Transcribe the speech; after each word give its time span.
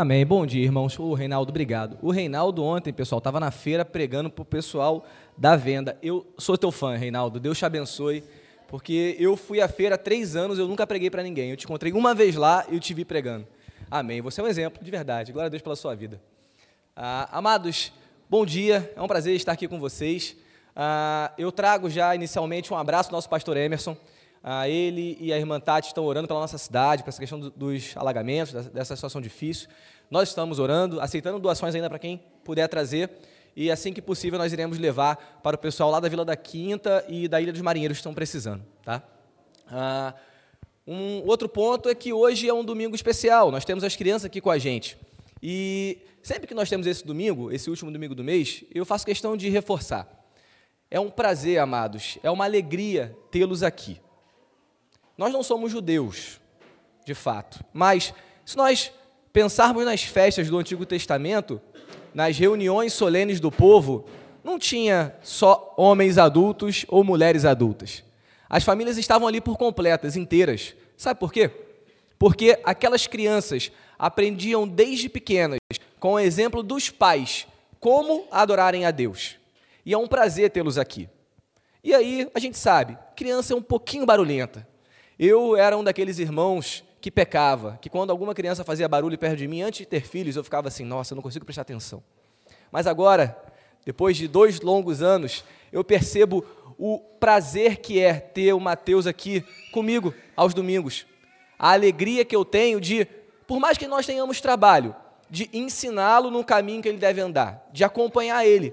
Amém. 0.00 0.24
Bom 0.24 0.46
dia, 0.46 0.64
irmãos. 0.64 0.98
O 0.98 1.12
Reinaldo, 1.12 1.50
obrigado. 1.50 1.98
O 2.00 2.10
Reinaldo 2.10 2.64
ontem, 2.64 2.90
pessoal, 2.90 3.18
estava 3.18 3.38
na 3.38 3.50
feira 3.50 3.84
pregando 3.84 4.30
para 4.30 4.40
o 4.40 4.46
pessoal 4.46 5.04
da 5.36 5.56
venda. 5.56 5.98
Eu 6.02 6.26
sou 6.38 6.56
teu 6.56 6.72
fã, 6.72 6.96
Reinaldo. 6.96 7.38
Deus 7.38 7.58
te 7.58 7.66
abençoe. 7.66 8.24
Porque 8.66 9.14
eu 9.18 9.36
fui 9.36 9.60
à 9.60 9.68
feira 9.68 9.96
há 9.96 9.98
três 9.98 10.34
anos, 10.34 10.58
eu 10.58 10.66
nunca 10.66 10.86
preguei 10.86 11.10
para 11.10 11.22
ninguém. 11.22 11.50
Eu 11.50 11.56
te 11.58 11.66
encontrei 11.66 11.92
uma 11.92 12.14
vez 12.14 12.34
lá 12.34 12.64
e 12.70 12.76
eu 12.76 12.80
te 12.80 12.94
vi 12.94 13.04
pregando. 13.04 13.46
Amém. 13.90 14.22
Você 14.22 14.40
é 14.40 14.44
um 14.44 14.46
exemplo, 14.46 14.82
de 14.82 14.90
verdade. 14.90 15.32
Glória 15.32 15.48
a 15.48 15.50
Deus 15.50 15.62
pela 15.62 15.76
sua 15.76 15.94
vida. 15.94 16.18
Ah, 16.96 17.28
amados, 17.30 17.92
bom 18.26 18.46
dia. 18.46 18.90
É 18.96 19.02
um 19.02 19.06
prazer 19.06 19.36
estar 19.36 19.52
aqui 19.52 19.68
com 19.68 19.78
vocês. 19.78 20.34
Ah, 20.74 21.30
eu 21.36 21.52
trago 21.52 21.90
já 21.90 22.14
inicialmente 22.14 22.72
um 22.72 22.76
abraço 22.78 23.10
ao 23.10 23.16
nosso 23.16 23.28
pastor 23.28 23.54
Emerson. 23.54 23.94
Ah, 24.42 24.68
ele 24.68 25.18
e 25.20 25.32
a 25.32 25.38
irmã 25.38 25.60
Tati 25.60 25.88
estão 25.88 26.04
orando 26.04 26.26
pela 26.26 26.40
nossa 26.40 26.56
cidade, 26.56 27.02
para 27.02 27.10
essa 27.10 27.20
questão 27.20 27.38
dos 27.38 27.96
alagamentos, 27.96 28.52
dessa 28.70 28.96
situação 28.96 29.20
difícil. 29.20 29.68
Nós 30.10 30.30
estamos 30.30 30.58
orando, 30.58 31.00
aceitando 31.00 31.38
doações 31.38 31.74
ainda 31.74 31.88
para 31.88 31.98
quem 31.98 32.20
puder 32.42 32.66
trazer. 32.68 33.10
E 33.54 33.70
assim 33.70 33.92
que 33.92 34.00
possível, 34.00 34.38
nós 34.38 34.52
iremos 34.52 34.78
levar 34.78 35.40
para 35.42 35.56
o 35.56 35.58
pessoal 35.58 35.90
lá 35.90 36.00
da 36.00 36.08
Vila 36.08 36.24
da 36.24 36.36
Quinta 36.36 37.04
e 37.08 37.28
da 37.28 37.40
Ilha 37.40 37.52
dos 37.52 37.60
Marinheiros 37.60 37.98
que 37.98 38.00
estão 38.00 38.14
precisando. 38.14 38.64
Tá? 38.82 39.02
Ah, 39.68 40.14
um 40.86 41.26
outro 41.26 41.48
ponto 41.48 41.88
é 41.88 41.94
que 41.94 42.12
hoje 42.12 42.48
é 42.48 42.54
um 42.54 42.64
domingo 42.64 42.94
especial. 42.94 43.50
Nós 43.50 43.64
temos 43.64 43.84
as 43.84 43.94
crianças 43.94 44.24
aqui 44.24 44.40
com 44.40 44.50
a 44.50 44.58
gente. 44.58 44.96
E 45.42 45.98
sempre 46.22 46.46
que 46.46 46.54
nós 46.54 46.68
temos 46.68 46.86
esse 46.86 47.06
domingo, 47.06 47.52
esse 47.52 47.68
último 47.68 47.90
domingo 47.90 48.14
do 48.14 48.24
mês, 48.24 48.64
eu 48.74 48.84
faço 48.84 49.04
questão 49.04 49.36
de 49.36 49.48
reforçar. 49.48 50.08
É 50.90 50.98
um 50.98 51.10
prazer, 51.10 51.58
amados, 51.58 52.18
é 52.22 52.30
uma 52.30 52.44
alegria 52.44 53.16
tê-los 53.30 53.62
aqui. 53.62 54.00
Nós 55.20 55.34
não 55.34 55.42
somos 55.42 55.70
judeus, 55.70 56.40
de 57.04 57.14
fato, 57.14 57.62
mas 57.74 58.14
se 58.42 58.56
nós 58.56 58.90
pensarmos 59.34 59.84
nas 59.84 60.02
festas 60.02 60.48
do 60.48 60.56
Antigo 60.56 60.86
Testamento, 60.86 61.60
nas 62.14 62.38
reuniões 62.38 62.94
solenes 62.94 63.38
do 63.38 63.52
povo, 63.52 64.06
não 64.42 64.58
tinha 64.58 65.14
só 65.20 65.74
homens 65.76 66.16
adultos 66.16 66.86
ou 66.88 67.04
mulheres 67.04 67.44
adultas. 67.44 68.02
As 68.48 68.64
famílias 68.64 68.96
estavam 68.96 69.28
ali 69.28 69.42
por 69.42 69.58
completas, 69.58 70.16
inteiras. 70.16 70.74
Sabe 70.96 71.20
por 71.20 71.30
quê? 71.30 71.50
Porque 72.18 72.58
aquelas 72.64 73.06
crianças 73.06 73.70
aprendiam 73.98 74.66
desde 74.66 75.10
pequenas, 75.10 75.58
com 75.98 76.14
o 76.14 76.18
exemplo 76.18 76.62
dos 76.62 76.88
pais, 76.88 77.46
como 77.78 78.26
adorarem 78.30 78.86
a 78.86 78.90
Deus. 78.90 79.36
E 79.84 79.92
é 79.92 79.98
um 79.98 80.08
prazer 80.08 80.48
tê-los 80.48 80.78
aqui. 80.78 81.10
E 81.84 81.92
aí, 81.92 82.26
a 82.34 82.38
gente 82.38 82.56
sabe, 82.56 82.96
criança 83.14 83.52
é 83.52 83.56
um 83.56 83.60
pouquinho 83.60 84.06
barulhenta. 84.06 84.69
Eu 85.22 85.54
era 85.54 85.76
um 85.76 85.84
daqueles 85.84 86.18
irmãos 86.18 86.82
que 86.98 87.10
pecava, 87.10 87.78
que 87.82 87.90
quando 87.90 88.08
alguma 88.08 88.34
criança 88.34 88.64
fazia 88.64 88.88
barulho 88.88 89.18
perto 89.18 89.36
de 89.36 89.46
mim, 89.46 89.60
antes 89.60 89.80
de 89.80 89.84
ter 89.84 90.00
filhos, 90.00 90.34
eu 90.34 90.42
ficava 90.42 90.68
assim, 90.68 90.82
nossa, 90.82 91.12
eu 91.12 91.16
não 91.16 91.22
consigo 91.22 91.44
prestar 91.44 91.60
atenção. 91.60 92.02
Mas 92.72 92.86
agora, 92.86 93.36
depois 93.84 94.16
de 94.16 94.26
dois 94.26 94.62
longos 94.62 95.02
anos, 95.02 95.44
eu 95.70 95.84
percebo 95.84 96.42
o 96.78 96.98
prazer 96.98 97.82
que 97.82 98.00
é 98.00 98.14
ter 98.14 98.54
o 98.54 98.60
Mateus 98.60 99.06
aqui 99.06 99.44
comigo 99.72 100.14
aos 100.34 100.54
domingos. 100.54 101.04
A 101.58 101.72
alegria 101.72 102.24
que 102.24 102.34
eu 102.34 102.42
tenho 102.42 102.80
de, 102.80 103.06
por 103.46 103.60
mais 103.60 103.76
que 103.76 103.86
nós 103.86 104.06
tenhamos 104.06 104.40
trabalho, 104.40 104.96
de 105.28 105.50
ensiná-lo 105.52 106.30
no 106.30 106.42
caminho 106.42 106.80
que 106.80 106.88
ele 106.88 106.96
deve 106.96 107.20
andar, 107.20 107.68
de 107.74 107.84
acompanhar 107.84 108.46
ele. 108.46 108.72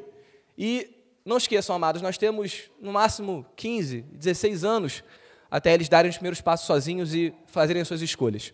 E 0.58 0.90
não 1.26 1.36
esqueçam, 1.36 1.76
amados, 1.76 2.02
nós 2.02 2.18
temos 2.18 2.72
no 2.80 2.94
máximo 2.94 3.46
15, 3.58 4.00
16 4.14 4.64
anos 4.64 5.04
até 5.50 5.74
eles 5.74 5.90
darem 5.90 6.10
os 6.10 6.18
primeiros 6.18 6.42
passos 6.42 6.68
sozinhos 6.68 7.14
e 7.14 7.34
fazerem 7.48 7.84
suas 7.84 8.02
escolhas. 8.02 8.54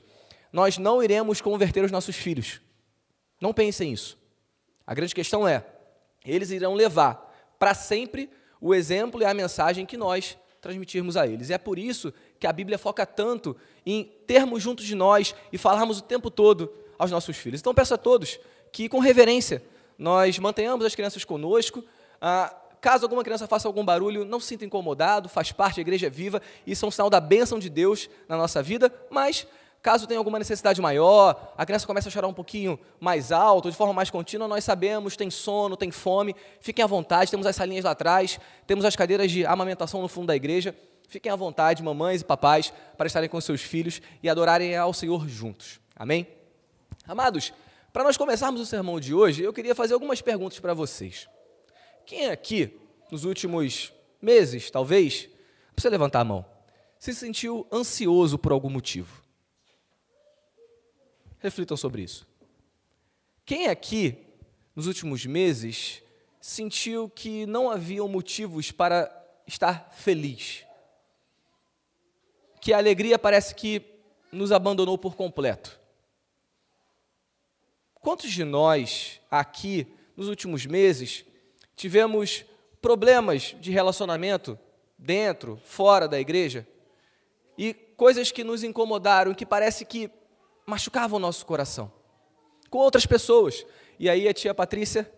Nós 0.51 0.77
não 0.77 1.01
iremos 1.01 1.41
converter 1.41 1.83
os 1.83 1.91
nossos 1.91 2.15
filhos. 2.15 2.61
Não 3.41 3.53
pensem 3.53 3.91
isso. 3.91 4.17
A 4.85 4.93
grande 4.93 5.15
questão 5.15 5.47
é: 5.47 5.65
eles 6.25 6.51
irão 6.51 6.73
levar 6.73 7.33
para 7.57 7.73
sempre 7.73 8.29
o 8.61 8.73
exemplo 8.73 9.21
e 9.21 9.25
a 9.25 9.33
mensagem 9.33 9.85
que 9.85 9.97
nós 9.97 10.37
transmitirmos 10.61 11.17
a 11.17 11.27
eles. 11.27 11.49
E 11.49 11.53
é 11.53 11.57
por 11.57 11.77
isso 11.77 12.13
que 12.39 12.47
a 12.47 12.53
Bíblia 12.53 12.77
foca 12.77 13.05
tanto 13.05 13.55
em 13.85 14.05
termos 14.25 14.63
juntos 14.63 14.85
de 14.85 14.95
nós 14.95 15.35
e 15.51 15.57
falarmos 15.57 15.99
o 15.99 16.03
tempo 16.03 16.31
todo 16.31 16.71
aos 16.97 17.11
nossos 17.11 17.35
filhos. 17.35 17.59
Então 17.59 17.73
peço 17.73 17.93
a 17.93 17.97
todos 17.97 18.39
que, 18.71 18.87
com 18.87 18.99
reverência, 18.99 19.61
nós 19.97 20.39
mantenhamos 20.39 20.85
as 20.85 20.95
crianças 20.95 21.25
conosco. 21.25 21.83
Ah, 22.21 22.55
Caso 22.83 23.05
alguma 23.05 23.23
criança 23.23 23.47
faça 23.47 23.65
algum 23.65 23.85
barulho, 23.85 24.25
não 24.25 24.41
se 24.41 24.47
sinta 24.47 24.65
incomodado, 24.65 25.29
faz 25.29 25.53
parte, 25.53 25.79
a 25.79 25.81
igreja 25.81 26.07
é 26.07 26.09
viva, 26.09 26.41
isso 26.67 26.83
é 26.83 26.87
um 26.89 26.91
sinal 26.91 27.09
da 27.09 27.21
bênção 27.21 27.57
de 27.57 27.69
Deus 27.69 28.09
na 28.27 28.35
nossa 28.35 28.61
vida, 28.61 28.93
mas 29.09 29.47
caso 29.81 30.05
tenha 30.05 30.17
alguma 30.17 30.37
necessidade 30.37 30.81
maior, 30.81 31.53
a 31.57 31.65
criança 31.65 31.87
começa 31.87 32.09
a 32.09 32.11
chorar 32.11 32.27
um 32.27 32.33
pouquinho 32.33 32.77
mais 32.99 33.31
alto, 33.31 33.71
de 33.71 33.77
forma 33.77 33.93
mais 33.93 34.09
contínua, 34.09 34.49
nós 34.49 34.65
sabemos, 34.65 35.15
tem 35.15 35.29
sono, 35.29 35.77
tem 35.77 35.91
fome, 35.91 36.35
fiquem 36.59 36.83
à 36.83 36.85
vontade, 36.85 37.31
temos 37.31 37.47
as 37.47 37.55
salinhas 37.55 37.85
lá 37.85 37.91
atrás, 37.91 38.37
temos 38.67 38.83
as 38.83 38.97
cadeiras 38.97 39.31
de 39.31 39.45
amamentação 39.45 40.01
no 40.01 40.09
fundo 40.09 40.27
da 40.27 40.35
igreja, 40.35 40.75
fiquem 41.07 41.31
à 41.31 41.37
vontade, 41.37 41.81
mamães 41.81 42.19
e 42.19 42.25
papais, 42.25 42.73
para 42.97 43.07
estarem 43.07 43.29
com 43.29 43.39
seus 43.39 43.61
filhos 43.61 44.01
e 44.21 44.27
adorarem 44.29 44.75
ao 44.75 44.93
Senhor 44.93 45.25
juntos. 45.29 45.79
Amém? 45.95 46.27
Amados, 47.07 47.53
para 47.93 48.03
nós 48.03 48.17
começarmos 48.17 48.59
o 48.59 48.65
sermão 48.65 48.99
de 48.99 49.13
hoje, 49.13 49.41
eu 49.41 49.53
queria 49.53 49.73
fazer 49.73 49.93
algumas 49.93 50.21
perguntas 50.21 50.59
para 50.59 50.73
vocês. 50.73 51.29
Quem 52.05 52.27
aqui, 52.27 52.79
nos 53.11 53.23
últimos 53.23 53.93
meses, 54.21 54.69
talvez, 54.69 55.29
precisa 55.73 55.91
levantar 55.91 56.21
a 56.21 56.25
mão, 56.25 56.45
se 56.99 57.13
sentiu 57.13 57.67
ansioso 57.71 58.37
por 58.37 58.51
algum 58.51 58.69
motivo? 58.69 59.23
Reflitam 61.39 61.75
sobre 61.75 62.01
isso. 62.03 62.27
Quem 63.45 63.67
aqui, 63.67 64.17
nos 64.75 64.87
últimos 64.87 65.25
meses, 65.25 66.01
sentiu 66.39 67.09
que 67.09 67.45
não 67.45 67.69
haviam 67.69 68.07
motivos 68.07 68.71
para 68.71 69.11
estar 69.45 69.91
feliz? 69.91 70.65
Que 72.61 72.73
a 72.73 72.77
alegria 72.77 73.19
parece 73.19 73.53
que 73.55 73.81
nos 74.31 74.51
abandonou 74.51 74.97
por 74.97 75.15
completo? 75.15 75.79
Quantos 77.95 78.31
de 78.31 78.43
nós 78.43 79.19
aqui, 79.29 79.87
nos 80.15 80.27
últimos 80.27 80.65
meses, 80.65 81.25
tivemos 81.75 82.45
problemas 82.81 83.55
de 83.59 83.71
relacionamento 83.71 84.57
dentro, 84.97 85.59
fora 85.63 86.07
da 86.07 86.19
igreja, 86.19 86.67
e 87.57 87.73
coisas 87.73 88.31
que 88.31 88.43
nos 88.43 88.63
incomodaram, 88.63 89.33
que 89.33 89.45
parece 89.45 89.85
que 89.85 90.09
machucavam 90.65 91.17
o 91.17 91.21
nosso 91.21 91.45
coração, 91.45 91.91
com 92.69 92.77
outras 92.77 93.05
pessoas. 93.05 93.65
E 93.99 94.09
aí 94.09 94.27
a 94.27 94.33
tia 94.33 94.53
Patrícia, 94.53 95.11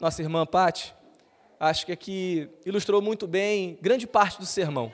nossa 0.00 0.22
irmã 0.22 0.46
Pati, 0.46 0.94
acho 1.58 1.86
que 1.86 1.92
aqui 1.92 2.48
ilustrou 2.64 3.00
muito 3.00 3.26
bem 3.26 3.78
grande 3.80 4.06
parte 4.06 4.38
do 4.38 4.46
sermão. 4.46 4.92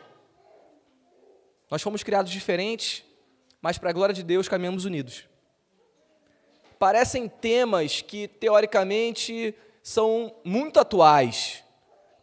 Nós 1.71 1.83
fomos 1.83 2.03
criados 2.03 2.31
diferentes, 2.31 3.05
mas 3.61 3.79
para 3.79 3.91
a 3.91 3.93
glória 3.93 4.15
de 4.15 4.23
Deus 4.23 4.49
caminhamos 4.49 4.85
unidos. 4.85 5.27
Parecem 6.79 7.29
temas 7.29 8.03
que 8.03 8.27
teoricamente 8.27 9.55
são 9.83 10.35
muito 10.45 10.79
atuais, 10.79 11.65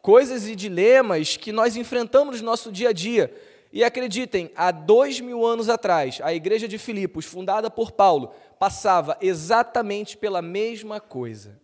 coisas 0.01 0.47
e 0.47 0.55
dilemas 0.55 1.35
que 1.35 1.51
nós 1.51 1.75
enfrentamos 1.75 2.39
no 2.39 2.45
nosso 2.45 2.71
dia 2.71 2.89
a 2.89 2.93
dia. 2.93 3.35
E 3.71 3.83
acreditem, 3.83 4.49
há 4.55 4.71
dois 4.71 5.19
mil 5.19 5.45
anos 5.45 5.69
atrás, 5.69 6.19
a 6.23 6.33
igreja 6.33 6.67
de 6.67 6.77
Filipos, 6.77 7.25
fundada 7.25 7.69
por 7.69 7.91
Paulo, 7.91 8.33
passava 8.57 9.17
exatamente 9.21 10.17
pela 10.17 10.41
mesma 10.41 10.99
coisa. 10.99 11.59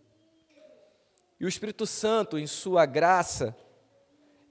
E 1.40 1.44
o 1.44 1.48
Espírito 1.48 1.84
Santo, 1.86 2.38
em 2.38 2.46
sua 2.46 2.86
graça, 2.86 3.56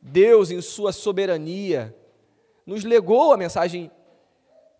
Deus, 0.01 0.51
em 0.51 0.61
sua 0.61 0.91
soberania, 0.91 1.95
nos 2.65 2.83
legou 2.83 3.31
a 3.31 3.37
mensagem 3.37 3.89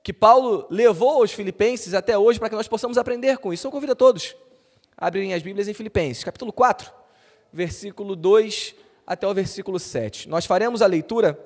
que 0.03 0.13
Paulo 0.13 0.67
levou 0.69 1.21
aos 1.21 1.31
filipenses 1.31 1.94
até 1.94 2.17
hoje 2.17 2.38
para 2.38 2.50
que 2.50 2.56
nós 2.56 2.67
possamos 2.67 2.97
aprender 2.97 3.38
com 3.38 3.53
isso. 3.53 3.65
Eu 3.65 3.71
convido 3.71 3.94
a 3.94 3.95
todos 3.95 4.35
Abrem 4.97 5.33
as 5.33 5.44
Bíblias 5.44 5.68
em 5.68 5.74
Filipenses, 5.74 6.24
capítulo 6.24 6.53
4, 6.53 6.89
versículo 7.51 8.15
2 8.15 8.75
até 9.06 9.27
o 9.27 9.33
versículo 9.33 9.77
7. 9.77 10.30
Nós 10.30 10.45
faremos 10.45 10.81
a 10.81 10.88
leitura 10.88 11.38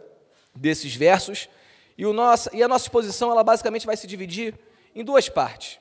desses 0.53 0.95
versos 0.95 1.49
e, 1.97 2.05
o 2.05 2.13
nosso, 2.13 2.49
e 2.53 2.61
a 2.61 2.67
nossa 2.67 2.85
exposição 2.85 3.31
ela 3.31 3.43
basicamente 3.43 3.87
vai 3.87 3.97
se 3.97 4.05
dividir 4.05 4.53
em 4.93 5.03
duas 5.03 5.29
partes. 5.29 5.79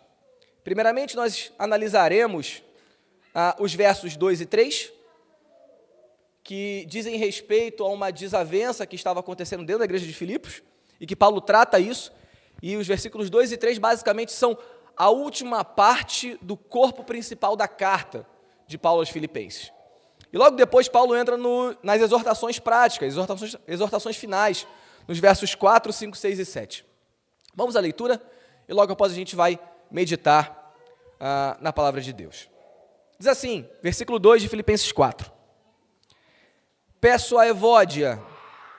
Primeiramente, 0.65 1.15
nós 1.15 1.53
analisaremos 1.59 2.62
ah, 3.35 3.55
os 3.59 3.75
versos 3.75 4.17
2 4.17 4.41
e 4.41 4.47
3, 4.47 4.93
que 6.43 6.87
dizem 6.88 7.17
respeito 7.17 7.85
a 7.85 7.88
uma 7.88 8.11
desavença 8.11 8.87
que 8.87 8.97
estava 8.97 9.21
acontecendo 9.21 9.64
dentro 9.64 9.81
da 9.81 9.85
igreja 9.85 10.06
de 10.06 10.14
Filipos, 10.14 10.62
e 10.99 11.06
que 11.06 11.14
Paulo 11.14 11.41
trata 11.41 11.79
isso, 11.79 12.12
e 12.62 12.76
os 12.76 12.87
versículos 12.87 13.29
2 13.29 13.53
e 13.53 13.56
3 13.59 13.79
basicamente 13.79 14.32
são 14.32 14.59
a 14.99 15.09
última 15.11 15.65
parte 15.65 16.37
do 16.43 16.56
corpo 16.56 17.05
principal 17.05 17.55
da 17.55 17.69
carta 17.69 18.27
de 18.67 18.77
Paulo 18.77 19.00
aos 19.00 19.09
Filipenses. 19.09 19.73
E 20.33 20.37
logo 20.37 20.56
depois, 20.56 20.89
Paulo 20.89 21.17
entra 21.17 21.37
no, 21.37 21.75
nas 21.83 22.03
exortações 22.03 22.59
práticas, 22.59 23.09
exortações, 23.09 23.56
exortações 23.67 24.17
finais, 24.17 24.67
nos 25.06 25.19
versos 25.19 25.55
4, 25.55 25.93
5, 25.93 26.17
6 26.17 26.39
e 26.41 26.45
7. 26.45 26.85
Vamos 27.55 27.77
à 27.77 27.81
leitura 27.81 28.21
e 28.69 28.73
logo 28.75 28.93
após 28.93 29.12
a 29.12 29.15
gente 29.15 29.35
vai 29.35 29.59
meditar 29.91 30.75
ah, 31.19 31.56
na 31.61 31.73
palavra 31.73 32.00
de 32.00 32.12
Deus. 32.12 32.50
Diz 33.19 33.29
assim, 33.29 33.69
versículo 33.83 34.19
2 34.19 34.43
de 34.43 34.49
Filipenses 34.49 34.93
4. 34.93 35.33
Peço 37.00 37.39
a 37.39 37.47
Evódia 37.47 38.21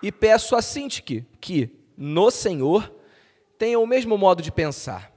e 0.03 0.11
peço 0.11 0.55
a 0.55 0.61
Sintique 0.61 1.25
que, 1.41 1.69
no 1.97 2.29
Senhor, 2.29 2.93
tenham 3.57 3.81
o 3.81 3.87
mesmo 3.87 4.17
modo 4.17 4.41
de 4.41 4.51
pensar. 4.51 5.11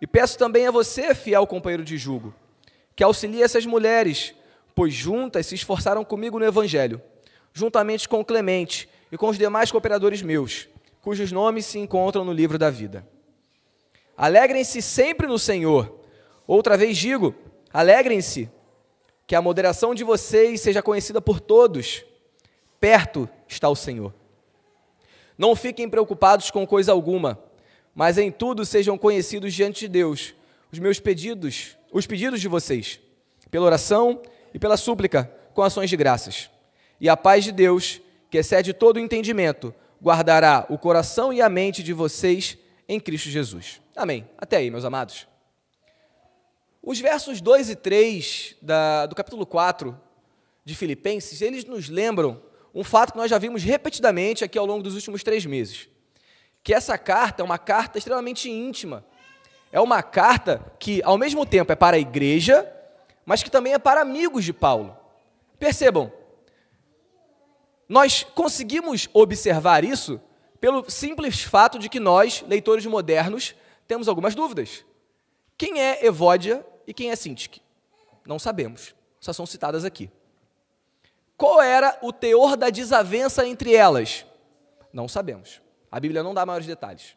E 0.00 0.06
peço 0.06 0.38
também 0.38 0.66
a 0.66 0.70
você, 0.70 1.14
fiel 1.14 1.46
companheiro 1.46 1.84
de 1.84 1.96
jugo, 1.96 2.34
que 2.94 3.02
auxilie 3.02 3.42
essas 3.42 3.64
mulheres, 3.64 4.34
pois 4.74 4.92
juntas 4.92 5.46
se 5.46 5.54
esforçaram 5.54 6.04
comigo 6.04 6.38
no 6.38 6.44
Evangelho, 6.44 7.00
juntamente 7.52 8.08
com 8.08 8.24
Clemente 8.24 8.88
e 9.10 9.16
com 9.16 9.28
os 9.28 9.38
demais 9.38 9.70
cooperadores 9.70 10.22
meus, 10.22 10.68
cujos 11.00 11.32
nomes 11.32 11.66
se 11.66 11.78
encontram 11.78 12.24
no 12.24 12.32
livro 12.32 12.58
da 12.58 12.70
vida. 12.70 13.06
Alegrem-se 14.16 14.80
sempre 14.80 15.26
no 15.26 15.38
Senhor. 15.38 16.00
Outra 16.46 16.76
vez 16.76 16.96
digo, 16.96 17.34
alegrem-se, 17.72 18.50
que 19.26 19.34
a 19.34 19.42
moderação 19.42 19.94
de 19.94 20.04
vocês 20.04 20.60
seja 20.60 20.82
conhecida 20.82 21.20
por 21.20 21.40
todos. 21.40 22.04
Perto 22.78 23.28
está 23.48 23.68
o 23.68 23.74
Senhor. 23.74 24.14
Não 25.36 25.56
fiquem 25.56 25.88
preocupados 25.88 26.50
com 26.50 26.66
coisa 26.66 26.92
alguma, 26.92 27.38
mas 27.96 28.18
em 28.18 28.30
tudo 28.30 28.66
sejam 28.66 28.98
conhecidos 28.98 29.54
diante 29.54 29.80
de 29.80 29.88
Deus 29.88 30.34
os 30.70 30.78
meus 30.78 31.00
pedidos, 31.00 31.78
os 31.90 32.06
pedidos 32.06 32.42
de 32.42 32.46
vocês, 32.46 33.00
pela 33.50 33.64
oração 33.64 34.20
e 34.52 34.58
pela 34.58 34.76
súplica, 34.76 35.32
com 35.54 35.62
ações 35.62 35.88
de 35.88 35.96
graças. 35.96 36.50
E 37.00 37.08
a 37.08 37.16
paz 37.16 37.42
de 37.42 37.52
Deus, 37.52 38.02
que 38.30 38.36
excede 38.36 38.74
todo 38.74 38.96
o 38.96 39.00
entendimento, 39.00 39.74
guardará 40.02 40.66
o 40.68 40.76
coração 40.76 41.32
e 41.32 41.40
a 41.40 41.48
mente 41.48 41.82
de 41.82 41.94
vocês 41.94 42.58
em 42.86 43.00
Cristo 43.00 43.30
Jesus. 43.30 43.80
Amém. 43.96 44.28
Até 44.36 44.58
aí, 44.58 44.70
meus 44.70 44.84
amados. 44.84 45.26
Os 46.82 47.00
versos 47.00 47.40
2 47.40 47.70
e 47.70 47.76
3 47.76 48.56
da, 48.60 49.06
do 49.06 49.14
capítulo 49.14 49.46
4 49.46 49.98
de 50.64 50.74
Filipenses, 50.74 51.40
eles 51.40 51.64
nos 51.64 51.88
lembram 51.88 52.42
um 52.74 52.84
fato 52.84 53.12
que 53.12 53.18
nós 53.18 53.30
já 53.30 53.38
vimos 53.38 53.62
repetidamente 53.62 54.44
aqui 54.44 54.58
ao 54.58 54.66
longo 54.66 54.82
dos 54.82 54.94
últimos 54.94 55.22
três 55.22 55.46
meses. 55.46 55.88
Que 56.66 56.74
essa 56.74 56.98
carta 56.98 57.42
é 57.42 57.44
uma 57.44 57.58
carta 57.58 57.96
extremamente 57.96 58.50
íntima. 58.50 59.04
É 59.70 59.80
uma 59.80 60.02
carta 60.02 60.60
que, 60.80 61.00
ao 61.04 61.16
mesmo 61.16 61.46
tempo, 61.46 61.70
é 61.70 61.76
para 61.76 61.94
a 61.94 62.00
igreja, 62.00 62.68
mas 63.24 63.40
que 63.40 63.48
também 63.48 63.72
é 63.72 63.78
para 63.78 64.00
amigos 64.00 64.44
de 64.44 64.52
Paulo. 64.52 64.98
Percebam, 65.60 66.12
nós 67.88 68.24
conseguimos 68.34 69.08
observar 69.12 69.84
isso 69.84 70.20
pelo 70.60 70.90
simples 70.90 71.40
fato 71.40 71.78
de 71.78 71.88
que 71.88 72.00
nós, 72.00 72.42
leitores 72.48 72.84
modernos, 72.84 73.54
temos 73.86 74.08
algumas 74.08 74.34
dúvidas. 74.34 74.84
Quem 75.56 75.80
é 75.80 76.04
Evódia 76.04 76.66
e 76.84 76.92
quem 76.92 77.12
é 77.12 77.14
Sintique? 77.14 77.62
Não 78.26 78.40
sabemos, 78.40 78.92
só 79.20 79.32
são 79.32 79.46
citadas 79.46 79.84
aqui. 79.84 80.10
Qual 81.36 81.62
era 81.62 81.96
o 82.02 82.12
teor 82.12 82.56
da 82.56 82.70
desavença 82.70 83.46
entre 83.46 83.72
elas? 83.72 84.26
Não 84.92 85.06
sabemos. 85.06 85.64
A 85.96 86.00
Bíblia 86.00 86.22
não 86.22 86.34
dá 86.34 86.44
maiores 86.44 86.66
detalhes. 86.66 87.16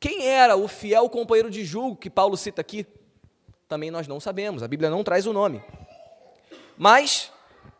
Quem 0.00 0.26
era 0.26 0.56
o 0.56 0.66
fiel 0.66 1.06
companheiro 1.10 1.50
de 1.50 1.66
julgo 1.66 1.96
que 1.96 2.08
Paulo 2.08 2.34
cita 2.34 2.62
aqui? 2.62 2.86
Também 3.68 3.90
nós 3.90 4.08
não 4.08 4.18
sabemos, 4.18 4.62
a 4.62 4.66
Bíblia 4.68 4.88
não 4.88 5.04
traz 5.04 5.26
o 5.26 5.34
nome. 5.34 5.62
Mas 6.78 7.30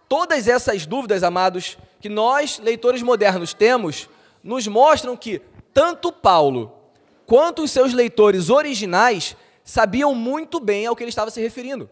todas 0.07 0.47
essas 0.47 0.85
dúvidas, 0.85 1.23
amados, 1.23 1.79
que 2.03 2.11
nós, 2.11 2.59
leitores 2.59 3.01
modernos, 3.01 3.55
temos, 3.55 4.11
nos 4.45 4.67
mostram 4.67 5.17
que 5.17 5.41
tanto 5.73 6.13
Paulo 6.13 6.71
quanto 7.25 7.63
os 7.63 7.71
seus 7.71 7.95
leitores 7.95 8.51
originais 8.51 9.35
sabiam 9.65 10.15
muito 10.15 10.61
bem 10.61 10.85
ao 10.85 10.95
que 10.95 11.03
ele 11.03 11.09
estava 11.09 11.31
se 11.31 11.41
referindo. 11.41 11.89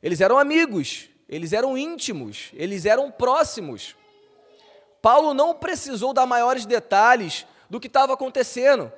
Eles 0.00 0.20
eram 0.20 0.38
amigos, 0.38 1.08
eles 1.28 1.52
eram 1.52 1.76
íntimos, 1.76 2.50
eles 2.52 2.86
eram 2.86 3.10
próximos. 3.10 3.96
Paulo 5.02 5.34
não 5.34 5.54
precisou 5.54 6.12
dar 6.12 6.26
maiores 6.26 6.66
detalhes 6.66 7.46
do 7.68 7.80
que 7.80 7.86
estava 7.86 8.14
acontecendo, 8.14 8.92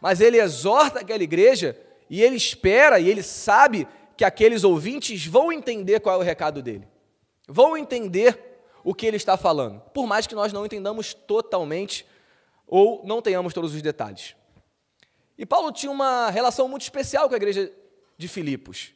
mas 0.00 0.20
ele 0.20 0.40
exorta 0.40 1.00
aquela 1.00 1.22
igreja 1.22 1.78
e 2.10 2.22
ele 2.22 2.36
espera 2.36 2.98
e 2.98 3.08
ele 3.08 3.22
sabe 3.22 3.86
que 4.16 4.24
aqueles 4.24 4.64
ouvintes 4.64 5.26
vão 5.26 5.52
entender 5.52 6.00
qual 6.00 6.16
é 6.16 6.18
o 6.18 6.26
recado 6.26 6.62
dele, 6.62 6.86
vão 7.48 7.76
entender 7.76 8.54
o 8.84 8.94
que 8.94 9.06
ele 9.06 9.16
está 9.16 9.36
falando, 9.36 9.80
por 9.92 10.06
mais 10.06 10.26
que 10.26 10.34
nós 10.34 10.52
não 10.52 10.66
entendamos 10.66 11.14
totalmente 11.14 12.06
ou 12.66 13.02
não 13.04 13.22
tenhamos 13.22 13.54
todos 13.54 13.74
os 13.74 13.82
detalhes. 13.82 14.36
E 15.36 15.44
Paulo 15.44 15.72
tinha 15.72 15.90
uma 15.90 16.30
relação 16.30 16.68
muito 16.68 16.82
especial 16.82 17.28
com 17.28 17.34
a 17.34 17.36
igreja 17.36 17.72
de 18.16 18.28
Filipos. 18.28 18.92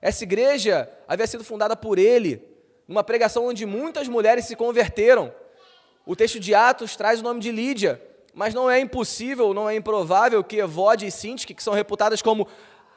Essa 0.00 0.24
igreja 0.24 0.90
havia 1.06 1.26
sido 1.26 1.44
fundada 1.44 1.74
por 1.74 1.98
ele, 1.98 2.42
numa 2.86 3.02
pregação 3.02 3.46
onde 3.46 3.66
muitas 3.66 4.08
mulheres 4.08 4.44
se 4.46 4.56
converteram. 4.56 5.32
O 6.04 6.16
texto 6.16 6.40
de 6.40 6.54
Atos 6.54 6.96
traz 6.96 7.20
o 7.20 7.22
nome 7.22 7.40
de 7.40 7.50
Lídia, 7.52 8.00
mas 8.34 8.54
não 8.54 8.70
é 8.70 8.80
impossível, 8.80 9.52
não 9.54 9.68
é 9.68 9.74
improvável 9.74 10.42
que 10.42 10.56
Evode 10.56 11.06
e 11.06 11.10
Sintique, 11.10 11.54
que 11.54 11.62
são 11.62 11.74
reputadas 11.74 12.22
como 12.22 12.46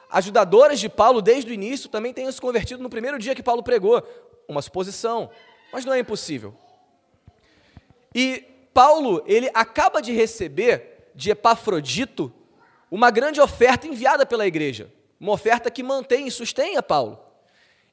ajudadoras 0.09 0.79
de 0.79 0.89
Paulo 0.89 1.21
desde 1.21 1.51
o 1.51 1.53
início, 1.53 1.89
também 1.89 2.13
tenham 2.13 2.31
se 2.31 2.39
convertido 2.39 2.81
no 2.81 2.89
primeiro 2.89 3.17
dia 3.17 3.35
que 3.35 3.43
Paulo 3.43 3.63
pregou. 3.63 4.01
Uma 4.47 4.61
suposição, 4.61 5.29
mas 5.71 5.85
não 5.85 5.93
é 5.93 5.99
impossível. 5.99 6.53
E 8.13 8.43
Paulo, 8.73 9.23
ele 9.25 9.49
acaba 9.53 10.01
de 10.01 10.11
receber 10.11 11.11
de 11.15 11.31
Epafrodito 11.31 12.31
uma 12.91 13.09
grande 13.09 13.39
oferta 13.39 13.87
enviada 13.87 14.25
pela 14.25 14.45
igreja 14.45 14.91
uma 15.23 15.31
oferta 15.31 15.71
que 15.71 15.81
mantém 15.81 16.27
e 16.27 16.31
sustém 16.31 16.75
a 16.75 16.83
Paulo. 16.83 17.17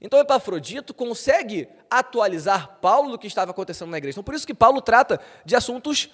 Então 0.01 0.19
Epafrodito 0.19 0.95
consegue 0.95 1.69
atualizar 1.91 2.79
Paulo 2.81 3.11
do 3.11 3.19
que 3.19 3.27
estava 3.27 3.51
acontecendo 3.51 3.91
na 3.91 3.99
igreja. 3.99 4.15
Então 4.15 4.25
por 4.25 4.35
isso 4.35 4.47
que 4.47 4.55
Paulo 4.55 4.81
trata 4.81 5.21
de 5.45 5.55
assuntos 5.55 6.11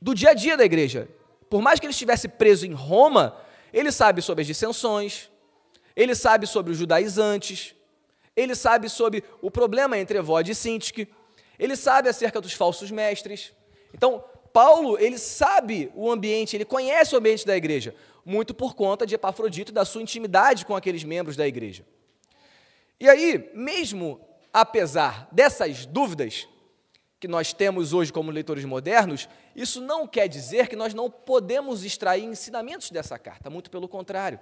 do 0.00 0.14
dia 0.14 0.30
a 0.30 0.34
dia 0.34 0.56
da 0.56 0.64
igreja. 0.64 1.08
Por 1.48 1.62
mais 1.62 1.80
que 1.80 1.86
ele 1.86 1.92
estivesse 1.92 2.28
preso 2.28 2.66
em 2.66 2.72
Roma, 2.72 3.36
ele 3.72 3.90
sabe 3.90 4.20
sobre 4.20 4.42
as 4.42 4.46
dissensões, 4.46 5.30
ele 5.94 6.14
sabe 6.14 6.46
sobre 6.46 6.72
os 6.72 6.78
judaizantes, 6.78 7.74
ele 8.34 8.54
sabe 8.54 8.88
sobre 8.88 9.24
o 9.40 9.50
problema 9.50 9.98
entre 9.98 10.18
Evode 10.18 10.52
e 10.52 10.54
Sintique, 10.54 11.08
ele 11.58 11.76
sabe 11.76 12.08
acerca 12.08 12.40
dos 12.40 12.52
falsos 12.52 12.90
mestres. 12.90 13.52
Então, 13.94 14.24
Paulo, 14.52 14.98
ele 14.98 15.18
sabe 15.18 15.90
o 15.94 16.10
ambiente, 16.10 16.56
ele 16.56 16.64
conhece 16.64 17.14
o 17.14 17.18
ambiente 17.18 17.46
da 17.46 17.56
igreja 17.56 17.94
muito 18.24 18.54
por 18.54 18.74
conta 18.74 19.06
de 19.06 19.14
Epafrodito 19.14 19.72
e 19.72 19.74
da 19.74 19.84
sua 19.84 20.02
intimidade 20.02 20.64
com 20.64 20.76
aqueles 20.76 21.04
membros 21.04 21.36
da 21.36 21.46
igreja. 21.46 21.84
E 23.02 23.08
aí, 23.08 23.50
mesmo 23.52 24.20
apesar 24.52 25.26
dessas 25.32 25.84
dúvidas 25.84 26.48
que 27.18 27.26
nós 27.26 27.52
temos 27.52 27.92
hoje 27.92 28.12
como 28.12 28.30
leitores 28.30 28.64
modernos, 28.64 29.28
isso 29.56 29.80
não 29.80 30.06
quer 30.06 30.28
dizer 30.28 30.68
que 30.68 30.76
nós 30.76 30.94
não 30.94 31.10
podemos 31.10 31.82
extrair 31.82 32.22
ensinamentos 32.22 32.92
dessa 32.92 33.18
carta, 33.18 33.50
muito 33.50 33.72
pelo 33.72 33.88
contrário. 33.88 34.38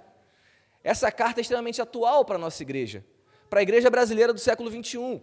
Essa 0.83 1.11
carta 1.11 1.39
é 1.39 1.41
extremamente 1.41 1.81
atual 1.81 2.23
para 2.23 2.35
a 2.35 2.37
nossa 2.37 2.61
igreja, 2.61 3.03
para 3.49 3.61
a 3.61 3.63
igreja 3.63 3.89
brasileira 3.89 4.31
do 4.31 4.39
século 4.39 4.69
21. 4.69 5.19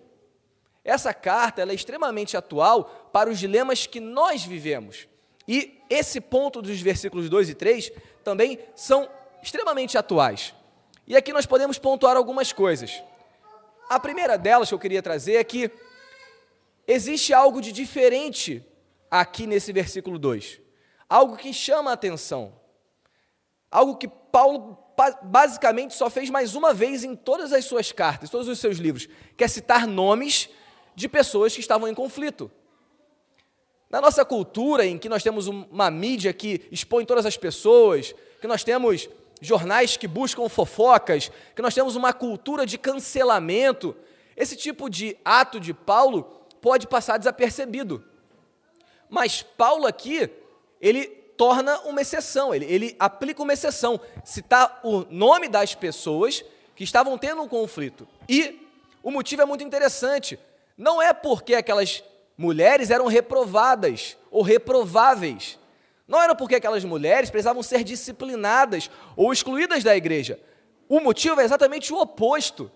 Essa 0.85 1.15
carta 1.15 1.63
é 1.63 1.73
extremamente 1.73 2.37
atual 2.37 3.11
para 3.13 3.31
os 3.31 3.39
dilemas 3.39 3.87
que 3.87 4.01
nós 4.01 4.45
vivemos. 4.45 5.07
E 5.47 5.81
esse 5.89 6.21
ponto 6.21 6.61
dos 6.61 6.81
versículos 6.81 7.31
2 7.31 7.51
e 7.51 7.55
3 7.55 7.93
também 8.25 8.59
são 8.75 9.09
extremamente 9.41 9.97
atuais. 9.97 10.53
E 11.07 11.15
aqui 11.15 11.33
nós 11.33 11.47
podemos 11.47 11.79
pontuar 11.79 12.17
algumas 12.17 12.53
coisas. 12.53 13.01
A 13.89 13.99
primeira 13.99 14.37
delas 14.37 14.69
que 14.69 14.75
eu 14.75 14.79
queria 14.79 15.03
trazer 15.03 15.37
é 15.37 15.45
que 15.45 15.71
existe 16.87 17.33
algo 17.33 17.61
de 17.61 17.73
diferente 17.73 18.65
aqui 19.11 19.47
nesse 19.47 19.73
versículo 19.73 20.19
2. 20.19 20.61
Algo 21.09 21.37
que 21.37 21.53
chama 21.55 21.91
a 21.91 21.95
atenção. 21.95 22.53
Algo 23.71 23.97
que 23.97 24.09
Paulo 24.09 24.79
basicamente 25.23 25.95
só 25.95 26.11
fez 26.11 26.29
mais 26.29 26.55
uma 26.55 26.75
vez 26.75 27.05
em 27.05 27.15
todas 27.15 27.53
as 27.53 27.65
suas 27.65 27.93
cartas, 27.93 28.29
todos 28.29 28.49
os 28.49 28.59
seus 28.59 28.79
livros, 28.79 29.09
que 29.37 29.45
é 29.45 29.49
citar 29.49 29.87
nomes 29.87 30.51
de 30.95 31.09
pessoas 31.09 31.55
que 31.55 31.61
estavam 31.61 31.89
em 31.89 31.95
conflito. 31.95 32.51
Na 33.89 34.01
nossa 34.01 34.25
cultura, 34.25 34.85
em 34.85 34.99
que 34.99 35.09
nós 35.09 35.23
temos 35.23 35.47
uma 35.47 35.91
mídia 35.91 36.33
que 36.33 36.67
expõe 36.71 37.07
todas 37.07 37.25
as 37.25 37.37
pessoas, 37.37 38.15
que 38.41 38.47
nós 38.47 38.63
temos 38.65 39.09
jornais 39.41 39.97
que 39.97 40.09
buscam 40.09 40.49
fofocas, 40.49 41.31
que 41.55 41.63
nós 41.63 41.75
temos 41.75 41.97
uma 41.97 42.13
cultura 42.13 42.67
de 42.67 42.79
cancelamento, 42.79 43.97
esse 44.37 44.57
tipo 44.57 44.89
de 44.89 45.17
ato 45.25 45.59
de 45.59 45.75
Paulo 45.75 46.25
pode 46.61 46.87
passar 46.87 47.19
desapercebido. 47.19 48.05
Mas 49.09 49.43
Paulo 49.43 49.87
aqui, 49.87 50.31
ele 50.81 51.07
torna 51.37 51.79
uma 51.81 52.01
exceção, 52.01 52.55
ele, 52.55 52.65
ele 52.67 52.97
aplica 52.99 53.43
uma 53.43 53.53
exceção, 53.53 54.01
citar 54.25 54.81
o 54.83 55.07
nome 55.11 55.49
das 55.49 55.75
pessoas 55.75 56.45
que 56.75 56.85
estavam 56.85 57.17
tendo 57.17 57.43
um 57.43 57.49
conflito. 57.49 58.07
E 58.29 58.61
o 59.03 59.11
motivo 59.11 59.43
é 59.43 59.45
muito 59.45 59.65
interessante. 59.65 60.39
Não 60.77 61.01
é 61.01 61.13
porque 61.13 61.55
aquelas 61.55 62.05
mulheres 62.37 62.91
eram 62.91 63.07
reprovadas 63.07 64.17
ou 64.31 64.43
reprováveis. 64.43 65.59
Não 66.09 66.23
era 66.23 66.35
porque 66.35 66.55
aquelas 66.55 66.83
mulheres 66.85 67.29
precisavam 67.29 67.63
ser 67.63 67.85
disciplinadas 67.85 68.91
ou 69.15 69.31
excluídas 69.31 69.85
da 69.85 69.95
igreja, 69.95 70.41
o 70.89 71.01
motivo 71.01 71.39
é 71.39 71.45
exatamente 71.45 71.93
o 71.93 72.01
oposto. 72.01 72.71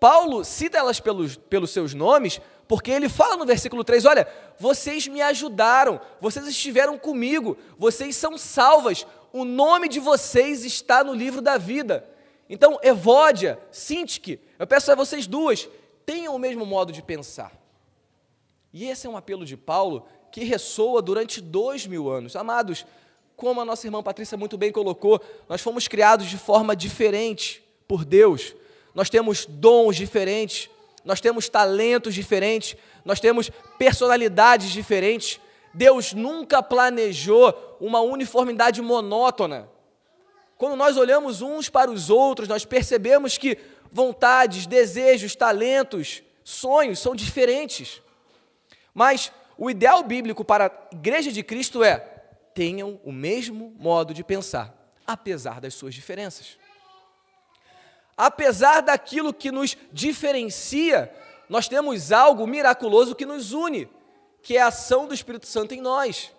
Paulo 0.00 0.42
cita 0.42 0.78
elas 0.78 0.98
pelos, 0.98 1.36
pelos 1.36 1.70
seus 1.70 1.92
nomes, 1.92 2.40
porque 2.66 2.90
ele 2.90 3.08
fala 3.08 3.36
no 3.36 3.44
versículo 3.44 3.84
3: 3.84 4.06
Olha, 4.06 4.26
vocês 4.58 5.06
me 5.06 5.20
ajudaram, 5.20 6.00
vocês 6.18 6.46
estiveram 6.48 6.98
comigo, 6.98 7.56
vocês 7.78 8.16
são 8.16 8.38
salvas, 8.38 9.06
o 9.30 9.44
nome 9.44 9.88
de 9.88 10.00
vocês 10.00 10.64
está 10.64 11.04
no 11.04 11.12
livro 11.12 11.42
da 11.42 11.58
vida. 11.58 12.08
Então, 12.48 12.78
Evódia, 12.82 13.58
Sintique, 13.70 14.40
eu 14.58 14.66
peço 14.66 14.90
a 14.90 14.94
vocês 14.94 15.26
duas, 15.26 15.68
tenham 16.06 16.34
o 16.34 16.38
mesmo 16.38 16.64
modo 16.64 16.92
de 16.92 17.02
pensar. 17.02 17.52
E 18.72 18.88
esse 18.88 19.06
é 19.06 19.10
um 19.10 19.16
apelo 19.16 19.44
de 19.44 19.56
Paulo 19.56 20.06
que 20.30 20.44
ressoa 20.44 21.00
durante 21.00 21.40
dois 21.40 21.86
mil 21.86 22.10
anos. 22.10 22.36
Amados, 22.36 22.84
como 23.36 23.60
a 23.60 23.64
nossa 23.64 23.86
irmã 23.86 24.02
Patrícia 24.02 24.36
muito 24.36 24.56
bem 24.56 24.72
colocou, 24.72 25.20
nós 25.48 25.60
fomos 25.60 25.86
criados 25.86 26.26
de 26.26 26.38
forma 26.38 26.74
diferente 26.74 27.62
por 27.86 28.04
Deus. 28.04 28.54
Nós 28.94 29.10
temos 29.10 29.44
dons 29.46 29.96
diferentes, 29.96 30.70
nós 31.04 31.20
temos 31.20 31.48
talentos 31.48 32.14
diferentes, 32.14 32.76
nós 33.04 33.20
temos 33.20 33.50
personalidades 33.78 34.70
diferentes. 34.70 35.38
Deus 35.74 36.14
nunca 36.14 36.62
planejou 36.62 37.76
uma 37.78 38.00
uniformidade 38.00 38.80
monótona. 38.80 39.68
Quando 40.56 40.74
nós 40.74 40.96
olhamos 40.96 41.42
uns 41.42 41.68
para 41.68 41.90
os 41.90 42.08
outros, 42.08 42.48
nós 42.48 42.64
percebemos 42.64 43.36
que 43.36 43.58
vontades, 43.92 44.66
desejos, 44.66 45.36
talentos, 45.36 46.22
sonhos 46.42 46.98
são 46.98 47.14
diferentes. 47.14 48.00
Mas 48.94 49.30
o 49.58 49.70
ideal 49.70 50.02
bíblico 50.02 50.44
para 50.44 50.66
a 50.66 50.94
igreja 50.94 51.32
de 51.32 51.42
Cristo 51.42 51.82
é: 51.82 51.98
tenham 52.54 53.00
o 53.04 53.12
mesmo 53.12 53.74
modo 53.78 54.12
de 54.12 54.24
pensar, 54.24 54.74
apesar 55.06 55.60
das 55.60 55.74
suas 55.74 55.94
diferenças. 55.94 56.58
Apesar 58.16 58.80
daquilo 58.80 59.32
que 59.32 59.50
nos 59.50 59.76
diferencia, 59.92 61.12
nós 61.48 61.68
temos 61.68 62.12
algo 62.12 62.46
miraculoso 62.46 63.14
que 63.14 63.26
nos 63.26 63.52
une, 63.52 63.88
que 64.42 64.56
é 64.56 64.62
a 64.62 64.68
ação 64.68 65.06
do 65.06 65.14
Espírito 65.14 65.46
Santo 65.46 65.74
em 65.74 65.80
nós. 65.80 66.32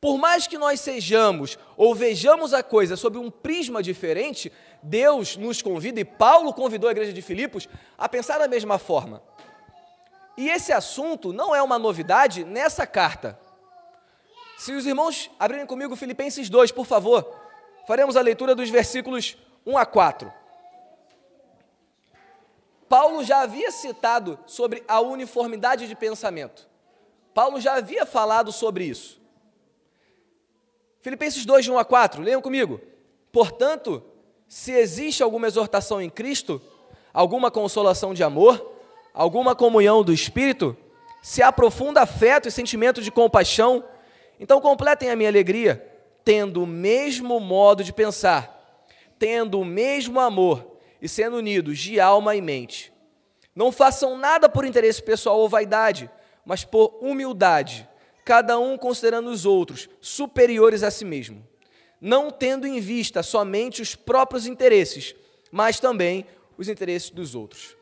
Por 0.00 0.18
mais 0.18 0.46
que 0.46 0.58
nós 0.58 0.80
sejamos 0.80 1.56
ou 1.76 1.94
vejamos 1.94 2.52
a 2.52 2.62
coisa 2.62 2.96
sob 2.96 3.16
um 3.16 3.30
prisma 3.30 3.82
diferente, 3.82 4.52
Deus 4.82 5.36
nos 5.36 5.62
convida, 5.62 6.00
e 6.00 6.04
Paulo 6.04 6.52
convidou 6.52 6.88
a 6.88 6.92
igreja 6.92 7.12
de 7.12 7.22
Filipos, 7.22 7.68
a 7.96 8.08
pensar 8.08 8.38
da 8.38 8.48
mesma 8.48 8.78
forma. 8.78 9.22
E 10.36 10.48
esse 10.48 10.72
assunto 10.72 11.32
não 11.32 11.54
é 11.54 11.62
uma 11.62 11.78
novidade 11.78 12.44
nessa 12.44 12.86
carta. 12.86 13.38
Se 14.56 14.72
os 14.72 14.86
irmãos 14.86 15.30
abrirem 15.38 15.66
comigo 15.66 15.96
Filipenses 15.96 16.48
2, 16.48 16.72
por 16.72 16.86
favor, 16.86 17.28
faremos 17.86 18.16
a 18.16 18.20
leitura 18.20 18.54
dos 18.54 18.70
versículos 18.70 19.36
1 19.66 19.76
a 19.76 19.84
4. 19.84 20.32
Paulo 22.88 23.24
já 23.24 23.40
havia 23.40 23.70
citado 23.72 24.38
sobre 24.46 24.84
a 24.86 25.00
uniformidade 25.00 25.88
de 25.88 25.94
pensamento. 25.94 26.68
Paulo 27.32 27.60
já 27.60 27.74
havia 27.74 28.04
falado 28.04 28.52
sobre 28.52 28.84
isso. 28.84 29.20
Filipenses 31.00 31.44
2, 31.44 31.64
de 31.64 31.70
1 31.72 31.78
a 31.78 31.84
4, 31.84 32.22
leiam 32.22 32.40
comigo. 32.40 32.80
Portanto, 33.32 34.02
se 34.46 34.72
existe 34.72 35.22
alguma 35.22 35.46
exortação 35.46 36.00
em 36.00 36.10
Cristo, 36.10 36.60
alguma 37.12 37.50
consolação 37.50 38.12
de 38.12 38.22
amor, 38.22 38.71
alguma 39.12 39.54
comunhão 39.54 40.02
do 40.02 40.12
Espírito, 40.12 40.76
se 41.20 41.42
há 41.42 41.52
profundo 41.52 41.98
afeto 41.98 42.48
e 42.48 42.52
sentimento 42.52 43.00
de 43.00 43.10
compaixão, 43.10 43.84
então 44.40 44.60
completem 44.60 45.10
a 45.10 45.16
minha 45.16 45.28
alegria, 45.28 45.86
tendo 46.24 46.62
o 46.62 46.66
mesmo 46.66 47.38
modo 47.38 47.84
de 47.84 47.92
pensar, 47.92 48.84
tendo 49.18 49.60
o 49.60 49.64
mesmo 49.64 50.18
amor 50.18 50.78
e 51.00 51.08
sendo 51.08 51.36
unidos 51.36 51.78
de 51.78 52.00
alma 52.00 52.34
e 52.34 52.40
mente. 52.40 52.92
Não 53.54 53.70
façam 53.70 54.16
nada 54.16 54.48
por 54.48 54.64
interesse 54.64 55.02
pessoal 55.02 55.38
ou 55.38 55.48
vaidade, 55.48 56.10
mas 56.44 56.64
por 56.64 56.98
humildade, 57.00 57.88
cada 58.24 58.58
um 58.58 58.76
considerando 58.78 59.30
os 59.30 59.44
outros 59.44 59.88
superiores 60.00 60.82
a 60.82 60.90
si 60.90 61.04
mesmo, 61.04 61.46
não 62.00 62.30
tendo 62.30 62.66
em 62.66 62.80
vista 62.80 63.22
somente 63.22 63.82
os 63.82 63.94
próprios 63.94 64.46
interesses, 64.46 65.14
mas 65.50 65.78
também 65.78 66.26
os 66.56 66.68
interesses 66.68 67.10
dos 67.10 67.34
outros. 67.34 67.76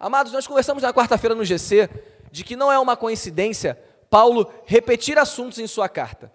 Amados, 0.00 0.32
nós 0.32 0.46
conversamos 0.46 0.82
na 0.82 0.94
quarta-feira 0.94 1.34
no 1.34 1.44
GC 1.44 1.90
de 2.32 2.42
que 2.42 2.56
não 2.56 2.72
é 2.72 2.78
uma 2.78 2.96
coincidência 2.96 3.78
Paulo 4.08 4.50
repetir 4.64 5.18
assuntos 5.18 5.58
em 5.58 5.66
sua 5.66 5.90
carta. 5.90 6.32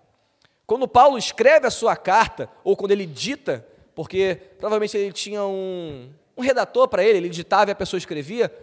Quando 0.68 0.88
Paulo 0.88 1.18
escreve 1.18 1.66
a 1.66 1.72
sua 1.72 1.96
carta, 1.96 2.48
ou 2.64 2.78
quando 2.78 2.92
ele 2.92 3.08
dita, 3.08 3.66
porque 3.96 4.40
provavelmente 4.60 4.96
ele 4.96 5.12
tinha 5.12 5.44
um, 5.44 6.14
um 6.38 6.44
redator 6.44 6.88
para 6.88 7.04
ele, 7.04 7.18
ele 7.18 7.30
ditava 7.30 7.72
e 7.72 7.74
a 7.74 7.76
pessoa 7.76 7.98
escrevia. 7.98 8.54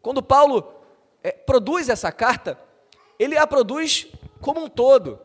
Quando 0.00 0.22
Paulo 0.22 0.72
é, 1.22 1.32
produz 1.32 1.90
essa 1.90 2.10
carta, 2.10 2.58
ele 3.18 3.36
a 3.36 3.46
produz 3.46 4.06
como 4.40 4.64
um 4.64 4.70
todo. 4.70 5.20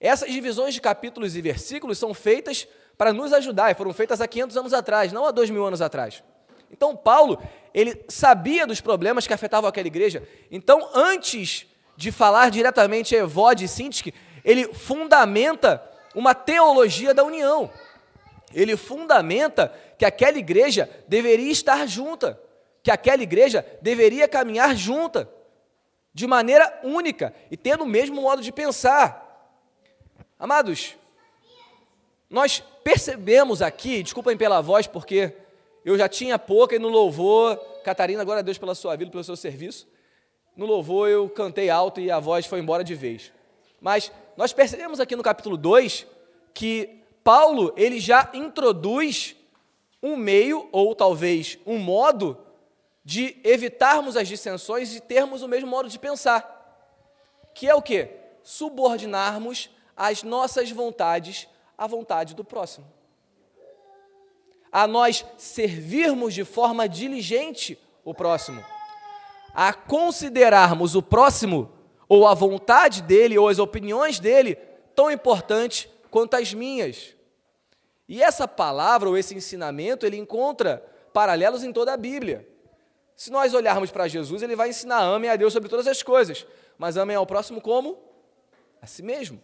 Essas 0.00 0.32
divisões 0.32 0.74
de 0.74 0.80
capítulos 0.80 1.36
e 1.36 1.40
versículos 1.40 1.96
são 1.96 2.12
feitas 2.12 2.66
para 2.98 3.12
nos 3.12 3.32
ajudar, 3.32 3.70
e 3.70 3.74
foram 3.74 3.92
feitas 3.92 4.20
há 4.20 4.26
500 4.26 4.56
anos 4.56 4.72
atrás, 4.72 5.12
não 5.12 5.26
há 5.26 5.30
2 5.30 5.48
mil 5.48 5.64
anos 5.64 5.80
atrás. 5.80 6.24
Então, 6.72 6.96
Paulo, 6.96 7.40
ele 7.74 8.02
sabia 8.08 8.66
dos 8.66 8.80
problemas 8.80 9.26
que 9.26 9.34
afetavam 9.34 9.68
aquela 9.68 9.86
igreja. 9.86 10.26
Então, 10.50 10.88
antes 10.94 11.66
de 11.96 12.10
falar 12.10 12.50
diretamente 12.50 13.14
a 13.14 13.18
Evode 13.18 13.66
e 13.66 13.68
Sintique, 13.68 14.14
ele 14.44 14.72
fundamenta 14.72 15.82
uma 16.14 16.34
teologia 16.34 17.12
da 17.12 17.22
união. 17.22 17.70
Ele 18.54 18.76
fundamenta 18.76 19.72
que 19.98 20.04
aquela 20.04 20.38
igreja 20.38 20.88
deveria 21.06 21.52
estar 21.52 21.86
junta, 21.86 22.40
que 22.82 22.90
aquela 22.90 23.22
igreja 23.22 23.64
deveria 23.80 24.26
caminhar 24.26 24.74
junta, 24.74 25.28
de 26.14 26.26
maneira 26.26 26.80
única 26.82 27.34
e 27.50 27.56
tendo 27.56 27.84
o 27.84 27.86
mesmo 27.86 28.20
modo 28.20 28.42
de 28.42 28.52
pensar. 28.52 29.56
Amados, 30.38 30.96
nós 32.28 32.62
percebemos 32.82 33.62
aqui, 33.62 34.02
desculpem 34.02 34.36
pela 34.36 34.60
voz, 34.60 34.86
porque 34.86 35.34
eu 35.84 35.98
já 35.98 36.08
tinha 36.08 36.38
pouca 36.38 36.76
e 36.76 36.78
no 36.78 36.88
louvor, 36.88 37.56
Catarina, 37.82 38.22
agora 38.22 38.40
a 38.40 38.42
Deus 38.42 38.58
pela 38.58 38.74
sua 38.74 38.94
vida, 38.96 39.10
pelo 39.10 39.24
seu 39.24 39.36
serviço. 39.36 39.88
No 40.56 40.66
louvor 40.66 41.08
eu 41.08 41.28
cantei 41.28 41.70
alto 41.70 42.00
e 42.00 42.10
a 42.10 42.20
voz 42.20 42.46
foi 42.46 42.60
embora 42.60 42.84
de 42.84 42.94
vez. 42.94 43.32
Mas 43.80 44.12
nós 44.36 44.52
percebemos 44.52 45.00
aqui 45.00 45.16
no 45.16 45.22
capítulo 45.22 45.56
2 45.56 46.06
que 46.54 47.00
Paulo, 47.24 47.72
ele 47.76 47.98
já 47.98 48.30
introduz 48.34 49.34
um 50.02 50.16
meio 50.16 50.68
ou 50.72 50.94
talvez 50.94 51.58
um 51.66 51.78
modo 51.78 52.38
de 53.04 53.36
evitarmos 53.42 54.16
as 54.16 54.28
dissensões 54.28 54.94
e 54.94 55.00
termos 55.00 55.42
o 55.42 55.48
mesmo 55.48 55.68
modo 55.68 55.88
de 55.88 55.98
pensar. 55.98 56.60
Que 57.54 57.68
é 57.68 57.74
o 57.74 57.82
que? 57.82 58.08
Subordinarmos 58.42 59.70
as 59.96 60.22
nossas 60.22 60.70
vontades 60.70 61.48
à 61.76 61.86
vontade 61.86 62.34
do 62.34 62.44
próximo 62.44 63.01
a 64.72 64.86
nós 64.86 65.24
servirmos 65.36 66.32
de 66.32 66.44
forma 66.44 66.88
diligente 66.88 67.78
o 68.02 68.14
próximo, 68.14 68.64
a 69.54 69.74
considerarmos 69.74 70.94
o 70.96 71.02
próximo, 71.02 71.70
ou 72.08 72.26
a 72.26 72.34
vontade 72.34 73.02
dele, 73.02 73.38
ou 73.38 73.48
as 73.48 73.58
opiniões 73.58 74.18
dele, 74.18 74.54
tão 74.94 75.10
importante 75.10 75.90
quanto 76.10 76.34
as 76.34 76.52
minhas. 76.54 77.14
E 78.08 78.22
essa 78.22 78.48
palavra, 78.48 79.08
ou 79.08 79.16
esse 79.16 79.34
ensinamento, 79.34 80.04
ele 80.04 80.16
encontra 80.16 80.84
paralelos 81.12 81.62
em 81.62 81.72
toda 81.72 81.92
a 81.92 81.96
Bíblia. 81.96 82.48
Se 83.14 83.30
nós 83.30 83.54
olharmos 83.54 83.90
para 83.90 84.08
Jesus, 84.08 84.42
ele 84.42 84.56
vai 84.56 84.70
ensinar 84.70 85.00
amem 85.00 85.30
a 85.30 85.36
Deus 85.36 85.52
sobre 85.52 85.68
todas 85.68 85.86
as 85.86 86.02
coisas, 86.02 86.46
mas 86.76 86.96
amem 86.96 87.16
ao 87.16 87.26
próximo 87.26 87.60
como? 87.60 87.98
A 88.80 88.86
si 88.86 89.02
mesmo. 89.02 89.40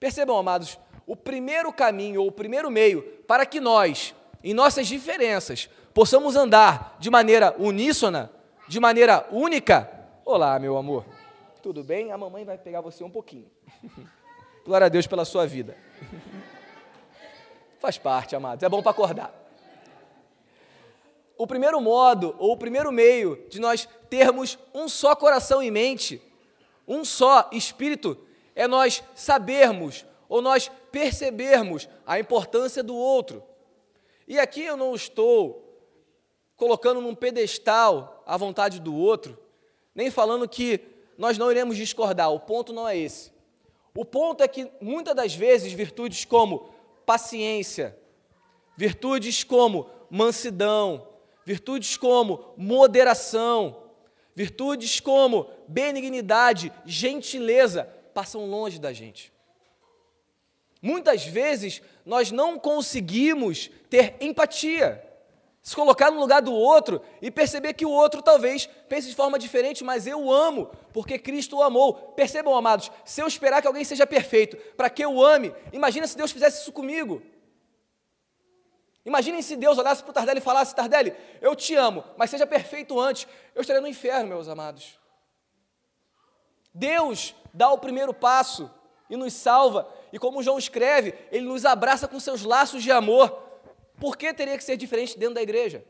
Percebam, 0.00 0.36
amados, 0.36 0.78
o 1.06 1.16
primeiro 1.16 1.72
caminho 1.72 2.22
ou 2.22 2.28
o 2.28 2.32
primeiro 2.32 2.70
meio 2.70 3.02
para 3.26 3.44
que 3.44 3.60
nós, 3.60 4.14
em 4.42 4.54
nossas 4.54 4.86
diferenças, 4.86 5.68
possamos 5.92 6.36
andar 6.36 6.96
de 6.98 7.10
maneira 7.10 7.54
uníssona, 7.58 8.30
de 8.68 8.80
maneira 8.80 9.26
única. 9.30 9.90
Olá, 10.24 10.58
meu 10.58 10.76
amor. 10.76 11.04
Tudo 11.62 11.84
bem? 11.84 12.10
A 12.10 12.18
mamãe 12.18 12.44
vai 12.44 12.58
pegar 12.58 12.80
você 12.80 13.04
um 13.04 13.10
pouquinho. 13.10 13.50
Glória 14.64 14.86
a 14.86 14.88
Deus 14.88 15.06
pela 15.06 15.24
sua 15.24 15.46
vida. 15.46 15.76
Faz 17.78 17.98
parte, 17.98 18.36
amados. 18.36 18.62
É 18.62 18.68
bom 18.68 18.80
para 18.80 18.92
acordar. 18.92 19.42
O 21.36 21.46
primeiro 21.46 21.80
modo, 21.80 22.36
ou 22.38 22.52
o 22.52 22.56
primeiro 22.56 22.92
meio 22.92 23.44
de 23.48 23.60
nós 23.60 23.88
termos 24.08 24.58
um 24.72 24.88
só 24.88 25.16
coração 25.16 25.60
e 25.62 25.70
mente, 25.70 26.22
um 26.86 27.04
só 27.04 27.48
espírito, 27.52 28.16
é 28.54 28.68
nós 28.68 29.02
sabermos 29.14 30.06
ou 30.32 30.40
nós 30.40 30.70
percebermos 30.90 31.86
a 32.06 32.18
importância 32.18 32.82
do 32.82 32.96
outro. 32.96 33.42
E 34.26 34.38
aqui 34.38 34.62
eu 34.62 34.78
não 34.78 34.94
estou 34.94 35.78
colocando 36.56 37.02
num 37.02 37.14
pedestal 37.14 38.22
a 38.26 38.34
vontade 38.38 38.80
do 38.80 38.96
outro, 38.96 39.38
nem 39.94 40.10
falando 40.10 40.48
que 40.48 40.80
nós 41.18 41.36
não 41.36 41.50
iremos 41.50 41.76
discordar, 41.76 42.32
o 42.32 42.40
ponto 42.40 42.72
não 42.72 42.88
é 42.88 42.96
esse. 42.96 43.30
O 43.94 44.06
ponto 44.06 44.42
é 44.42 44.48
que 44.48 44.70
muitas 44.80 45.14
das 45.14 45.34
vezes 45.34 45.70
virtudes 45.70 46.24
como 46.24 46.70
paciência, 47.04 47.98
Virtudes 48.74 49.44
como 49.44 49.90
mansidão, 50.08 51.08
virtudes 51.44 51.94
como 51.98 52.54
moderação, 52.56 53.82
virtudes 54.34 54.98
como 54.98 55.46
benignidade, 55.68 56.72
gentileza, 56.86 57.84
passam 58.14 58.46
longe 58.46 58.78
da 58.78 58.94
gente. 58.94 59.31
Muitas 60.82 61.24
vezes 61.24 61.80
nós 62.04 62.32
não 62.32 62.58
conseguimos 62.58 63.70
ter 63.88 64.16
empatia, 64.20 65.00
se 65.62 65.76
colocar 65.76 66.10
no 66.10 66.18
lugar 66.18 66.42
do 66.42 66.52
outro 66.52 67.00
e 67.22 67.30
perceber 67.30 67.74
que 67.74 67.86
o 67.86 67.90
outro 67.90 68.20
talvez 68.20 68.66
pense 68.88 69.08
de 69.08 69.14
forma 69.14 69.38
diferente, 69.38 69.84
mas 69.84 70.08
eu 70.08 70.32
amo, 70.32 70.72
porque 70.92 71.20
Cristo 71.20 71.58
o 71.58 71.62
amou. 71.62 71.94
Percebam, 71.94 72.56
amados, 72.56 72.90
se 73.04 73.20
eu 73.20 73.28
esperar 73.28 73.62
que 73.62 73.68
alguém 73.68 73.84
seja 73.84 74.04
perfeito 74.04 74.56
para 74.76 74.90
que 74.90 75.04
eu 75.04 75.24
ame, 75.24 75.54
imagina 75.72 76.04
se 76.04 76.16
Deus 76.16 76.32
fizesse 76.32 76.62
isso 76.62 76.72
comigo. 76.72 77.22
Imaginem 79.04 79.40
se 79.40 79.54
Deus 79.54 79.78
olhasse 79.78 80.02
para 80.02 80.10
o 80.10 80.14
Tardelli 80.14 80.38
e 80.38 80.42
falasse: 80.42 80.74
Tardelli, 80.74 81.14
eu 81.40 81.54
te 81.54 81.76
amo, 81.76 82.04
mas 82.16 82.30
seja 82.30 82.46
perfeito 82.46 82.98
antes. 82.98 83.28
Eu 83.54 83.60
estaria 83.60 83.80
no 83.80 83.88
inferno, 83.88 84.28
meus 84.28 84.48
amados. 84.48 84.98
Deus 86.74 87.34
dá 87.54 87.70
o 87.70 87.78
primeiro 87.78 88.12
passo 88.12 88.70
e 89.10 89.16
nos 89.16 89.32
salva, 89.32 89.86
e 90.12 90.18
como 90.18 90.42
João 90.42 90.58
escreve, 90.58 91.14
ele 91.30 91.46
nos 91.46 91.64
abraça 91.64 92.06
com 92.06 92.20
seus 92.20 92.42
laços 92.42 92.82
de 92.82 92.90
amor. 92.90 93.30
Por 93.98 94.16
que 94.16 94.32
teria 94.34 94.58
que 94.58 94.64
ser 94.64 94.76
diferente 94.76 95.18
dentro 95.18 95.36
da 95.36 95.42
igreja? 95.42 95.84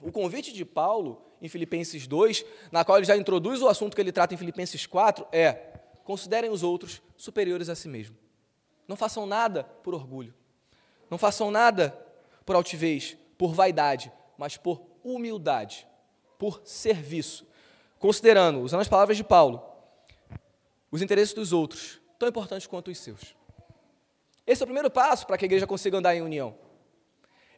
O 0.00 0.12
convite 0.12 0.52
de 0.52 0.64
Paulo 0.64 1.22
em 1.40 1.48
Filipenses 1.48 2.06
2, 2.06 2.44
na 2.70 2.84
qual 2.84 2.98
ele 2.98 3.06
já 3.06 3.16
introduz 3.16 3.62
o 3.62 3.68
assunto 3.68 3.94
que 3.94 4.00
ele 4.00 4.12
trata 4.12 4.34
em 4.34 4.36
Filipenses 4.36 4.84
4, 4.86 5.26
é: 5.32 5.52
considerem 6.04 6.50
os 6.50 6.62
outros 6.62 7.00
superiores 7.16 7.68
a 7.68 7.74
si 7.74 7.88
mesmo. 7.88 8.16
Não 8.86 8.96
façam 8.96 9.24
nada 9.24 9.64
por 9.64 9.94
orgulho. 9.94 10.34
Não 11.08 11.16
façam 11.16 11.50
nada 11.50 11.96
por 12.44 12.56
altivez, 12.56 13.16
por 13.38 13.54
vaidade, 13.54 14.12
mas 14.36 14.56
por 14.56 14.82
humildade, 15.04 15.86
por 16.38 16.60
serviço. 16.64 17.46
Considerando, 17.98 18.60
usando 18.60 18.80
as 18.80 18.88
palavras 18.88 19.16
de 19.16 19.24
Paulo, 19.24 19.62
os 20.90 21.00
interesses 21.00 21.32
dos 21.32 21.52
outros, 21.52 22.01
tão 22.22 22.28
importantes 22.28 22.68
quanto 22.68 22.88
os 22.88 22.98
seus. 22.98 23.34
Esse 24.46 24.62
é 24.62 24.64
o 24.64 24.66
primeiro 24.66 24.88
passo 24.88 25.26
para 25.26 25.36
que 25.36 25.44
a 25.44 25.46
igreja 25.46 25.66
consiga 25.66 25.98
andar 25.98 26.14
em 26.14 26.22
união. 26.22 26.54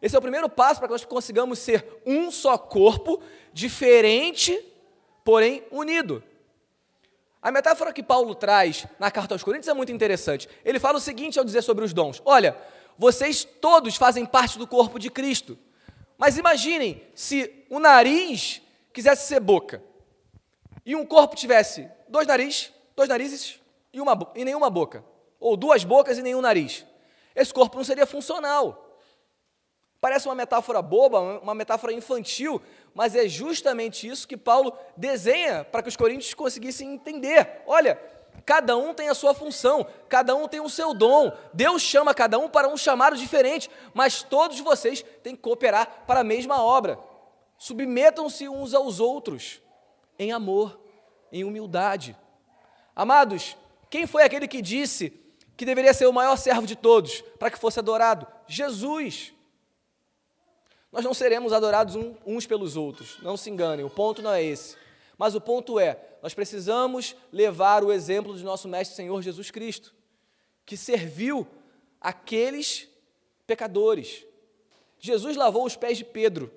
Esse 0.00 0.16
é 0.16 0.18
o 0.18 0.22
primeiro 0.22 0.48
passo 0.48 0.80
para 0.80 0.88
que 0.88 0.92
nós 0.92 1.04
consigamos 1.04 1.58
ser 1.58 1.86
um 2.06 2.30
só 2.30 2.56
corpo, 2.56 3.22
diferente, 3.52 4.58
porém 5.22 5.62
unido. 5.70 6.24
A 7.42 7.52
metáfora 7.52 7.92
que 7.92 8.02
Paulo 8.02 8.34
traz 8.34 8.86
na 8.98 9.10
carta 9.10 9.34
aos 9.34 9.42
Coríntios 9.42 9.68
é 9.68 9.74
muito 9.74 9.92
interessante. 9.92 10.48
Ele 10.64 10.80
fala 10.80 10.96
o 10.96 11.00
seguinte 11.00 11.38
ao 11.38 11.44
dizer 11.44 11.60
sobre 11.60 11.84
os 11.84 11.92
dons: 11.92 12.22
Olha, 12.24 12.56
vocês 12.96 13.44
todos 13.44 13.96
fazem 13.96 14.24
parte 14.24 14.58
do 14.58 14.66
corpo 14.66 14.98
de 14.98 15.10
Cristo. 15.10 15.58
Mas 16.16 16.38
imaginem 16.38 17.02
se 17.14 17.66
o 17.68 17.78
nariz 17.78 18.62
quisesse 18.94 19.28
ser 19.28 19.40
boca 19.40 19.82
e 20.86 20.96
um 20.96 21.04
corpo 21.04 21.36
tivesse 21.36 21.86
dois 22.08 22.26
narizes, 22.26 22.72
dois 22.96 23.10
narizes 23.10 23.60
e, 23.94 24.00
uma, 24.00 24.30
e 24.34 24.44
nenhuma 24.44 24.68
boca, 24.68 25.04
ou 25.40 25.56
duas 25.56 25.84
bocas 25.84 26.18
e 26.18 26.22
nenhum 26.22 26.40
nariz. 26.40 26.84
Esse 27.34 27.54
corpo 27.54 27.76
não 27.76 27.84
seria 27.84 28.04
funcional. 28.04 28.98
Parece 30.00 30.28
uma 30.28 30.34
metáfora 30.34 30.82
boba, 30.82 31.40
uma 31.40 31.54
metáfora 31.54 31.92
infantil, 31.92 32.60
mas 32.92 33.14
é 33.14 33.26
justamente 33.26 34.06
isso 34.06 34.28
que 34.28 34.36
Paulo 34.36 34.76
desenha 34.96 35.64
para 35.64 35.82
que 35.82 35.88
os 35.88 35.96
coríntios 35.96 36.34
conseguissem 36.34 36.92
entender. 36.92 37.62
Olha, 37.66 37.98
Cada 38.44 38.76
um 38.76 38.92
tem 38.92 39.08
a 39.08 39.14
sua 39.14 39.32
função, 39.32 39.86
cada 40.06 40.34
um 40.34 40.46
tem 40.46 40.60
o 40.60 40.68
seu 40.68 40.92
dom. 40.92 41.32
Deus 41.54 41.80
chama 41.80 42.12
cada 42.12 42.38
um 42.38 42.46
para 42.46 42.68
um 42.68 42.76
chamado 42.76 43.16
diferente, 43.16 43.70
mas 43.94 44.22
todos 44.22 44.60
vocês 44.60 45.02
têm 45.22 45.34
que 45.34 45.40
cooperar 45.40 46.04
para 46.06 46.20
a 46.20 46.24
mesma 46.24 46.62
obra. 46.62 46.98
Submetam-se 47.56 48.46
uns 48.46 48.74
aos 48.74 49.00
outros 49.00 49.62
em 50.18 50.30
amor, 50.30 50.78
em 51.32 51.42
humildade. 51.42 52.14
Amados, 52.94 53.56
quem 53.94 54.08
foi 54.08 54.24
aquele 54.24 54.48
que 54.48 54.60
disse 54.60 55.12
que 55.56 55.64
deveria 55.64 55.94
ser 55.94 56.06
o 56.06 56.12
maior 56.12 56.34
servo 56.34 56.66
de 56.66 56.74
todos 56.74 57.20
para 57.38 57.48
que 57.48 57.56
fosse 57.56 57.78
adorado? 57.78 58.26
Jesus. 58.48 59.32
Nós 60.90 61.04
não 61.04 61.14
seremos 61.14 61.52
adorados 61.52 61.94
uns 62.26 62.44
pelos 62.44 62.76
outros, 62.76 63.20
não 63.22 63.36
se 63.36 63.50
enganem, 63.50 63.84
o 63.84 63.88
ponto 63.88 64.20
não 64.20 64.32
é 64.32 64.42
esse. 64.42 64.76
Mas 65.16 65.36
o 65.36 65.40
ponto 65.40 65.78
é, 65.78 65.96
nós 66.20 66.34
precisamos 66.34 67.14
levar 67.30 67.84
o 67.84 67.92
exemplo 67.92 68.36
de 68.36 68.42
nosso 68.42 68.66
Mestre 68.66 68.96
Senhor 68.96 69.22
Jesus 69.22 69.52
Cristo, 69.52 69.94
que 70.66 70.76
serviu 70.76 71.46
aqueles 72.00 72.88
pecadores. 73.46 74.26
Jesus 74.98 75.36
lavou 75.36 75.64
os 75.64 75.76
pés 75.76 75.98
de 75.98 76.04
Pedro, 76.04 76.50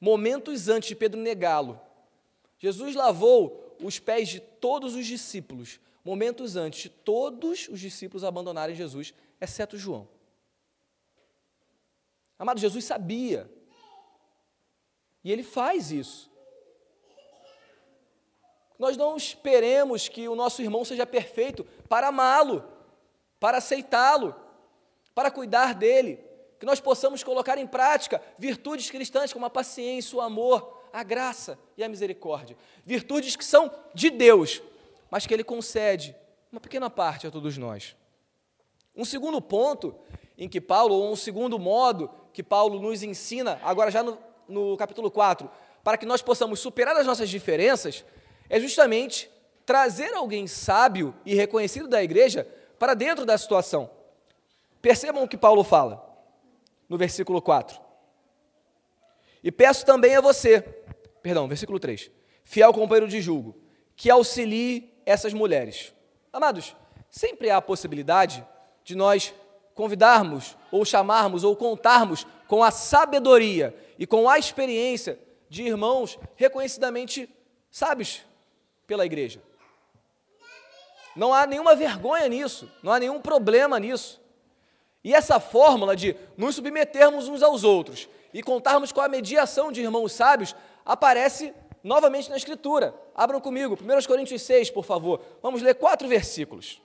momentos 0.00 0.66
antes 0.70 0.88
de 0.88 0.96
Pedro 0.96 1.20
negá-lo. 1.20 1.78
Jesus 2.58 2.94
lavou 2.94 3.76
os 3.82 3.98
pés 3.98 4.30
de 4.30 4.40
todos 4.40 4.94
os 4.94 5.06
discípulos, 5.06 5.78
momentos 6.04 6.56
antes 6.56 6.82
de 6.82 6.88
todos 6.88 7.68
os 7.68 7.80
discípulos 7.80 8.24
abandonarem 8.24 8.74
Jesus, 8.74 9.14
exceto 9.40 9.76
João. 9.78 10.08
Amado, 12.38 12.58
Jesus 12.58 12.84
sabia. 12.84 13.50
E 15.22 15.30
ele 15.30 15.42
faz 15.42 15.92
isso. 15.92 16.30
Nós 18.78 18.96
não 18.96 19.16
esperemos 19.16 20.08
que 20.08 20.26
o 20.28 20.34
nosso 20.34 20.60
irmão 20.60 20.84
seja 20.84 21.06
perfeito 21.06 21.64
para 21.88 22.08
amá-lo, 22.08 22.64
para 23.38 23.58
aceitá-lo, 23.58 24.34
para 25.14 25.30
cuidar 25.30 25.74
dele. 25.74 26.18
Que 26.58 26.66
nós 26.66 26.80
possamos 26.80 27.22
colocar 27.22 27.58
em 27.58 27.66
prática 27.66 28.20
virtudes 28.36 28.90
cristãs 28.90 29.32
como 29.32 29.46
a 29.46 29.50
paciência, 29.50 30.18
o 30.18 30.20
amor, 30.20 30.82
a 30.92 31.04
graça 31.04 31.58
e 31.76 31.84
a 31.84 31.88
misericórdia. 31.88 32.56
Virtudes 32.84 33.36
que 33.36 33.44
são 33.44 33.70
de 33.94 34.10
Deus, 34.10 34.60
mas 35.12 35.26
que 35.26 35.34
Ele 35.34 35.44
concede 35.44 36.16
uma 36.50 36.58
pequena 36.58 36.88
parte 36.88 37.26
a 37.26 37.30
todos 37.30 37.58
nós. 37.58 37.94
Um 38.96 39.04
segundo 39.04 39.42
ponto 39.42 39.94
em 40.38 40.48
que 40.48 40.58
Paulo, 40.58 40.94
ou 40.94 41.12
um 41.12 41.16
segundo 41.16 41.58
modo 41.58 42.10
que 42.32 42.42
Paulo 42.42 42.80
nos 42.80 43.02
ensina, 43.02 43.60
agora 43.62 43.90
já 43.90 44.02
no, 44.02 44.16
no 44.48 44.74
capítulo 44.78 45.10
4, 45.10 45.50
para 45.84 45.98
que 45.98 46.06
nós 46.06 46.22
possamos 46.22 46.60
superar 46.60 46.96
as 46.96 47.06
nossas 47.06 47.28
diferenças, 47.28 48.06
é 48.48 48.58
justamente 48.58 49.30
trazer 49.66 50.14
alguém 50.14 50.46
sábio 50.46 51.14
e 51.26 51.34
reconhecido 51.34 51.88
da 51.88 52.02
igreja 52.02 52.48
para 52.78 52.94
dentro 52.94 53.26
da 53.26 53.36
situação. 53.36 53.90
Percebam 54.80 55.24
o 55.24 55.28
que 55.28 55.36
Paulo 55.36 55.62
fala 55.62 56.02
no 56.88 56.96
versículo 56.96 57.42
4. 57.42 57.78
E 59.44 59.52
peço 59.52 59.84
também 59.84 60.16
a 60.16 60.22
você, 60.22 60.62
perdão, 61.22 61.46
versículo 61.46 61.78
3, 61.78 62.10
fiel 62.44 62.72
companheiro 62.72 63.08
de 63.08 63.20
julgo, 63.20 63.60
que 63.94 64.08
auxilie 64.08 64.91
essas 65.04 65.32
mulheres. 65.32 65.92
Amados, 66.32 66.76
sempre 67.10 67.50
há 67.50 67.58
a 67.58 67.62
possibilidade 67.62 68.46
de 68.84 68.94
nós 68.94 69.34
convidarmos, 69.74 70.56
ou 70.70 70.84
chamarmos, 70.84 71.44
ou 71.44 71.56
contarmos 71.56 72.26
com 72.46 72.62
a 72.62 72.70
sabedoria 72.70 73.74
e 73.98 74.06
com 74.06 74.28
a 74.28 74.38
experiência 74.38 75.18
de 75.48 75.62
irmãos 75.62 76.18
reconhecidamente 76.36 77.28
sábios 77.70 78.22
pela 78.86 79.06
igreja. 79.06 79.42
Não 81.14 81.32
há 81.32 81.46
nenhuma 81.46 81.74
vergonha 81.74 82.28
nisso, 82.28 82.70
não 82.82 82.92
há 82.92 82.98
nenhum 82.98 83.20
problema 83.20 83.78
nisso. 83.78 84.20
E 85.04 85.14
essa 85.14 85.40
fórmula 85.40 85.94
de 85.96 86.16
nos 86.36 86.54
submetermos 86.54 87.28
uns 87.28 87.42
aos 87.42 87.64
outros 87.64 88.08
e 88.32 88.42
contarmos 88.42 88.92
com 88.92 89.00
a 89.00 89.08
mediação 89.08 89.70
de 89.72 89.82
irmãos 89.82 90.12
sábios 90.12 90.54
aparece 90.84 91.52
novamente 91.82 92.30
na 92.30 92.36
Escritura. 92.36 92.94
Abram 93.14 93.40
comigo, 93.40 93.78
1 93.80 94.06
Coríntios 94.06 94.42
6, 94.42 94.70
por 94.70 94.84
favor. 94.84 95.20
Vamos 95.42 95.62
ler 95.62 95.74
quatro 95.74 96.08
versículos. 96.08 96.80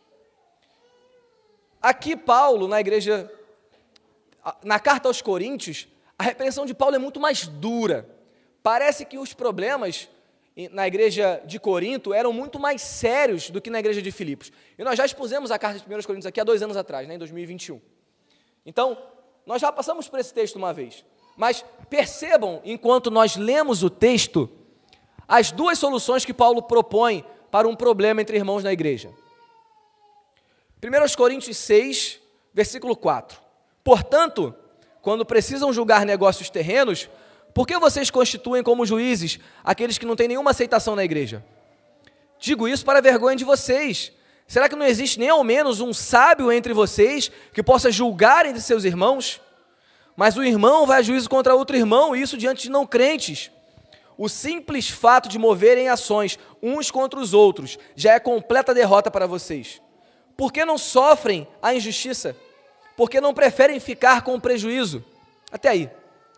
Aqui, 1.81 2.15
Paulo, 2.15 2.67
na 2.67 2.79
igreja, 2.79 3.31
na 4.63 4.79
carta 4.79 5.07
aos 5.07 5.21
Coríntios, 5.21 5.88
a 6.17 6.23
repreensão 6.23 6.65
de 6.65 6.73
Paulo 6.73 6.95
é 6.95 6.99
muito 6.99 7.19
mais 7.19 7.47
dura. 7.47 8.10
Parece 8.63 9.05
que 9.05 9.17
os 9.17 9.33
problemas 9.33 10.10
na 10.71 10.88
igreja 10.88 11.39
de 11.45 11.60
Corinto 11.60 12.13
eram 12.13 12.33
muito 12.33 12.60
mais 12.60 12.81
sérios 12.81 13.51
do 13.51 13.62
que 13.62 13.69
na 13.69 13.79
igreja 13.79 14.01
de 14.01 14.12
Filipos. 14.12 14.51
E 14.77 14.83
nós 14.83 14.97
já 14.97 15.05
expusemos 15.05 15.51
a 15.51 15.60
carta 15.60 15.79
de 15.79 15.86
1 15.86 16.01
Coríntios 16.01 16.25
aqui 16.25 16.41
há 16.41 16.43
dois 16.43 16.63
anos 16.63 16.75
atrás, 16.75 17.07
né, 17.07 17.13
em 17.13 17.19
2021. 17.19 17.79
Então, 18.65 18.97
nós 19.45 19.62
já 19.62 19.71
passamos 19.71 20.10
por 20.10 20.19
esse 20.19 20.33
texto 20.33 20.55
uma 20.55 20.73
vez. 20.73 21.05
Mas 21.38 21.63
percebam, 21.89 22.60
enquanto 22.65 23.12
nós 23.12 23.36
lemos 23.36 23.83
o 23.83 23.89
texto, 23.89 24.49
as 25.27 25.51
duas 25.51 25.77
soluções 25.77 26.23
que 26.23 26.33
Paulo 26.33 26.61
propõe 26.61 27.25
para 27.51 27.67
um 27.67 27.75
problema 27.75 28.21
entre 28.21 28.37
irmãos 28.37 28.63
na 28.63 28.71
igreja. 28.71 29.11
1 30.81 31.15
Coríntios 31.15 31.57
6, 31.57 32.19
versículo 32.53 32.95
4. 32.95 33.39
Portanto, 33.83 34.53
quando 35.01 35.25
precisam 35.25 35.73
julgar 35.73 36.05
negócios 36.05 36.49
terrenos, 36.49 37.09
por 37.53 37.65
que 37.65 37.77
vocês 37.79 38.11
constituem 38.11 38.61
como 38.61 38.85
juízes 38.85 39.39
aqueles 39.63 39.97
que 39.97 40.05
não 40.05 40.15
têm 40.15 40.27
nenhuma 40.27 40.51
aceitação 40.51 40.95
na 40.95 41.03
igreja? 41.03 41.43
Digo 42.39 42.67
isso 42.67 42.85
para 42.85 42.99
a 42.99 43.01
vergonha 43.01 43.35
de 43.35 43.43
vocês. 43.43 44.11
Será 44.47 44.69
que 44.69 44.75
não 44.75 44.85
existe 44.85 45.19
nem 45.19 45.29
ao 45.29 45.43
menos 45.43 45.81
um 45.81 45.91
sábio 45.91 46.51
entre 46.51 46.73
vocês 46.73 47.31
que 47.51 47.63
possa 47.63 47.91
julgar 47.91 48.45
entre 48.45 48.61
seus 48.61 48.83
irmãos? 48.83 49.41
Mas 50.15 50.37
o 50.37 50.43
irmão 50.43 50.85
vai 50.85 50.99
a 50.99 51.01
juízo 51.01 51.29
contra 51.29 51.55
outro 51.55 51.75
irmão, 51.75 52.15
e 52.15 52.21
isso 52.21 52.37
diante 52.37 52.63
de 52.63 52.69
não 52.69 52.85
crentes. 52.85 53.51
O 54.17 54.27
simples 54.27 54.89
fato 54.89 55.30
de 55.30 55.38
moverem 55.38 55.89
ações 55.89 56.39
uns 56.62 56.89
contra 56.89 57.19
os 57.19 57.34
outros 57.34 57.77
já 57.95 58.13
é 58.13 58.19
completa 58.19 58.73
derrota 58.73 59.12
para 59.12 59.27
vocês. 59.27 59.80
Por 60.36 60.51
que 60.51 60.65
não 60.65 60.77
sofrem 60.77 61.47
a 61.62 61.73
injustiça? 61.75 62.36
Por 62.95 63.10
que 63.10 63.21
não 63.21 63.34
preferem 63.34 63.80
ficar 63.80 64.23
com 64.23 64.34
o 64.34 64.41
prejuízo? 64.41 65.06
Até 65.51 65.69
aí. 65.69 65.89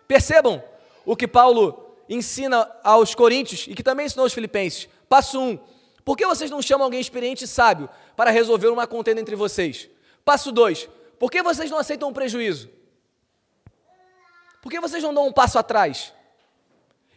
Percebam 0.08 0.62
o 1.06 1.16
que 1.16 1.28
Paulo 1.28 1.96
ensina 2.10 2.70
aos 2.84 3.16
coríntios 3.16 3.66
e 3.68 3.74
que 3.74 3.84
também 3.84 4.06
ensinou 4.06 4.24
aos 4.24 4.34
filipenses. 4.34 4.90
Passo 5.08 5.40
1. 5.40 5.50
Um, 5.50 5.60
por 6.04 6.18
que 6.18 6.26
vocês 6.26 6.52
não 6.52 6.62
chamam 6.62 6.86
alguém 6.86 7.00
experiente 7.00 7.46
e 7.46 7.48
sábio 7.48 7.90
para 8.16 8.32
resolver 8.32 8.68
uma 8.68 8.88
contenda 8.88 9.22
entre 9.22 9.36
vocês? 9.36 9.90
Passo 10.26 10.52
2. 10.52 10.90
Por 11.18 11.32
que 11.32 11.42
vocês 11.42 11.70
não 11.70 11.78
aceitam 11.78 12.10
um 12.10 12.14
prejuízo? 12.14 12.70
Por 14.62 14.70
que 14.70 14.80
vocês 14.80 15.04
não 15.04 15.14
dão 15.14 15.28
um 15.28 15.32
passo 15.32 15.58
atrás? 15.60 16.14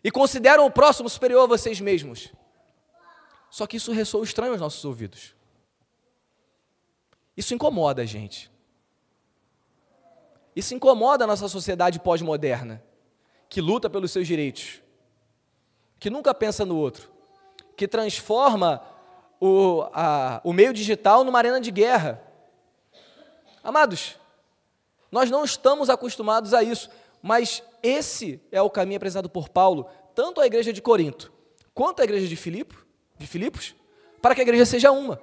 E 0.04 0.10
consideram 0.10 0.66
o 0.66 0.70
próximo 0.70 1.08
superior 1.08 1.44
a 1.44 1.46
vocês 1.46 1.80
mesmos? 1.80 2.32
Só 3.50 3.66
que 3.66 3.76
isso 3.76 3.92
ressoa 3.92 4.24
estranho 4.24 4.52
aos 4.52 4.60
nossos 4.60 4.84
ouvidos. 4.84 5.34
Isso 7.36 7.54
incomoda 7.54 8.02
a 8.02 8.06
gente. 8.06 8.50
Isso 10.54 10.74
incomoda 10.74 11.24
a 11.24 11.26
nossa 11.26 11.48
sociedade 11.48 11.98
pós-moderna, 11.98 12.82
que 13.48 13.60
luta 13.60 13.88
pelos 13.88 14.10
seus 14.10 14.26
direitos, 14.26 14.82
que 15.98 16.10
nunca 16.10 16.34
pensa 16.34 16.64
no 16.64 16.76
outro, 16.76 17.10
que 17.76 17.88
transforma 17.88 18.82
o, 19.40 19.82
a, 19.92 20.40
o 20.44 20.52
meio 20.52 20.72
digital 20.72 21.24
numa 21.24 21.38
arena 21.38 21.60
de 21.60 21.70
guerra. 21.70 22.22
Amados, 23.64 24.18
nós 25.10 25.30
não 25.30 25.44
estamos 25.44 25.88
acostumados 25.88 26.52
a 26.52 26.62
isso. 26.62 26.90
Mas 27.22 27.62
esse 27.82 28.40
é 28.50 28.60
o 28.60 28.68
caminho 28.68 28.96
apresentado 28.96 29.30
por 29.30 29.48
Paulo, 29.48 29.86
tanto 30.14 30.40
à 30.40 30.46
igreja 30.46 30.72
de 30.72 30.82
Corinto, 30.82 31.32
quanto 31.72 32.00
à 32.00 32.04
igreja 32.04 32.26
de, 32.26 32.36
Filipe, 32.36 32.76
de 33.16 33.26
Filipos, 33.26 33.74
para 34.20 34.34
que 34.34 34.40
a 34.40 34.44
igreja 34.44 34.66
seja 34.66 34.90
uma. 34.90 35.20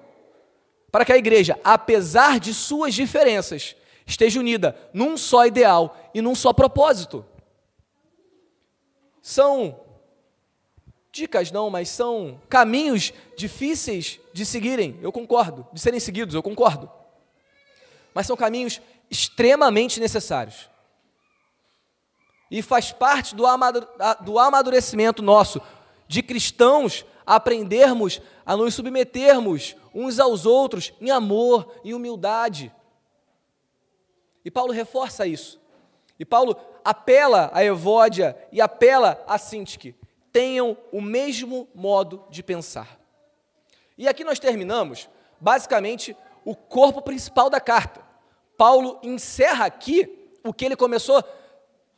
Para 0.91 1.05
que 1.05 1.11
a 1.11 1.17
igreja, 1.17 1.59
apesar 1.63 2.39
de 2.39 2.53
suas 2.53 2.93
diferenças, 2.93 3.75
esteja 4.07 4.39
unida 4.39 4.75
num 4.93 5.17
só 5.17 5.45
ideal 5.45 5.95
e 6.13 6.21
num 6.21 6.33
só 6.33 6.53
propósito. 6.53 7.25
São 9.21 9.79
dicas 11.11 11.51
não, 11.51 11.69
mas 11.69 11.89
são 11.89 12.41
caminhos 12.49 13.13
difíceis 13.37 14.19
de 14.33 14.45
seguirem, 14.45 14.97
eu 15.01 15.11
concordo, 15.11 15.67
de 15.73 15.79
serem 15.79 15.99
seguidos, 15.99 16.33
eu 16.33 16.41
concordo. 16.41 16.89
Mas 18.13 18.25
são 18.25 18.35
caminhos 18.35 18.81
extremamente 19.09 19.99
necessários. 19.99 20.69
E 22.49 22.61
faz 22.61 22.91
parte 22.91 23.35
do 23.35 23.45
amadurecimento 24.39 25.21
nosso, 25.21 25.61
de 26.07 26.23
cristãos, 26.23 27.05
aprendermos 27.25 28.21
a 28.45 28.57
nos 28.57 28.73
submetermos 28.73 29.75
uns 29.93 30.19
aos 30.19 30.45
outros 30.45 30.91
em 30.99 31.11
amor, 31.11 31.79
em 31.83 31.93
humildade. 31.93 32.73
E 34.43 34.49
Paulo 34.49 34.73
reforça 34.73 35.27
isso. 35.27 35.59
E 36.17 36.25
Paulo 36.25 36.55
apela 36.83 37.51
a 37.53 37.63
Evódia 37.63 38.35
e 38.51 38.59
apela 38.59 39.23
a 39.27 39.37
Sintique. 39.37 39.95
Tenham 40.31 40.75
o 40.91 41.01
mesmo 41.01 41.67
modo 41.75 42.25
de 42.29 42.41
pensar. 42.41 42.99
E 43.97 44.07
aqui 44.07 44.23
nós 44.23 44.39
terminamos, 44.39 45.07
basicamente, 45.39 46.15
o 46.43 46.55
corpo 46.55 47.01
principal 47.01 47.49
da 47.49 47.59
carta. 47.59 48.01
Paulo 48.57 48.99
encerra 49.03 49.65
aqui 49.65 50.29
o 50.43 50.53
que 50.53 50.65
ele 50.65 50.75
começou 50.75 51.23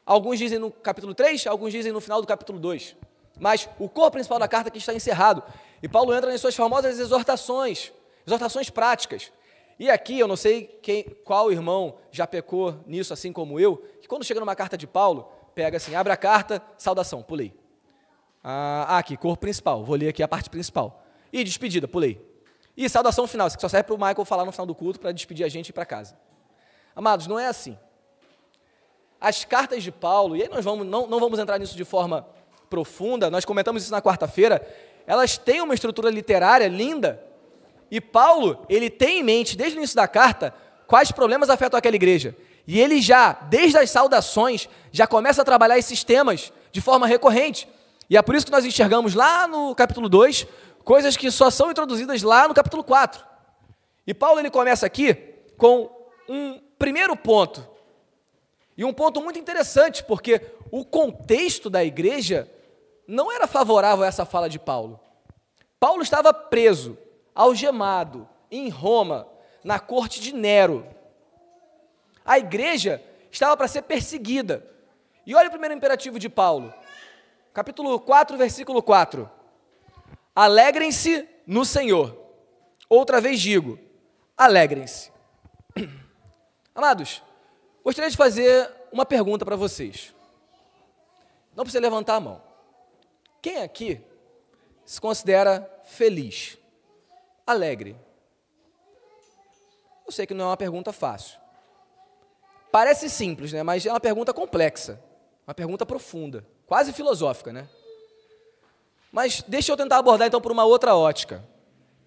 Alguns 0.05 0.39
dizem 0.39 0.57
no 0.57 0.71
capítulo 0.71 1.13
3, 1.13 1.47
alguns 1.47 1.71
dizem 1.71 1.91
no 1.91 2.01
final 2.01 2.21
do 2.21 2.27
capítulo 2.27 2.59
2. 2.59 2.95
Mas 3.39 3.69
o 3.79 3.87
corpo 3.87 4.11
principal 4.11 4.39
da 4.39 4.47
carta 4.47 4.69
aqui 4.69 4.77
está 4.77 4.93
encerrado. 4.93 5.43
E 5.81 5.87
Paulo 5.87 6.13
entra 6.13 6.31
nas 6.31 6.41
suas 6.41 6.55
famosas 6.55 6.99
exortações, 6.99 7.91
exortações 8.25 8.69
práticas. 8.69 9.31
E 9.79 9.89
aqui, 9.89 10.19
eu 10.19 10.27
não 10.27 10.35
sei 10.35 10.63
quem, 10.81 11.03
qual 11.23 11.51
irmão 11.51 11.97
já 12.11 12.27
pecou 12.27 12.79
nisso, 12.85 13.13
assim 13.13 13.33
como 13.33 13.59
eu, 13.59 13.77
que 13.99 14.07
quando 14.07 14.23
chega 14.23 14.39
numa 14.39 14.55
carta 14.55 14.77
de 14.77 14.85
Paulo, 14.85 15.31
pega 15.55 15.77
assim, 15.77 15.95
abre 15.95 16.13
a 16.13 16.17
carta, 16.17 16.61
saudação, 16.77 17.23
pulei. 17.23 17.53
Ah, 18.43 18.97
aqui, 18.97 19.17
corpo 19.17 19.41
principal, 19.41 19.83
vou 19.83 19.95
ler 19.95 20.09
aqui 20.09 20.21
a 20.21 20.27
parte 20.27 20.49
principal. 20.49 21.03
E 21.33 21.43
despedida, 21.43 21.87
pulei. 21.87 22.23
E 22.75 22.87
saudação 22.89 23.27
final, 23.27 23.49
que 23.49 23.59
só 23.59 23.69
serve 23.69 23.85
para 23.85 23.95
o 23.95 23.97
Michael 23.97 24.25
falar 24.25 24.45
no 24.45 24.51
final 24.51 24.65
do 24.65 24.75
culto 24.75 24.99
para 24.99 25.11
despedir 25.11 25.45
a 25.45 25.49
gente 25.49 25.67
e 25.67 25.71
ir 25.71 25.73
para 25.73 25.85
casa. 25.85 26.17
Amados, 26.95 27.27
não 27.27 27.39
é 27.39 27.47
assim 27.47 27.77
as 29.21 29.45
cartas 29.45 29.84
de 29.84 29.91
Paulo, 29.91 30.36
e 30.36 30.41
aí 30.41 30.49
nós 30.49 30.65
vamos, 30.65 30.86
não, 30.86 31.05
não 31.05 31.19
vamos 31.19 31.38
entrar 31.38 31.60
nisso 31.60 31.77
de 31.77 31.86
forma 31.86 32.27
profunda, 32.69 33.29
nós 33.29 33.45
comentamos 33.45 33.84
isso 33.84 33.91
na 33.91 34.01
quarta-feira, 34.01 34.67
elas 35.05 35.38
têm 35.38 35.62
uma 35.62 35.75
estrutura 35.75 36.10
literária 36.10 36.67
linda, 36.67 37.23
e 37.91 38.01
Paulo, 38.01 38.65
ele 38.67 38.89
tem 38.89 39.19
em 39.19 39.23
mente, 39.23 39.55
desde 39.55 39.77
o 39.77 39.79
início 39.79 39.95
da 39.95 40.07
carta, 40.07 40.53
quais 40.88 41.12
problemas 41.12 41.49
afetam 41.49 41.77
aquela 41.77 41.95
igreja. 41.95 42.36
E 42.65 42.79
ele 42.79 43.01
já, 43.01 43.34
desde 43.34 43.77
as 43.77 43.89
saudações, 43.89 44.69
já 44.91 45.05
começa 45.05 45.41
a 45.41 45.45
trabalhar 45.45 45.77
esses 45.77 46.03
temas 46.03 46.53
de 46.71 46.79
forma 46.79 47.05
recorrente. 47.05 47.67
E 48.10 48.15
é 48.15 48.21
por 48.21 48.34
isso 48.34 48.45
que 48.45 48.51
nós 48.51 48.65
enxergamos 48.65 49.13
lá 49.13 49.45
no 49.45 49.75
capítulo 49.75 50.07
2, 50.07 50.47
coisas 50.86 51.17
que 51.17 51.29
só 51.29 51.49
são 51.49 51.69
introduzidas 51.69 52.23
lá 52.23 52.47
no 52.47 52.53
capítulo 52.53 52.84
4. 52.84 53.23
E 54.07 54.13
Paulo 54.13 54.39
ele 54.39 54.49
começa 54.49 54.86
aqui 54.86 55.13
com 55.57 55.89
um 56.29 56.62
primeiro 56.79 57.15
ponto, 57.15 57.67
e 58.82 58.84
um 58.84 58.91
ponto 58.91 59.22
muito 59.22 59.38
interessante, 59.38 60.04
porque 60.04 60.41
o 60.72 60.84
contexto 60.84 61.70
da 61.70 61.84
igreja 61.84 62.52
não 63.08 63.32
era 63.32 63.46
favorável 63.46 64.04
a 64.04 64.08
essa 64.08 64.26
fala 64.26 64.50
de 64.50 64.58
Paulo. 64.58 65.00
Paulo 65.80 66.02
estava 66.02 66.34
preso, 66.34 66.98
algemado, 67.36 68.28
em 68.50 68.70
Roma, 68.70 69.28
na 69.63 69.80
corte 69.80 70.20
de 70.20 70.34
Nero. 70.34 70.84
A 72.26 72.39
igreja 72.39 73.00
estava 73.32 73.56
para 73.56 73.67
ser 73.67 73.84
perseguida. 73.84 74.67
E 75.28 75.36
olha 75.36 75.50
o 75.50 75.52
primeiro 75.52 75.76
imperativo 75.76 76.17
de 76.17 76.28
Paulo, 76.28 76.74
capítulo 77.54 78.00
4, 78.00 78.36
versículo 78.36 78.82
4. 78.82 79.30
Alegrem-se 80.36 81.30
no 81.46 81.63
Senhor. 81.65 82.17
Outra 82.89 83.22
vez 83.22 83.39
digo, 83.39 83.78
alegrem-se. 84.36 85.12
Amados, 86.74 87.22
Gostaria 87.84 88.10
de 88.10 88.17
fazer 88.17 88.72
uma 88.91 89.06
pergunta 89.06 89.44
para 89.44 89.56
vocês. 89.56 90.13
Não 91.56 91.63
precisa 91.63 91.82
levantar 91.82 92.15
a 92.15 92.20
mão. 92.20 92.41
Quem 93.41 93.62
aqui 93.62 94.02
se 94.86 95.02
considera 95.02 95.67
feliz, 95.84 96.58
alegre? 97.46 97.96
Eu 100.06 100.12
sei 100.12 100.26
que 100.26 100.34
não 100.34 100.46
é 100.46 100.48
uma 100.50 100.58
pergunta 100.58 100.94
fácil. 100.94 101.39
Parece 102.72 103.10
simples, 103.10 103.52
né? 103.52 103.63
Mas 103.63 103.86
é 103.86 103.91
uma 103.91 104.00
pergunta 104.00 104.34
complexa, 104.34 105.02
uma 105.46 105.54
pergunta 105.54 105.86
profunda, 105.86 106.46
quase 106.65 106.94
filosófica, 106.94 107.52
né? 107.52 107.67
Mas 109.12 109.44
deixa 109.46 109.72
eu 109.72 109.78
tentar 109.78 109.98
abordar 109.98 110.28
então 110.28 110.39
por 110.39 110.52
uma 110.52 110.63
outra 110.63 110.96
ótica. 110.96 111.44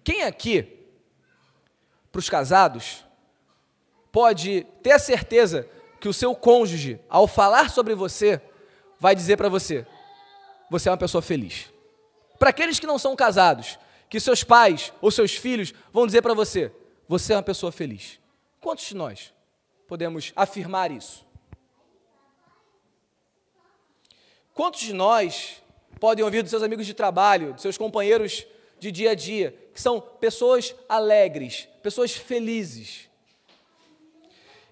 Quem 0.03 0.23
aqui, 0.23 0.87
para 2.11 2.19
os 2.19 2.29
casados, 2.29 3.04
pode 4.15 4.65
ter 4.81 4.93
a 4.93 4.99
certeza 4.99 5.67
que 5.99 6.07
o 6.07 6.13
seu 6.13 6.33
cônjuge, 6.33 7.01
ao 7.09 7.27
falar 7.27 7.69
sobre 7.69 7.93
você, 7.93 8.41
vai 8.97 9.13
dizer 9.13 9.35
para 9.35 9.49
você: 9.49 9.85
você 10.71 10.87
é 10.87 10.91
uma 10.93 10.97
pessoa 10.97 11.21
feliz. 11.21 11.69
Para 12.39 12.51
aqueles 12.51 12.79
que 12.79 12.87
não 12.87 12.97
são 12.97 13.13
casados, 13.13 13.77
que 14.09 14.17
seus 14.21 14.41
pais 14.41 14.93
ou 15.01 15.11
seus 15.11 15.35
filhos 15.35 15.73
vão 15.91 16.07
dizer 16.07 16.21
para 16.21 16.33
você: 16.33 16.71
você 17.09 17.33
é 17.33 17.35
uma 17.35 17.43
pessoa 17.43 17.73
feliz. 17.73 18.17
Quantos 18.61 18.85
de 18.85 18.95
nós 18.95 19.33
podemos 19.85 20.31
afirmar 20.33 20.91
isso? 20.91 21.25
Quantos 24.53 24.79
de 24.79 24.93
nós 24.93 25.61
podem 25.99 26.23
ouvir 26.23 26.41
dos 26.41 26.51
seus 26.51 26.63
amigos 26.63 26.85
de 26.85 26.93
trabalho, 26.93 27.51
dos 27.51 27.63
seus 27.63 27.77
companheiros 27.77 28.47
de 28.79 28.93
dia 28.93 29.11
a 29.11 29.13
dia, 29.13 29.53
que 29.73 29.81
são 29.81 29.99
pessoas 29.99 30.73
alegres, 30.87 31.67
pessoas 31.83 32.13
felizes, 32.13 33.09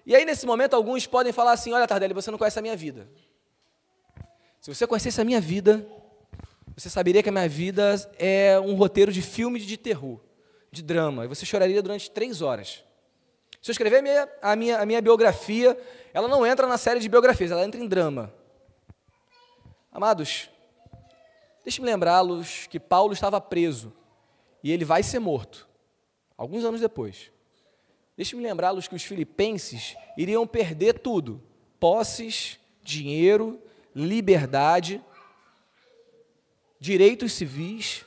e 0.06 0.14
aí, 0.14 0.24
nesse 0.24 0.44
momento, 0.44 0.74
alguns 0.74 1.06
podem 1.06 1.32
falar 1.32 1.52
assim: 1.52 1.72
Olha, 1.72 1.86
Tardelli, 1.86 2.12
você 2.12 2.30
não 2.30 2.38
conhece 2.38 2.58
a 2.58 2.62
minha 2.62 2.76
vida. 2.76 3.08
Se 4.60 4.74
você 4.74 4.86
conhecesse 4.86 5.20
a 5.20 5.24
minha 5.24 5.40
vida, 5.40 5.86
você 6.76 6.90
saberia 6.90 7.22
que 7.22 7.28
a 7.28 7.32
minha 7.32 7.48
vida 7.48 7.94
é 8.18 8.58
um 8.60 8.74
roteiro 8.74 9.12
de 9.12 9.22
filme 9.22 9.60
de 9.60 9.76
terror, 9.76 10.20
de 10.70 10.82
drama, 10.82 11.24
e 11.24 11.28
você 11.28 11.46
choraria 11.46 11.82
durante 11.82 12.10
três 12.10 12.42
horas. 12.42 12.82
Se 13.62 13.70
eu 13.70 13.72
escrever 13.72 13.98
a 13.98 14.02
minha, 14.02 14.28
a 14.42 14.56
minha, 14.56 14.78
a 14.78 14.86
minha 14.86 15.00
biografia, 15.00 15.78
ela 16.12 16.28
não 16.28 16.46
entra 16.46 16.66
na 16.66 16.76
série 16.76 17.00
de 17.00 17.08
biografias, 17.08 17.50
ela 17.50 17.64
entra 17.64 17.80
em 17.80 17.86
drama. 17.86 18.32
Amados, 19.90 20.50
deixe-me 21.62 21.86
lembrá-los 21.86 22.66
que 22.66 22.80
Paulo 22.80 23.12
estava 23.12 23.40
preso 23.40 23.92
e 24.62 24.72
ele 24.72 24.84
vai 24.84 25.02
ser 25.02 25.18
morto, 25.18 25.68
alguns 26.36 26.64
anos 26.64 26.80
depois. 26.80 27.30
Deixe-me 28.16 28.42
lembrá-los 28.42 28.86
que 28.86 28.94
os 28.94 29.02
filipenses 29.02 29.96
iriam 30.16 30.46
perder 30.46 31.00
tudo, 31.00 31.42
posses, 31.80 32.58
dinheiro, 32.82 33.60
liberdade, 33.94 35.02
direitos 36.78 37.32
civis. 37.32 38.04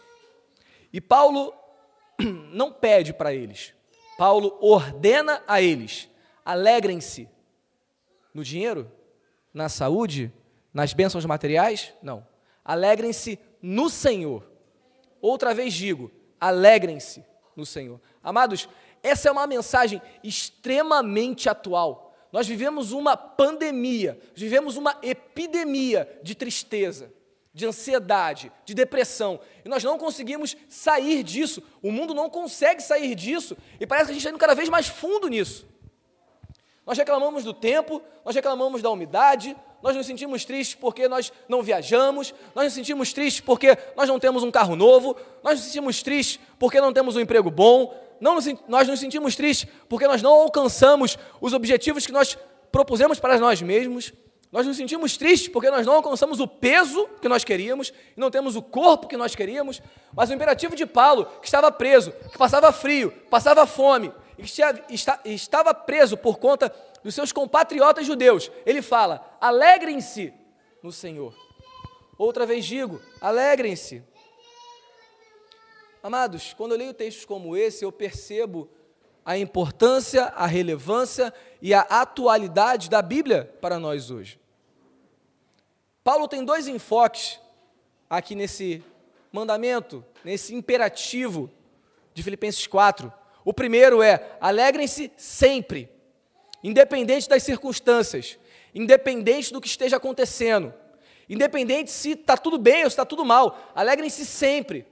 E 0.94 1.02
Paulo 1.02 1.54
não 2.52 2.72
pede 2.72 3.14
para 3.14 3.34
eles, 3.34 3.74
Paulo 4.18 4.58
ordena 4.62 5.44
a 5.48 5.62
eles: 5.62 6.10
alegrem-se 6.46 7.30
no 8.34 8.44
dinheiro, 8.44 8.92
na 9.54 9.68
saúde, 9.68 10.32
nas 10.74 10.94
bênçãos 10.94 11.26
materiais? 11.26 11.94
Não. 12.02 12.26
Alegrem-se 12.64 13.40
no 13.62 13.90
Senhor. 13.90 14.50
Outra 15.20 15.54
vez 15.54 15.74
digo: 15.74 16.12
alegrem-se 16.40 17.26
no 17.56 17.66
Senhor. 17.66 18.00
Amados, 18.24 18.70
essa 19.04 19.30
é 19.30 19.32
uma 19.32 19.48
mensagem 19.48 20.02
extremamente 20.24 21.50
atual. 21.50 22.16
Nós 22.32 22.48
vivemos 22.48 22.92
uma 22.92 23.16
pandemia, 23.16 24.20
vivemos 24.36 24.76
uma 24.76 24.98
epidemia 25.02 26.20
de 26.22 26.36
tristeza, 26.36 27.12
de 27.54 27.66
ansiedade, 27.66 28.52
de 28.66 28.74
depressão, 28.74 29.40
e 29.66 29.70
nós 29.70 29.84
não 29.84 29.98
conseguimos 29.98 30.56
sair 30.68 31.24
disso. 31.24 31.64
O 31.82 31.92
mundo 31.92 32.14
não 32.14 32.30
consegue 32.30 32.82
sair 32.84 33.16
disso, 33.16 33.58
e 33.80 33.88
parece 33.88 34.08
que 34.08 34.12
a 34.12 34.14
gente 34.14 34.22
está 34.22 34.30
indo 34.30 34.40
cada 34.40 34.54
vez 34.54 34.70
mais 34.70 34.88
fundo 34.88 35.28
nisso. 35.28 35.66
Nós 36.86 36.98
reclamamos 36.98 37.44
do 37.44 37.54
tempo, 37.54 38.02
nós 38.24 38.36
reclamamos 38.36 38.82
da 38.82 38.90
umidade, 38.90 39.56
nós 39.82 39.96
nos 39.96 40.06
sentimos 40.06 40.46
tristes 40.46 40.76
porque 40.76 41.08
nós 41.08 41.32
não 41.48 41.62
viajamos, 41.62 42.34
nós 42.56 42.66
nos 42.66 42.74
sentimos 42.74 43.14
tristes 43.14 43.42
porque 43.42 43.78
nós 43.96 44.08
não 44.08 44.20
temos 44.20 44.44
um 44.44 44.52
carro 44.52 44.76
novo, 44.76 45.16
nós 45.44 45.56
nos 45.56 45.66
sentimos 45.66 46.02
tristes 46.02 46.40
porque 46.58 46.80
não 46.80 46.94
temos 46.94 47.16
um 47.16 47.20
emprego 47.20 47.52
bom, 47.52 47.94
não 48.20 48.36
nos, 48.36 48.46
nós 48.68 48.88
nos 48.88 49.00
sentimos 49.00 49.36
tristes 49.36 49.70
porque 49.88 50.08
nós 50.08 50.22
não 50.22 50.32
alcançamos 50.32 51.18
os 51.40 51.54
objetivos 51.54 52.06
que 52.06 52.12
nós 52.12 52.38
propusemos 52.72 53.20
para 53.20 53.40
nós 53.40 53.62
mesmos, 53.62 54.14
nós 54.52 54.66
nos 54.66 54.78
sentimos 54.78 55.18
tristes 55.18 55.50
porque 55.50 55.70
nós 55.70 55.86
não 55.86 55.94
alcançamos 55.94 56.40
o 56.40 56.48
peso 56.48 57.08
que 57.22 57.28
nós 57.28 57.44
queríamos 57.44 57.94
e 58.16 58.20
não 58.20 58.32
temos 58.32 58.56
o 58.56 58.62
corpo 58.62 59.08
que 59.08 59.18
nós 59.18 59.36
queríamos, 59.36 59.82
mas 60.14 60.30
o 60.30 60.34
imperativo 60.34 60.76
de 60.76 60.86
Paulo, 60.86 61.26
que 61.42 61.48
estava 61.48 61.72
preso, 61.72 62.12
que 62.32 62.38
passava 62.38 62.72
frio, 62.72 63.12
passava 63.30 63.66
fome, 63.66 64.12
e 64.38 64.44
que 64.44 65.34
estava 65.34 65.74
preso 65.74 66.16
por 66.16 66.38
conta 66.38 66.74
dos 67.04 67.16
seus 67.16 67.32
compatriotas 67.32 68.06
judeus, 68.06 68.52
ele 68.66 68.82
fala: 68.82 69.38
alegrem-se 69.42 70.34
no 70.84 70.92
Senhor. 70.92 71.34
Outra 72.18 72.46
vez 72.46 72.66
digo: 72.66 73.02
alegrem-se. 73.20 74.04
Amados, 76.02 76.54
quando 76.54 76.74
eu 76.74 76.78
leio 76.78 76.94
textos 76.94 77.26
como 77.26 77.56
esse, 77.56 77.84
eu 77.84 77.92
percebo 77.92 78.70
a 79.26 79.38
importância, 79.38 80.26
a 80.26 80.46
relevância 80.46 81.34
e 81.62 81.74
a 81.74 81.82
atualidade 81.82 82.90
da 82.90 83.02
Bíblia 83.02 83.54
para 83.60 83.80
nós 83.80 84.10
hoje. 84.10 84.40
Paulo 86.04 86.28
tem 86.28 86.46
dois 86.46 86.68
enfoques 86.68 87.40
aqui 88.10 88.36
nesse 88.36 88.84
mandamento, 89.32 90.06
nesse 90.24 90.56
imperativo 90.56 91.52
de 92.14 92.24
Filipenses 92.24 92.66
4. 92.66 93.12
O 93.44 93.54
primeiro 93.54 94.02
é: 94.02 94.38
alegrem-se 94.40 95.12
sempre 95.18 95.90
independente 96.64 97.30
das 97.30 97.44
circunstâncias, 97.44 98.38
independente 98.74 99.54
do 99.54 99.62
que 99.62 99.68
esteja 99.68 99.98
acontecendo, 99.98 100.74
independente 101.30 101.92
se 101.92 102.12
está 102.12 102.36
tudo 102.36 102.58
bem 102.58 102.84
ou 102.84 102.90
se 102.90 102.94
está 102.94 103.06
tudo 103.06 103.24
mal, 103.24 103.72
alegrem-se 103.76 104.26
sempre. 104.26 104.86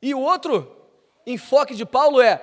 E 0.00 0.14
o 0.14 0.20
outro 0.20 0.76
enfoque 1.26 1.74
de 1.74 1.84
Paulo 1.84 2.20
é: 2.20 2.40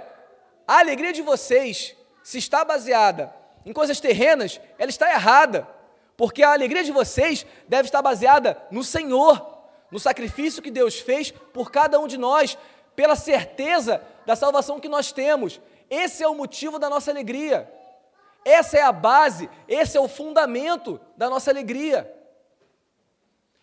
a 0.68 0.80
alegria 0.80 1.14
de 1.14 1.22
vocês, 1.22 1.96
se 2.24 2.38
está 2.38 2.64
baseada 2.64 3.34
em 3.66 3.74
coisas 3.74 4.00
terrenas, 4.00 4.60
ela 4.78 4.90
está 4.90 5.12
errada, 5.12 5.68
porque 6.16 6.44
a 6.44 6.52
alegria 6.52 6.84
de 6.84 6.92
vocês 6.92 7.46
deve 7.68 7.88
estar 7.88 8.02
baseada 8.02 8.62
no 8.72 8.84
Senhor, 8.84 9.60
no 9.90 10.00
sacrifício 10.00 10.62
que 10.62 10.72
Deus 10.72 11.00
fez 11.00 11.32
por 11.32 11.72
cada 11.72 12.00
um 12.00 12.08
de 12.08 12.18
nós, 12.18 12.58
pela 12.96 13.16
certeza 13.16 14.02
da 14.26 14.36
salvação 14.36 14.80
que 14.80 14.90
nós 14.90 15.12
temos 15.12 15.62
esse 15.90 16.24
é 16.24 16.28
o 16.28 16.36
motivo 16.36 16.80
da 16.80 16.90
nossa 16.90 17.12
alegria. 17.12 17.72
Essa 18.44 18.78
é 18.78 18.82
a 18.82 18.92
base, 18.92 19.50
esse 19.68 19.98
é 19.98 20.02
o 20.02 20.08
fundamento 20.08 21.00
da 21.18 21.30
nossa 21.30 21.50
alegria. 21.50 22.12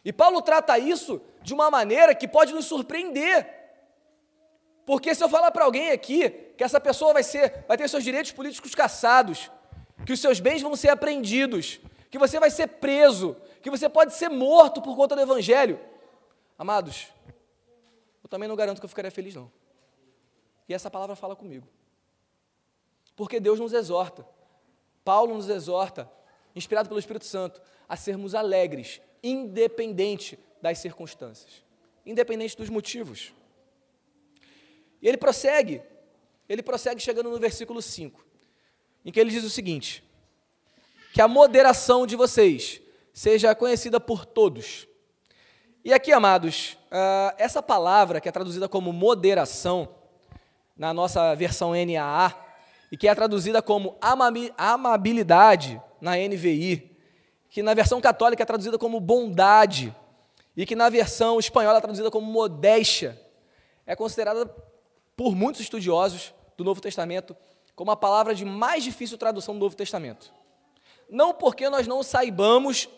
E 0.04 0.12
Paulo 0.12 0.42
trata 0.42 0.78
isso 0.78 1.20
de 1.42 1.54
uma 1.54 1.70
maneira 1.70 2.14
que 2.14 2.26
pode 2.26 2.52
nos 2.52 2.66
surpreender. 2.66 3.61
Porque 4.84 5.14
se 5.14 5.22
eu 5.22 5.28
falar 5.28 5.50
para 5.50 5.64
alguém 5.64 5.90
aqui 5.90 6.28
que 6.56 6.64
essa 6.64 6.80
pessoa 6.80 7.12
vai 7.12 7.22
ser, 7.22 7.64
vai 7.68 7.76
ter 7.76 7.88
seus 7.88 8.02
direitos 8.02 8.32
políticos 8.32 8.74
caçados, 8.74 9.50
que 10.04 10.12
os 10.12 10.20
seus 10.20 10.40
bens 10.40 10.60
vão 10.60 10.74
ser 10.74 10.88
apreendidos, 10.88 11.80
que 12.10 12.18
você 12.18 12.38
vai 12.40 12.50
ser 12.50 12.66
preso, 12.66 13.36
que 13.62 13.70
você 13.70 13.88
pode 13.88 14.12
ser 14.14 14.28
morto 14.28 14.82
por 14.82 14.96
conta 14.96 15.14
do 15.14 15.22
evangelho. 15.22 15.80
Amados, 16.58 17.08
eu 18.22 18.28
também 18.28 18.48
não 18.48 18.56
garanto 18.56 18.80
que 18.80 18.84
eu 18.84 18.88
ficaria 18.88 19.10
feliz 19.10 19.34
não. 19.34 19.50
E 20.68 20.74
essa 20.74 20.90
palavra 20.90 21.16
fala 21.16 21.36
comigo. 21.36 21.66
Porque 23.14 23.38
Deus 23.38 23.60
nos 23.60 23.72
exorta, 23.72 24.26
Paulo 25.04 25.34
nos 25.34 25.48
exorta, 25.48 26.10
inspirado 26.54 26.88
pelo 26.88 26.98
Espírito 26.98 27.24
Santo, 27.24 27.62
a 27.88 27.96
sermos 27.96 28.34
alegres, 28.34 29.00
independente 29.22 30.38
das 30.60 30.78
circunstâncias, 30.78 31.62
independente 32.04 32.56
dos 32.56 32.68
motivos. 32.68 33.32
E 35.02 35.08
ele 35.08 35.16
prossegue, 35.16 35.82
ele 36.48 36.62
prossegue 36.62 37.00
chegando 37.00 37.28
no 37.28 37.38
versículo 37.38 37.82
5, 37.82 38.24
em 39.04 39.10
que 39.10 39.18
ele 39.18 39.30
diz 39.30 39.42
o 39.42 39.50
seguinte: 39.50 40.04
que 41.12 41.20
a 41.20 41.26
moderação 41.26 42.06
de 42.06 42.14
vocês 42.14 42.80
seja 43.12 43.54
conhecida 43.54 43.98
por 43.98 44.24
todos. 44.24 44.86
E 45.84 45.92
aqui, 45.92 46.12
amados, 46.12 46.78
uh, 46.86 47.34
essa 47.36 47.60
palavra 47.60 48.20
que 48.20 48.28
é 48.28 48.32
traduzida 48.32 48.68
como 48.68 48.92
moderação, 48.92 49.88
na 50.76 50.94
nossa 50.94 51.34
versão 51.34 51.72
NAA, 51.72 52.32
e 52.90 52.96
que 52.96 53.08
é 53.08 53.14
traduzida 53.14 53.60
como 53.60 53.98
amabilidade 54.56 55.82
na 56.00 56.16
NVI, 56.16 56.96
que 57.50 57.62
na 57.62 57.74
versão 57.74 58.00
católica 58.00 58.42
é 58.42 58.46
traduzida 58.46 58.78
como 58.78 59.00
bondade, 59.00 59.94
e 60.56 60.64
que 60.64 60.76
na 60.76 60.88
versão 60.88 61.38
espanhola 61.38 61.78
é 61.78 61.80
traduzida 61.80 62.10
como 62.10 62.26
modéstia, 62.26 63.20
é 63.84 63.96
considerada 63.96 64.46
por 65.22 65.36
muitos 65.36 65.60
estudiosos 65.60 66.34
do 66.56 66.64
Novo 66.64 66.80
Testamento 66.80 67.36
como 67.76 67.92
a 67.92 67.96
palavra 67.96 68.34
de 68.34 68.44
mais 68.44 68.82
difícil 68.82 69.16
tradução 69.16 69.54
do 69.54 69.60
Novo 69.60 69.76
Testamento. 69.76 70.34
Não 71.08 71.32
porque 71.32 71.70
nós 71.70 71.86
não 71.86 72.02
saibamos 72.02 72.88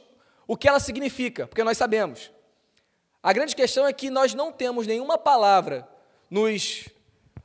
o 0.47 0.57
que 0.57 0.67
ela 0.67 0.81
significa, 0.81 1.47
porque 1.47 1.63
nós 1.63 1.77
sabemos. 1.77 2.31
A 3.23 3.31
grande 3.31 3.55
questão 3.55 3.87
é 3.87 3.93
que 3.93 4.09
nós 4.09 4.33
não 4.33 4.51
temos 4.51 4.87
nenhuma 4.87 5.19
palavra 5.19 5.87
nos 6.31 6.89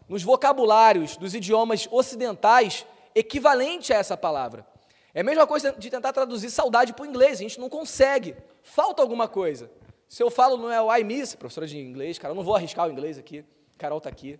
nos 0.07 0.23
vocabulários 0.23 1.17
dos 1.17 1.35
idiomas 1.35 1.85
ocidentais 1.91 2.85
equivalente 3.13 3.91
a 3.91 3.97
essa 3.97 4.15
palavra. 4.15 4.65
É 5.13 5.19
a 5.19 5.25
mesma 5.25 5.45
coisa 5.45 5.73
de 5.73 5.89
tentar 5.89 6.13
traduzir 6.13 6.49
saudade 6.49 6.93
para 6.93 7.03
o 7.03 7.05
inglês, 7.05 7.39
a 7.39 7.43
gente 7.43 7.59
não 7.59 7.67
consegue, 7.67 8.33
falta 8.63 9.01
alguma 9.01 9.27
coisa. 9.27 9.69
Se 10.07 10.23
eu 10.23 10.31
falo 10.31 10.55
não 10.55 10.71
é 10.71 10.81
o 10.81 10.95
I 10.95 11.03
miss, 11.03 11.35
professora 11.35 11.67
de 11.67 11.77
inglês, 11.77 12.17
cara, 12.17 12.31
eu 12.31 12.35
não 12.35 12.45
vou 12.45 12.55
arriscar 12.55 12.87
o 12.87 12.91
inglês 12.93 13.17
aqui, 13.17 13.43
Carol 13.77 13.97
está 13.97 14.09
aqui, 14.09 14.39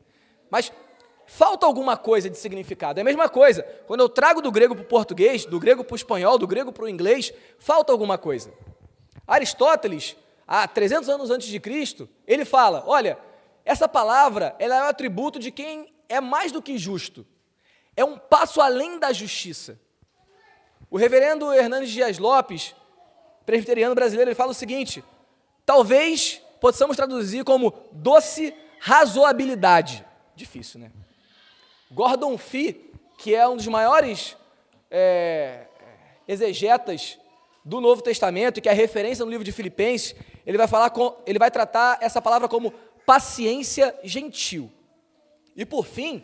mas 0.50 0.72
falta 1.26 1.66
alguma 1.66 1.96
coisa 1.96 2.30
de 2.30 2.38
significado. 2.38 3.00
É 3.00 3.02
a 3.02 3.06
mesma 3.06 3.30
coisa, 3.30 3.64
quando 3.86 4.02
eu 4.02 4.10
trago 4.10 4.42
do 4.42 4.52
grego 4.52 4.76
para 4.76 4.84
o 4.84 4.88
português, 4.88 5.46
do 5.46 5.60
grego 5.60 5.84
para 5.84 5.94
o 5.94 5.96
espanhol, 5.96 6.38
do 6.38 6.48
grego 6.48 6.72
para 6.72 6.86
o 6.86 6.90
inglês, 6.90 7.32
falta 7.60 7.92
alguma 7.92 8.18
coisa. 8.18 8.52
Aristóteles, 9.28 10.16
há 10.48 10.68
300 10.68 11.08
anos 11.08 11.30
antes 11.30 11.48
de 11.48 11.60
Cristo, 11.60 12.10
ele 12.26 12.46
fala, 12.46 12.84
olha, 12.88 13.18
essa 13.64 13.88
palavra 13.88 14.56
ela 14.58 14.76
é 14.76 14.84
um 14.84 14.88
atributo 14.88 15.38
de 15.38 15.52
quem 15.52 15.94
é 16.10 16.20
mais 16.20 16.52
do 16.52 16.62
que 16.62 16.78
justo. 16.78 17.26
É 17.96 18.04
um 18.04 18.18
passo 18.18 18.60
além 18.60 18.98
da 18.98 19.14
justiça. 19.14 19.80
O 20.90 20.98
reverendo 20.98 21.54
Hernandes 21.54 21.92
Dias 21.92 22.18
Lopes, 22.18 22.76
presbiteriano 23.46 23.94
brasileiro, 23.94 24.32
ele 24.32 24.36
fala 24.36 24.52
o 24.52 24.56
seguinte: 24.56 25.04
talvez 25.64 26.42
possamos 26.60 26.98
traduzir 26.98 27.44
como 27.44 27.72
doce 27.92 28.56
razoabilidade. 28.80 30.04
Difícil, 30.40 30.80
né? 30.80 30.90
Gordon 31.92 32.38
Fee, 32.38 32.94
que 33.18 33.36
é 33.36 33.46
um 33.46 33.58
dos 33.58 33.68
maiores 33.68 34.38
é, 34.90 35.66
exegetas 36.26 37.20
do 37.66 37.82
Novo 37.82 38.02
Testamento 38.02 38.62
que 38.62 38.70
é 38.70 38.72
referência 38.72 39.26
no 39.26 39.30
livro 39.30 39.44
de 39.44 39.52
Filipenses, 39.52 40.16
ele 40.46 40.58
vai 40.58 40.66
falar 40.66 40.92
com, 40.92 41.14
ele 41.28 41.38
vai 41.38 41.52
tratar 41.52 41.98
essa 42.00 42.22
palavra 42.22 42.48
como 42.48 42.72
paciência 43.06 43.94
gentil. 44.02 44.72
E 45.58 45.66
por 45.66 45.86
fim, 45.86 46.24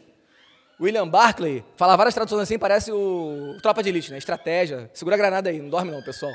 William 0.79 1.09
Barclay, 1.09 1.61
fala 1.75 1.97
várias 1.97 2.15
traduções 2.15 2.43
assim, 2.43 2.57
parece 2.57 2.93
o, 2.93 3.55
o 3.57 3.61
Tropa 3.61 3.83
de 3.83 3.89
Elite, 3.89 4.11
né? 4.11 4.17
Estratégia. 4.17 4.89
Segura 4.93 5.15
a 5.15 5.17
granada 5.17 5.49
aí, 5.49 5.59
não 5.59 5.69
dorme 5.69 5.91
não, 5.91 6.01
pessoal. 6.01 6.31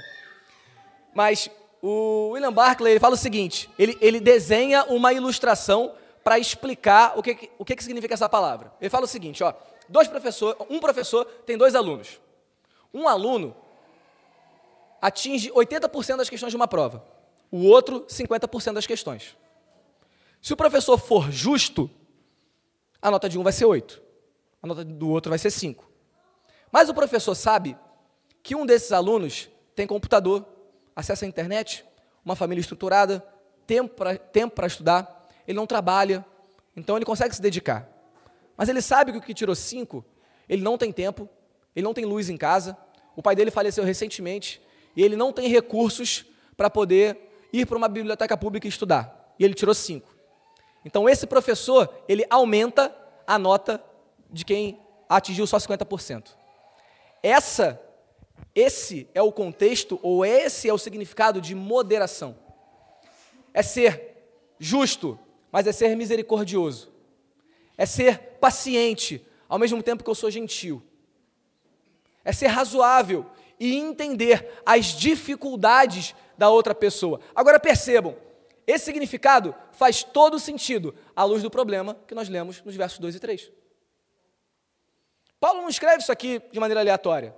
Mas 1.15 1.51
o 1.81 2.33
William 2.33 2.53
Barclay 2.53 2.93
ele 2.93 3.01
fala 3.01 3.15
o 3.15 3.19
seguinte: 3.19 3.71
ele, 3.79 3.97
ele 4.03 4.21
desenha 4.21 4.85
uma 4.85 5.15
ilustração 5.15 5.95
para 6.23 6.39
explicar 6.39 7.19
o 7.19 7.23
que, 7.23 7.51
o 7.59 7.65
que, 7.65 7.77
que 7.77 7.85
significa 7.85 8.15
essa 8.15 8.29
palavra. 8.29 8.73
Ele 8.81 8.91
fala 8.91 9.05
o 9.05 9.09
seguinte: 9.09 9.43
ó, 9.43 9.55
dois 9.89 10.09
professor, 10.09 10.57
um 10.69 10.81
professor 10.81 11.25
tem 11.47 11.57
dois 11.57 11.75
alunos. 11.75 12.21
Um 12.93 13.09
aluno 13.09 13.57
atinge 15.01 15.51
80% 15.51 16.17
das 16.17 16.29
questões 16.29 16.51
de 16.51 16.57
uma 16.57 16.69
prova, 16.69 17.05
o 17.51 17.65
outro 17.67 18.03
50% 18.03 18.75
das 18.75 18.87
questões. 18.87 19.37
Se 20.43 20.53
o 20.53 20.57
professor 20.57 20.99
for 20.99 21.31
justo, 21.31 21.91
a 23.01 23.11
nota 23.11 23.29
de 23.29 23.39
um 23.39 23.43
vai 23.43 23.53
ser 23.53 23.65
8, 23.65 24.03
a 24.63 24.67
nota 24.67 24.85
do 24.85 25.09
outro 25.09 25.31
vai 25.31 25.39
ser 25.39 25.51
5. 25.51 25.89
Mas 26.71 26.89
o 26.89 26.95
professor 26.95 27.35
sabe 27.35 27.77
que 28.43 28.55
um 28.55 28.67
desses 28.67 28.93
alunos 28.93 29.49
tem 29.75 29.87
computador, 29.87 30.47
acesso 30.95 31.25
à 31.25 31.29
internet, 31.29 31.85
uma 32.25 32.37
família 32.37 32.61
estruturada, 32.61 33.25
tempo 33.67 33.95
para 34.55 34.67
estudar, 34.67 35.20
ele 35.51 35.57
não 35.57 35.67
trabalha, 35.67 36.25
então 36.77 36.97
ele 36.97 37.05
consegue 37.05 37.35
se 37.35 37.43
dedicar. 37.43 37.89
Mas 38.57 38.69
ele 38.69 38.81
sabe 38.81 39.11
que 39.11 39.19
o 39.19 39.21
que 39.21 39.35
tirou 39.35 39.55
5, 39.55 40.05
ele 40.49 40.63
não 40.63 40.79
tem 40.79 40.93
tempo, 40.93 41.29
ele 41.75 41.85
não 41.85 41.93
tem 41.93 42.05
luz 42.05 42.29
em 42.29 42.37
casa, 42.37 42.77
o 43.17 43.23
pai 43.23 43.35
dele 43.35 43.51
faleceu 43.51 43.83
recentemente, 43.83 44.63
e 44.95 45.03
ele 45.03 45.17
não 45.17 45.33
tem 45.33 45.49
recursos 45.49 46.25
para 46.57 46.71
poder 46.71 47.49
ir 47.53 47.67
para 47.67 47.77
uma 47.77 47.89
biblioteca 47.89 48.37
pública 48.37 48.69
e 48.69 48.71
estudar. 48.71 49.35
E 49.39 49.45
ele 49.45 49.55
tirou 49.55 49.75
5. 49.75 50.09
Então 50.85 51.09
esse 51.09 51.27
professor, 51.27 51.93
ele 52.09 52.25
aumenta 52.31 52.95
a 53.27 53.37
nota 53.37 53.83
de 54.31 54.45
quem 54.45 54.79
atingiu 55.09 55.47
só 55.47 55.57
50%. 55.57 56.29
Essa 57.23 57.81
esse 58.55 59.09
é 59.15 59.23
o 59.23 59.33
contexto 59.33 59.99
ou 60.03 60.25
esse 60.25 60.69
é 60.69 60.73
o 60.73 60.79
significado 60.79 61.41
de 61.41 61.55
moderação. 61.55 62.37
É 63.53 63.63
ser 63.63 64.17
justo, 64.59 65.19
mas 65.51 65.67
é 65.67 65.73
ser 65.73 65.97
misericordioso. 65.97 66.91
É 67.77 67.87
ser 67.87 68.19
paciente, 68.41 69.25
ao 69.49 69.59
mesmo 69.59 69.83
tempo 69.83 70.05
que 70.05 70.11
eu 70.11 70.15
sou 70.15 70.31
gentil. 70.31 70.83
É 72.25 72.33
ser 72.33 72.49
razoável 72.49 73.27
e 73.59 73.77
entender 73.77 74.63
as 74.65 74.87
dificuldades 74.87 76.15
da 76.37 76.49
outra 76.49 76.75
pessoa. 76.75 77.21
Agora 77.35 77.59
percebam, 77.61 78.17
esse 78.67 78.85
significado 78.85 79.55
faz 79.73 80.03
todo 80.03 80.39
sentido 80.39 80.95
à 81.15 81.25
luz 81.25 81.43
do 81.43 81.51
problema 81.51 81.97
que 82.07 82.15
nós 82.15 82.29
lemos 82.29 82.63
nos 82.63 82.77
versos 82.77 82.99
2 82.99 83.17
e 83.17 83.21
3. 83.21 83.53
Paulo 85.41 85.63
não 85.63 85.69
escreve 85.69 86.03
isso 86.03 86.13
aqui 86.13 86.41
de 86.53 86.61
maneira 86.61 86.81
aleatória. 86.81 87.35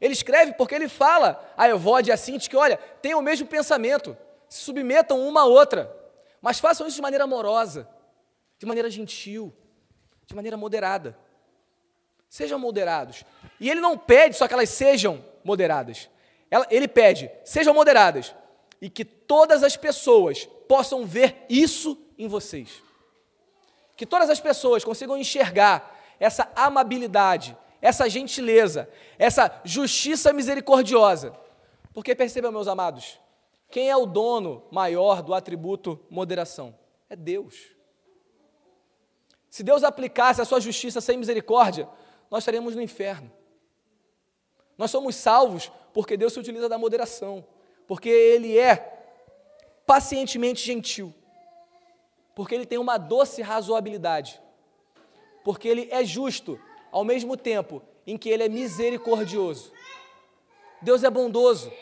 Ele 0.00 0.12
escreve 0.12 0.52
porque 0.52 0.74
ele 0.74 0.88
fala 0.88 1.42
a 1.56 1.68
Evode 1.68 2.10
e 2.10 2.12
a 2.12 2.16
Cinti 2.16 2.50
que, 2.50 2.56
olha, 2.56 2.76
tenham 3.00 3.18
o 3.18 3.22
mesmo 3.22 3.46
pensamento, 3.46 4.16
se 4.48 4.60
submetam 4.60 5.26
uma 5.26 5.42
a 5.42 5.46
outra, 5.46 5.90
mas 6.40 6.58
façam 6.58 6.86
isso 6.86 6.96
de 6.96 7.02
maneira 7.02 7.24
amorosa, 7.24 7.88
de 8.58 8.66
maneira 8.66 8.90
gentil, 8.90 9.52
de 10.26 10.34
maneira 10.34 10.56
moderada. 10.56 11.18
Sejam 12.28 12.58
moderados. 12.58 13.24
E 13.60 13.70
ele 13.70 13.80
não 13.80 13.96
pede 13.96 14.36
só 14.36 14.46
que 14.46 14.54
elas 14.54 14.70
sejam 14.70 15.24
moderadas. 15.44 16.10
Ele 16.70 16.88
pede, 16.88 17.30
sejam 17.44 17.74
moderadas, 17.74 18.34
e 18.80 18.88
que 18.88 19.04
todas 19.04 19.62
as 19.62 19.76
pessoas 19.76 20.46
possam 20.68 21.04
ver 21.04 21.44
isso 21.48 21.98
em 22.18 22.28
vocês. 22.28 22.82
Que 23.96 24.06
todas 24.06 24.28
as 24.30 24.40
pessoas 24.40 24.84
consigam 24.84 25.16
enxergar 25.16 25.94
essa 26.20 26.50
amabilidade, 26.54 27.56
essa 27.80 28.08
gentileza, 28.08 28.88
essa 29.18 29.60
justiça 29.64 30.32
misericordiosa. 30.32 31.32
Porque 31.92 32.14
percebam, 32.14 32.52
meus 32.52 32.68
amados, 32.68 33.18
quem 33.70 33.90
é 33.90 33.96
o 33.96 34.06
dono 34.06 34.64
maior 34.70 35.22
do 35.22 35.34
atributo 35.34 35.98
moderação? 36.08 36.76
É 37.08 37.16
Deus. 37.16 37.74
Se 39.50 39.62
Deus 39.62 39.82
aplicasse 39.82 40.40
a 40.40 40.44
sua 40.44 40.60
justiça 40.60 41.00
sem 41.00 41.16
misericórdia, 41.16 41.88
nós 42.30 42.42
estaríamos 42.42 42.76
no 42.76 42.82
inferno. 42.82 43.30
Nós 44.76 44.90
somos 44.90 45.16
salvos 45.16 45.70
porque 45.92 46.16
Deus 46.16 46.32
se 46.32 46.38
utiliza 46.38 46.68
da 46.68 46.76
moderação, 46.76 47.44
porque 47.86 48.08
Ele 48.08 48.58
é 48.58 48.76
pacientemente 49.86 50.62
gentil, 50.64 51.14
porque 52.34 52.54
Ele 52.54 52.66
tem 52.66 52.78
uma 52.78 52.98
doce 52.98 53.40
razoabilidade, 53.40 54.40
porque 55.42 55.68
Ele 55.68 55.88
é 55.90 56.04
justo 56.04 56.60
ao 56.92 57.04
mesmo 57.04 57.36
tempo 57.36 57.82
em 58.06 58.18
que 58.18 58.28
Ele 58.28 58.42
é 58.42 58.48
misericordioso. 58.48 59.72
Deus 60.82 61.02
é 61.02 61.08
bondoso. 61.08 61.72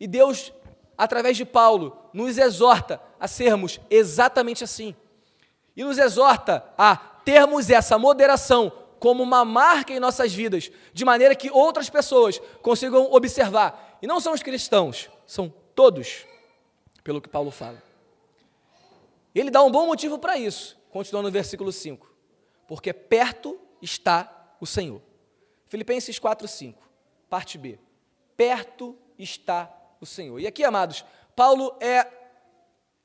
E 0.00 0.06
Deus, 0.06 0.52
através 0.96 1.36
de 1.36 1.44
Paulo, 1.44 1.96
nos 2.12 2.38
exorta 2.38 3.00
a 3.18 3.26
sermos 3.26 3.80
exatamente 3.90 4.64
assim. 4.64 4.94
E 5.76 5.82
nos 5.82 5.98
exorta 5.98 6.64
a 6.78 6.96
termos 6.96 7.70
essa 7.70 7.98
moderação 7.98 8.72
como 8.98 9.22
uma 9.22 9.44
marca 9.44 9.92
em 9.92 10.00
nossas 10.00 10.32
vidas, 10.32 10.70
de 10.92 11.04
maneira 11.04 11.34
que 11.34 11.50
outras 11.50 11.90
pessoas 11.90 12.40
consigam 12.62 13.12
observar. 13.12 13.98
E 14.00 14.06
não 14.06 14.20
são 14.20 14.32
os 14.32 14.42
cristãos, 14.42 15.10
são 15.26 15.52
todos, 15.74 16.24
pelo 17.02 17.20
que 17.20 17.28
Paulo 17.28 17.50
fala. 17.50 17.82
Ele 19.34 19.50
dá 19.50 19.62
um 19.62 19.70
bom 19.70 19.86
motivo 19.86 20.18
para 20.18 20.38
isso, 20.38 20.78
continuando 20.90 21.28
no 21.28 21.32
versículo 21.32 21.72
5. 21.72 22.10
Porque 22.66 22.92
perto 22.92 23.58
está 23.82 24.56
o 24.60 24.66
Senhor. 24.66 25.02
Filipenses 25.66 26.18
4, 26.18 26.46
5, 26.46 26.82
parte 27.28 27.58
B. 27.58 27.78
Perto 28.36 28.96
está 29.18 29.70
o 30.04 30.06
Senhor. 30.06 30.38
E 30.38 30.46
aqui, 30.46 30.62
amados, 30.62 31.04
Paulo 31.34 31.76
é 31.80 32.06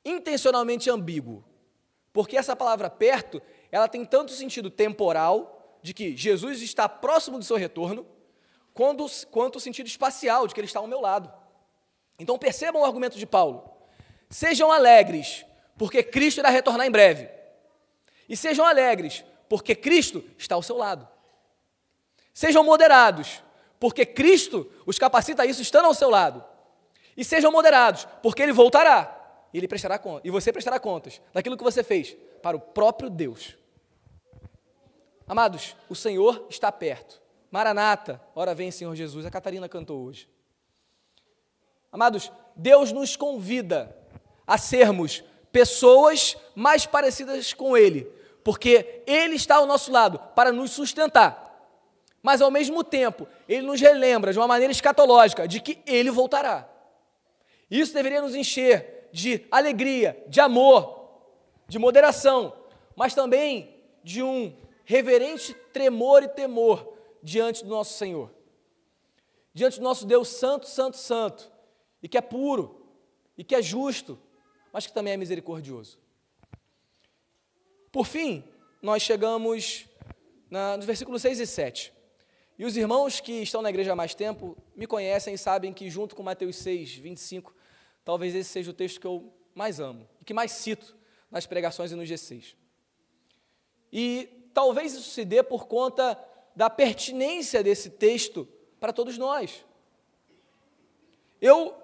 intencionalmente 0.04 0.88
ambíguo, 0.88 1.44
porque 2.12 2.36
essa 2.36 2.54
palavra 2.54 2.88
perto, 2.88 3.42
ela 3.70 3.88
tem 3.88 4.04
tanto 4.04 4.32
sentido 4.32 4.70
temporal, 4.70 5.56
de 5.82 5.94
que 5.94 6.16
Jesus 6.16 6.62
está 6.62 6.88
próximo 6.88 7.38
do 7.38 7.44
seu 7.44 7.56
retorno, 7.56 8.06
quanto, 8.74 9.06
quanto 9.30 9.56
o 9.56 9.60
sentido 9.60 9.86
espacial, 9.86 10.46
de 10.46 10.54
que 10.54 10.60
ele 10.60 10.66
está 10.66 10.78
ao 10.78 10.86
meu 10.86 11.00
lado. 11.00 11.32
Então 12.18 12.38
percebam 12.38 12.82
o 12.82 12.84
argumento 12.84 13.18
de 13.18 13.26
Paulo. 13.26 13.70
Sejam 14.28 14.70
alegres, 14.70 15.44
porque 15.76 16.02
Cristo 16.02 16.38
irá 16.38 16.50
retornar 16.50 16.86
em 16.86 16.90
breve. 16.90 17.28
E 18.28 18.36
sejam 18.36 18.64
alegres, 18.64 19.24
porque 19.48 19.74
Cristo 19.74 20.22
está 20.38 20.54
ao 20.54 20.62
seu 20.62 20.76
lado. 20.76 21.08
Sejam 22.32 22.62
moderados, 22.62 23.42
porque 23.78 24.04
Cristo 24.04 24.70
os 24.86 24.98
capacita 24.98 25.42
a 25.42 25.46
isso 25.46 25.62
estando 25.62 25.86
ao 25.86 25.94
seu 25.94 26.10
lado. 26.10 26.44
E 27.16 27.24
sejam 27.24 27.52
moderados, 27.52 28.06
porque 28.22 28.42
Ele 28.42 28.52
voltará. 28.52 29.16
E, 29.52 29.58
ele 29.58 29.66
prestará 29.66 29.98
conta, 29.98 30.26
e 30.26 30.30
você 30.30 30.52
prestará 30.52 30.78
contas 30.78 31.20
daquilo 31.32 31.56
que 31.56 31.64
você 31.64 31.82
fez 31.82 32.16
para 32.42 32.56
o 32.56 32.60
próprio 32.60 33.10
Deus. 33.10 33.56
Amados, 35.26 35.76
o 35.88 35.94
Senhor 35.94 36.46
está 36.48 36.70
perto. 36.70 37.20
Maranata, 37.50 38.20
ora 38.34 38.54
vem, 38.54 38.70
Senhor 38.70 38.94
Jesus. 38.94 39.26
A 39.26 39.30
Catarina 39.30 39.68
cantou 39.68 40.04
hoje. 40.04 40.28
Amados, 41.92 42.30
Deus 42.54 42.92
nos 42.92 43.16
convida 43.16 43.96
a 44.46 44.56
sermos 44.56 45.24
pessoas 45.50 46.36
mais 46.54 46.86
parecidas 46.86 47.52
com 47.52 47.76
Ele, 47.76 48.04
porque 48.44 49.02
Ele 49.06 49.34
está 49.34 49.56
ao 49.56 49.66
nosso 49.66 49.90
lado 49.90 50.18
para 50.36 50.52
nos 50.52 50.70
sustentar. 50.70 51.48
Mas 52.22 52.40
ao 52.40 52.50
mesmo 52.50 52.84
tempo, 52.84 53.26
Ele 53.48 53.66
nos 53.66 53.80
relembra 53.80 54.32
de 54.32 54.38
uma 54.38 54.46
maneira 54.46 54.70
escatológica 54.70 55.48
de 55.48 55.60
que 55.60 55.80
Ele 55.86 56.10
voltará. 56.10 56.69
Isso 57.70 57.94
deveria 57.94 58.20
nos 58.20 58.34
encher 58.34 59.08
de 59.12 59.46
alegria, 59.50 60.22
de 60.28 60.40
amor, 60.40 61.00
de 61.68 61.78
moderação, 61.78 62.52
mas 62.96 63.14
também 63.14 63.82
de 64.02 64.22
um 64.22 64.56
reverente 64.84 65.54
tremor 65.72 66.22
e 66.22 66.28
temor 66.28 66.96
diante 67.22 67.62
do 67.62 67.70
nosso 67.70 67.96
Senhor, 67.96 68.30
diante 69.54 69.78
do 69.78 69.84
nosso 69.84 70.04
Deus 70.04 70.28
Santo, 70.28 70.66
Santo, 70.66 70.96
Santo, 70.96 71.50
e 72.02 72.08
que 72.08 72.18
é 72.18 72.20
puro, 72.20 72.86
e 73.36 73.44
que 73.44 73.54
é 73.54 73.62
justo, 73.62 74.18
mas 74.72 74.86
que 74.86 74.92
também 74.92 75.12
é 75.12 75.16
misericordioso. 75.16 75.98
Por 77.92 78.06
fim, 78.06 78.44
nós 78.80 79.02
chegamos 79.02 79.86
na, 80.50 80.76
nos 80.76 80.86
versículos 80.86 81.22
6 81.22 81.40
e 81.40 81.46
7. 81.46 81.92
E 82.58 82.64
os 82.64 82.76
irmãos 82.76 83.20
que 83.20 83.32
estão 83.42 83.62
na 83.62 83.70
igreja 83.70 83.92
há 83.92 83.96
mais 83.96 84.14
tempo 84.14 84.56
me 84.76 84.86
conhecem 84.86 85.34
e 85.34 85.38
sabem 85.38 85.72
que, 85.72 85.88
junto 85.88 86.14
com 86.14 86.22
Mateus 86.22 86.56
6, 86.56 86.96
25, 86.96 87.54
talvez 88.04 88.34
esse 88.34 88.50
seja 88.50 88.70
o 88.70 88.74
texto 88.74 89.00
que 89.00 89.06
eu 89.06 89.32
mais 89.54 89.80
amo 89.80 90.08
e 90.20 90.24
que 90.24 90.34
mais 90.34 90.52
cito 90.52 90.96
nas 91.30 91.46
pregações 91.46 91.92
e 91.92 91.94
no 91.94 92.02
G6. 92.02 92.54
E 93.92 94.28
talvez 94.54 94.94
isso 94.94 95.10
se 95.10 95.24
dê 95.24 95.42
por 95.42 95.66
conta 95.66 96.18
da 96.54 96.68
pertinência 96.68 97.62
desse 97.62 97.90
texto 97.90 98.48
para 98.78 98.92
todos 98.92 99.16
nós. 99.18 99.64
Eu 101.40 101.74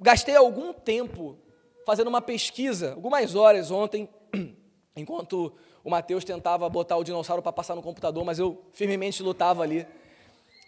gastei 0.00 0.36
algum 0.36 0.72
tempo 0.72 1.38
fazendo 1.84 2.08
uma 2.08 2.20
pesquisa, 2.20 2.92
algumas 2.92 3.34
horas 3.34 3.70
ontem, 3.70 4.08
enquanto 4.96 5.52
o 5.84 5.90
Mateus 5.90 6.24
tentava 6.24 6.68
botar 6.68 6.96
o 6.96 7.04
dinossauro 7.04 7.42
para 7.42 7.52
passar 7.52 7.74
no 7.74 7.82
computador, 7.82 8.24
mas 8.24 8.38
eu 8.38 8.64
firmemente 8.72 9.22
lutava 9.22 9.62
ali. 9.62 9.86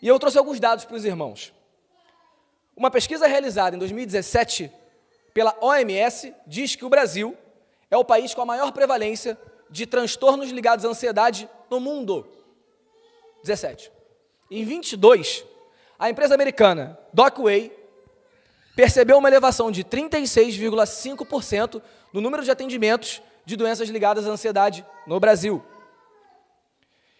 E 0.01 0.07
eu 0.07 0.19
trouxe 0.19 0.39
alguns 0.39 0.61
dados 0.61 0.85
para 0.85 0.97
os 0.97 1.05
irmãos. 1.05 1.53
Uma 2.77 2.91
pesquisa 2.91 3.27
realizada 3.27 3.75
em 3.75 3.79
2017 3.79 4.71
pela 5.39 5.57
OMS 5.61 6.35
diz 6.49 6.75
que 6.75 6.85
o 6.85 6.89
Brasil 6.89 7.39
é 7.89 7.97
o 7.97 8.05
país 8.05 8.35
com 8.35 8.43
a 8.43 8.45
maior 8.45 8.73
prevalência 8.73 9.39
de 9.71 9.87
transtornos 9.87 10.51
ligados 10.51 10.85
à 10.85 10.89
ansiedade 10.89 11.49
no 11.71 11.79
mundo. 11.79 12.27
17. 13.45 13.93
Em 14.51 14.65
22, 14.65 15.45
A 15.97 16.11
empresa 16.11 16.35
americana 16.35 16.99
Docway 17.13 17.73
percebeu 18.75 19.17
uma 19.17 19.29
elevação 19.29 19.71
de 19.71 19.85
36,5% 19.85 21.81
no 22.13 22.21
número 22.21 22.43
de 22.43 22.51
atendimentos 22.51 23.23
de 23.45 23.55
doenças 23.55 23.89
ligadas 23.89 24.27
à 24.27 24.33
ansiedade 24.33 24.85
no 25.07 25.21
Brasil. 25.21 25.65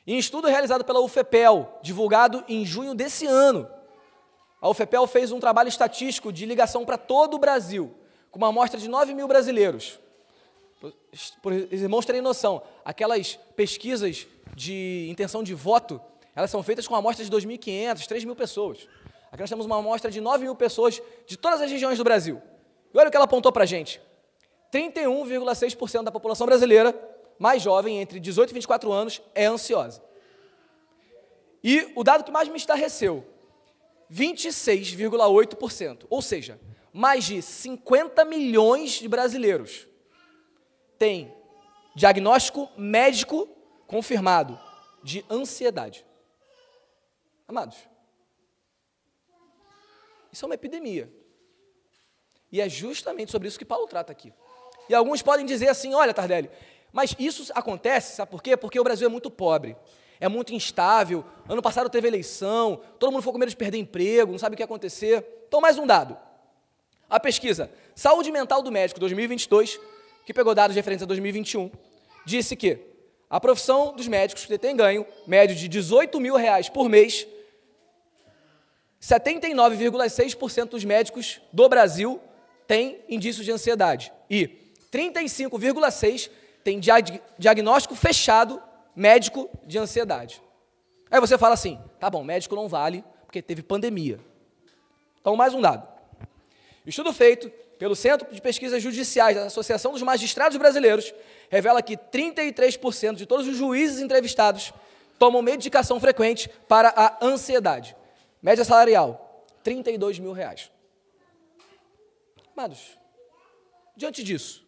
Em 0.05 0.19
estudo 0.19 0.49
realizado 0.49 0.85
pela 0.85 1.01
UFPEL, 1.01 1.79
divulgado 1.83 2.45
em 2.49 2.67
junho 2.67 2.97
desse 2.97 3.27
ano, 3.27 3.71
a 4.61 4.69
UFPEL 4.69 5.07
fez 5.07 5.31
um 5.31 5.39
trabalho 5.39 5.69
estatístico 5.69 6.33
de 6.33 6.45
ligação 6.45 6.85
para 6.85 6.99
todo 6.99 7.35
o 7.35 7.39
Brasil, 7.39 7.95
com 8.31 8.39
uma 8.39 8.49
amostra 8.49 8.79
de 8.79 8.89
9 8.89 9.15
mil 9.15 9.27
brasileiros. 9.27 9.99
Os 11.43 11.81
irmãos 11.83 12.07
terem 12.07 12.21
noção, 12.21 12.63
aquelas 12.85 13.37
pesquisas 13.57 14.27
de 14.55 15.09
intenção 15.11 15.43
de 15.43 15.55
voto, 15.55 16.01
elas 16.35 16.51
são 16.51 16.63
feitas 16.63 16.87
com 16.87 16.95
amostras 16.95 17.29
de 17.29 17.37
2.500, 17.37 18.07
3.000 18.07 18.35
pessoas. 18.37 18.89
Aqui 19.31 19.41
nós 19.41 19.51
temos 19.51 19.67
uma 19.67 19.79
amostra 19.79 20.11
de 20.11 20.21
9 20.21 20.45
mil 20.45 20.55
pessoas 20.55 21.03
de 21.27 21.37
todas 21.37 21.61
as 21.61 21.71
regiões 21.71 21.99
do 21.99 22.05
Brasil. 22.05 22.41
E 22.95 22.99
olha 22.99 23.09
o 23.09 23.11
que 23.11 23.17
ela 23.17 23.25
apontou 23.25 23.53
para 23.53 23.65
a 23.65 23.67
gente. 23.67 24.01
31,6% 24.73 26.05
da 26.05 26.13
população 26.13 26.47
brasileira 26.47 26.95
mais 27.39 27.63
jovem, 27.63 28.01
entre 28.01 28.19
18 28.19 28.51
e 28.51 28.55
24 28.55 28.93
anos, 28.93 29.23
é 29.35 29.47
ansiosa. 29.47 30.03
E 31.63 31.93
o 31.95 32.03
dado 32.03 32.25
que 32.25 32.31
mais 32.31 32.49
me 32.49 32.57
estarreceu, 32.57 33.25
26,8%. 34.13 36.07
Ou 36.09 36.23
seja, 36.23 36.59
mais 36.93 37.25
de 37.25 37.43
50 37.43 38.25
milhões 38.25 38.93
de 38.93 39.09
brasileiros 39.09 39.87
têm 40.99 41.33
diagnóstico 41.95 42.69
médico 42.77 43.49
confirmado 43.87 44.59
de 45.03 45.25
ansiedade. 45.31 46.05
Amados, 47.47 47.77
isso 50.33 50.45
é 50.45 50.47
uma 50.47 50.55
epidemia. 50.55 51.13
E 52.51 52.61
é 52.61 52.69
justamente 52.69 53.31
sobre 53.31 53.49
isso 53.49 53.59
que 53.59 53.65
Paulo 53.65 53.87
trata 53.87 54.13
aqui. 54.13 54.33
E 54.89 54.95
alguns 54.95 55.23
podem 55.23 55.45
dizer 55.45 55.69
assim: 55.69 55.95
olha, 55.95 56.15
Tardelli, 56.15 56.51
mas 56.93 57.15
isso 57.19 57.51
acontece, 57.55 58.17
sabe 58.17 58.31
por 58.31 58.43
quê? 58.43 58.57
Porque 58.57 58.81
o 58.81 58.85
Brasil 58.85 59.07
é 59.07 59.11
muito 59.11 59.31
pobre, 59.31 59.77
é 60.19 60.29
muito 60.29 60.55
instável. 60.55 61.25
Ano 61.49 61.63
passado 61.63 61.91
teve 61.91 62.09
eleição, 62.09 62.81
todo 62.99 63.13
mundo 63.13 63.21
ficou 63.21 63.33
com 63.33 63.39
medo 63.39 63.51
de 63.51 63.57
perder 63.57 63.79
emprego, 63.79 64.33
não 64.33 64.39
sabe 64.39 64.55
o 64.55 64.57
que 64.57 64.63
ia 64.63 64.67
acontecer. 64.67 65.45
Então, 65.47 65.61
mais 65.61 65.79
um 65.79 65.87
dado. 65.87 66.17
A 67.09 67.19
pesquisa 67.19 67.71
Saúde 67.95 68.31
Mental 68.31 68.63
do 68.63 68.71
Médico 68.71 69.01
2022, 69.01 69.81
que 70.27 70.35
pegou 70.35 70.55
dados 70.55 70.77
referentes 70.77 71.03
a 71.03 71.07
2021, 71.07 71.71
disse 72.27 72.55
que 72.55 72.79
a 73.31 73.41
profissão 73.41 73.95
dos 73.95 74.07
médicos 74.07 74.45
que 74.45 74.59
tem 74.59 74.77
ganho 74.77 75.07
médio 75.27 75.57
de 75.57 75.69
18 75.69 76.21
mil 76.21 76.37
reais 76.37 76.69
por 76.69 76.89
mês, 76.89 77.27
79,6% 79.01 80.69
dos 80.69 80.85
médicos 80.85 81.41
do 81.53 81.69
Brasil 81.69 82.21
têm 82.67 83.01
indícios 83.09 83.45
de 83.45 83.53
ansiedade 83.53 84.13
e 84.29 84.75
35,6% 84.93 86.31
tem 86.63 86.79
diagnóstico 87.39 87.95
fechado 87.95 88.63
médico 88.95 89.49
de 89.65 89.79
ansiedade. 89.79 90.43
Aí 91.11 91.21
você 91.21 91.39
fala 91.39 91.55
assim: 91.55 91.81
tá 91.99 92.11
bom, 92.11 92.23
médico 92.23 92.55
não 92.55 92.69
vale 92.69 93.03
porque 93.25 93.41
teve 93.41 93.63
pandemia. 93.63 94.21
Então, 95.21 95.37
mais 95.37 95.55
um 95.55 95.61
dado. 95.61 95.98
Estudo 96.89 97.13
feito 97.13 97.51
pelo 97.79 97.95
Centro 97.95 98.33
de 98.33 98.41
Pesquisas 98.41 98.83
Judiciais 98.83 99.37
da 99.37 99.45
Associação 99.45 99.93
dos 99.93 100.01
Magistrados 100.01 100.57
Brasileiros 100.57 101.13
revela 101.51 101.83
que 101.83 101.99
33% 101.99 103.15
de 103.15 103.27
todos 103.27 103.47
os 103.47 103.55
juízes 103.55 104.01
entrevistados 104.01 104.73
tomam 105.19 105.43
medicação 105.43 106.01
frequente 106.01 106.49
para 106.67 106.89
a 106.89 107.19
ansiedade. 107.23 107.95
Média 108.41 108.65
salarial, 108.65 109.45
32 109.63 110.19
mil 110.19 110.33
reais. 110.33 110.71
Amados, 112.57 112.99
diante 113.95 114.25
disso, 114.25 114.67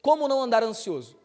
como 0.00 0.26
não 0.26 0.40
andar 0.40 0.62
ansioso? 0.62 1.18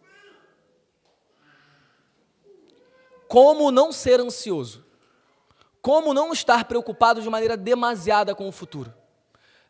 Como 3.29 3.71
não 3.71 3.93
ser 3.93 4.19
ansioso? 4.19 4.85
Como 5.81 6.13
não 6.13 6.33
estar 6.33 6.65
preocupado 6.65 7.21
de 7.21 7.29
maneira 7.29 7.55
demasiada 7.55 8.35
com 8.35 8.47
o 8.49 8.51
futuro? 8.51 8.93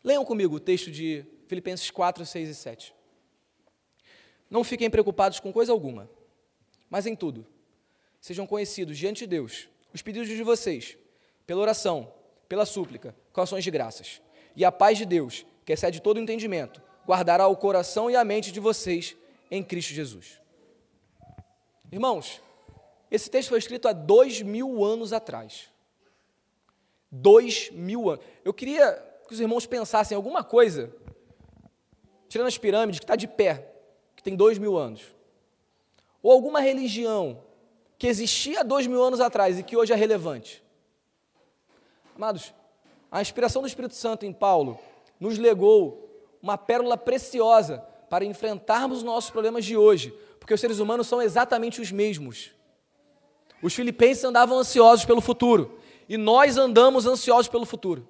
Leiam 0.06 0.24
comigo 0.24 0.54
o 0.54 0.60
texto 0.60 0.88
de 0.88 1.26
Filipenses 1.48 1.90
4, 1.90 2.24
6 2.24 2.48
e 2.48 2.54
7. 2.54 2.94
Não 4.48 4.62
fiquem 4.62 4.88
preocupados 4.88 5.40
com 5.40 5.52
coisa 5.52 5.72
alguma, 5.72 6.08
mas 6.88 7.06
em 7.06 7.16
tudo. 7.16 7.44
Sejam 8.20 8.46
conhecidos 8.46 8.96
diante 8.96 9.24
de 9.24 9.26
Deus 9.26 9.68
os 9.92 10.02
pedidos 10.02 10.28
de 10.28 10.44
vocês, 10.44 10.96
pela 11.44 11.60
oração, 11.60 12.14
pela 12.48 12.64
súplica, 12.64 13.16
com 13.32 13.40
ações 13.40 13.64
de 13.64 13.70
graças. 13.72 14.22
E 14.54 14.64
a 14.64 14.70
paz 14.70 14.96
de 14.96 15.04
Deus, 15.04 15.44
que 15.64 15.72
excede 15.72 16.00
todo 16.00 16.20
entendimento, 16.20 16.80
guardará 17.04 17.48
o 17.48 17.56
coração 17.56 18.08
e 18.08 18.14
a 18.14 18.22
mente 18.22 18.52
de 18.52 18.60
vocês 18.60 19.16
em 19.50 19.60
Cristo 19.60 19.92
Jesus. 19.92 20.40
Irmãos, 21.90 22.40
esse 23.10 23.28
texto 23.28 23.48
foi 23.48 23.58
escrito 23.58 23.88
há 23.88 23.92
dois 23.92 24.40
mil 24.40 24.84
anos 24.84 25.12
atrás. 25.12 25.68
Dois 27.10 27.72
mil 27.72 28.08
anos. 28.08 28.24
Eu 28.44 28.54
queria 28.54 29.04
que 29.26 29.34
os 29.34 29.40
irmãos 29.40 29.66
pensassem 29.66 30.14
em 30.14 30.16
alguma 30.16 30.44
coisa, 30.44 30.94
tirando 32.28 32.46
as 32.48 32.58
pirâmides, 32.58 32.98
que 32.98 33.04
está 33.04 33.16
de 33.16 33.26
pé, 33.26 33.72
que 34.14 34.22
tem 34.22 34.34
dois 34.34 34.58
mil 34.58 34.76
anos. 34.76 35.02
Ou 36.22 36.32
alguma 36.32 36.60
religião 36.60 37.42
que 37.98 38.06
existia 38.06 38.64
dois 38.64 38.86
mil 38.86 39.02
anos 39.02 39.20
atrás 39.20 39.58
e 39.58 39.62
que 39.62 39.76
hoje 39.76 39.92
é 39.92 39.96
relevante. 39.96 40.62
Amados, 42.14 42.54
a 43.10 43.20
inspiração 43.20 43.62
do 43.62 43.68
Espírito 43.68 43.94
Santo 43.94 44.24
em 44.24 44.32
Paulo 44.32 44.78
nos 45.18 45.38
legou 45.38 46.06
uma 46.42 46.58
pérola 46.58 46.96
preciosa 46.96 47.78
para 48.08 48.24
enfrentarmos 48.24 48.98
os 48.98 49.04
nossos 49.04 49.30
problemas 49.30 49.64
de 49.64 49.76
hoje, 49.76 50.14
porque 50.38 50.54
os 50.54 50.60
seres 50.60 50.78
humanos 50.78 51.06
são 51.06 51.20
exatamente 51.20 51.80
os 51.80 51.90
mesmos. 51.90 52.52
Os 53.62 53.74
filipenses 53.74 54.24
andavam 54.24 54.58
ansiosos 54.58 55.04
pelo 55.04 55.20
futuro 55.20 55.78
e 56.08 56.16
nós 56.16 56.56
andamos 56.56 57.06
ansiosos 57.06 57.48
pelo 57.48 57.66
futuro. 57.66 58.06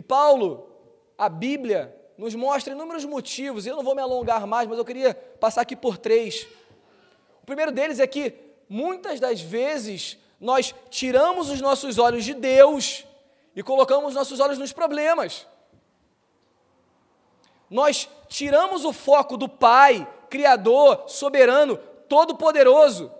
E 0.00 0.02
Paulo, 0.02 0.66
a 1.18 1.28
Bíblia, 1.28 1.94
nos 2.16 2.34
mostra 2.34 2.72
inúmeros 2.72 3.04
motivos, 3.04 3.66
e 3.66 3.68
eu 3.68 3.76
não 3.76 3.84
vou 3.84 3.94
me 3.94 4.00
alongar 4.00 4.46
mais, 4.46 4.66
mas 4.66 4.78
eu 4.78 4.84
queria 4.84 5.12
passar 5.14 5.60
aqui 5.60 5.76
por 5.76 5.98
três. 5.98 6.48
O 7.42 7.46
primeiro 7.46 7.70
deles 7.70 8.00
é 8.00 8.06
que 8.06 8.32
muitas 8.68 9.20
das 9.20 9.40
vezes 9.40 10.16
nós 10.40 10.74
tiramos 10.88 11.50
os 11.50 11.60
nossos 11.60 11.98
olhos 11.98 12.24
de 12.24 12.32
Deus 12.32 13.04
e 13.54 13.62
colocamos 13.62 14.14
nossos 14.14 14.40
olhos 14.40 14.56
nos 14.56 14.72
problemas 14.72 15.46
nós 17.70 18.08
tiramos 18.28 18.84
o 18.84 18.92
foco 18.92 19.36
do 19.36 19.48
Pai, 19.48 20.06
Criador, 20.28 21.04
soberano, 21.06 21.76
todo-poderoso, 22.08 23.12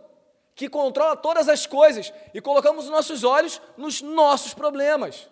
que 0.56 0.68
controla 0.68 1.16
todas 1.16 1.48
as 1.48 1.64
coisas, 1.66 2.12
e 2.34 2.40
colocamos 2.40 2.84
os 2.84 2.90
nossos 2.90 3.22
olhos 3.22 3.62
nos 3.76 4.02
nossos 4.02 4.52
problemas. 4.52 5.28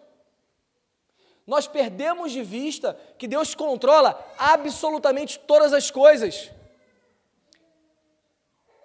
Nós 1.48 1.66
perdemos 1.66 2.30
de 2.30 2.42
vista 2.42 2.92
que 3.16 3.26
Deus 3.26 3.54
controla 3.54 4.22
absolutamente 4.36 5.38
todas 5.38 5.72
as 5.72 5.90
coisas. 5.90 6.50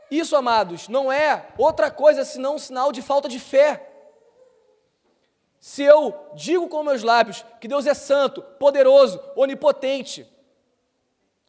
Isso, 0.09 0.33
amados, 0.33 0.87
não 0.87 1.11
é 1.11 1.49
outra 1.57 1.91
coisa 1.91 2.23
senão 2.23 2.55
um 2.55 2.57
sinal 2.57 2.93
de 2.93 3.01
falta 3.01 3.27
de 3.27 3.37
fé. 3.37 3.91
Se 5.59 5.83
eu 5.83 6.29
digo 6.35 6.69
com 6.69 6.83
meus 6.83 7.03
lábios 7.03 7.43
que 7.59 7.67
Deus 7.67 7.85
é 7.85 7.93
santo, 7.93 8.41
poderoso, 8.41 9.21
onipotente, 9.35 10.25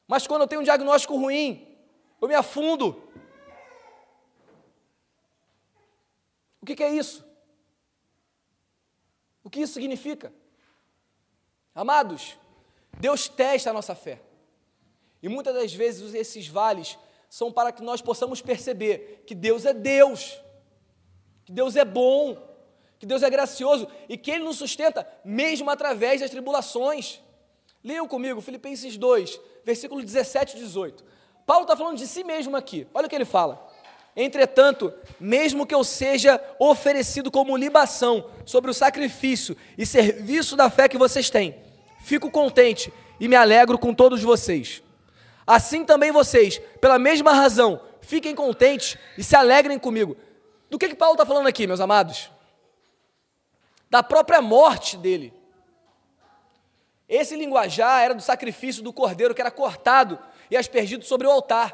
mas 0.08 0.26
quando 0.26 0.42
eu 0.42 0.48
tenho 0.48 0.62
um 0.62 0.64
diagnóstico 0.64 1.14
ruim, 1.16 1.78
eu 2.20 2.26
me 2.26 2.34
afundo. 2.34 3.08
O 6.60 6.66
que, 6.66 6.74
que 6.74 6.82
é 6.82 6.90
isso? 6.90 7.24
O 9.44 9.48
que 9.48 9.60
isso 9.60 9.74
significa? 9.74 10.32
Amados, 11.74 12.38
Deus 13.00 13.28
testa 13.28 13.70
a 13.70 13.72
nossa 13.72 13.94
fé. 13.94 14.20
E 15.22 15.28
muitas 15.28 15.54
das 15.54 15.72
vezes 15.72 16.14
esses 16.14 16.46
vales 16.46 16.98
são 17.28 17.50
para 17.50 17.72
que 17.72 17.82
nós 17.82 18.00
possamos 18.00 18.40
perceber 18.40 19.24
que 19.26 19.34
Deus 19.34 19.64
é 19.64 19.72
Deus, 19.72 20.38
que 21.44 21.52
Deus 21.52 21.74
é 21.74 21.84
bom, 21.84 22.36
que 22.98 23.06
Deus 23.06 23.22
é 23.22 23.30
gracioso 23.30 23.88
e 24.08 24.16
que 24.16 24.30
Ele 24.30 24.44
nos 24.44 24.56
sustenta 24.56 25.06
mesmo 25.24 25.68
através 25.70 26.20
das 26.20 26.30
tribulações. 26.30 27.20
Leiam 27.82 28.06
comigo, 28.06 28.40
Filipenses 28.40 28.96
2, 28.96 29.40
versículo 29.64 30.02
17 30.02 30.56
e 30.56 30.60
18. 30.60 31.04
Paulo 31.44 31.64
está 31.64 31.76
falando 31.76 31.98
de 31.98 32.06
si 32.06 32.24
mesmo 32.24 32.56
aqui. 32.56 32.86
Olha 32.94 33.06
o 33.06 33.10
que 33.10 33.14
ele 33.14 33.24
fala. 33.24 33.70
Entretanto, 34.16 34.92
mesmo 35.18 35.66
que 35.66 35.74
eu 35.74 35.82
seja 35.82 36.40
oferecido 36.58 37.30
como 37.30 37.56
libação 37.56 38.30
sobre 38.44 38.70
o 38.70 38.74
sacrifício 38.74 39.56
e 39.76 39.84
serviço 39.84 40.56
da 40.56 40.70
fé 40.70 40.88
que 40.88 40.96
vocês 40.96 41.28
têm, 41.28 41.63
fico 42.04 42.30
contente 42.30 42.92
e 43.18 43.26
me 43.26 43.34
alegro 43.34 43.78
com 43.78 43.94
todos 43.94 44.22
vocês. 44.22 44.82
Assim 45.46 45.84
também 45.84 46.12
vocês, 46.12 46.58
pela 46.80 46.98
mesma 46.98 47.32
razão, 47.32 47.80
fiquem 48.02 48.34
contentes 48.34 48.98
e 49.16 49.24
se 49.24 49.34
alegrem 49.34 49.78
comigo. 49.78 50.16
Do 50.68 50.78
que, 50.78 50.88
que 50.88 50.94
Paulo 50.94 51.14
está 51.14 51.24
falando 51.24 51.46
aqui, 51.46 51.66
meus 51.66 51.80
amados? 51.80 52.30
Da 53.90 54.02
própria 54.02 54.42
morte 54.42 54.96
dele. 54.96 55.32
Esse 57.08 57.36
linguajar 57.36 58.02
era 58.02 58.14
do 58.14 58.22
sacrifício 58.22 58.82
do 58.82 58.92
cordeiro 58.92 59.34
que 59.34 59.40
era 59.40 59.50
cortado 59.50 60.18
e 60.50 60.56
aspergido 60.56 61.04
sobre 61.04 61.26
o 61.26 61.30
altar. 61.30 61.72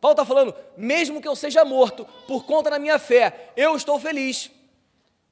Paulo 0.00 0.14
está 0.14 0.24
falando, 0.24 0.54
mesmo 0.76 1.20
que 1.20 1.28
eu 1.28 1.36
seja 1.36 1.64
morto 1.64 2.06
por 2.26 2.44
conta 2.44 2.70
da 2.70 2.78
minha 2.78 2.98
fé, 2.98 3.50
eu 3.56 3.76
estou 3.76 4.00
feliz, 4.00 4.50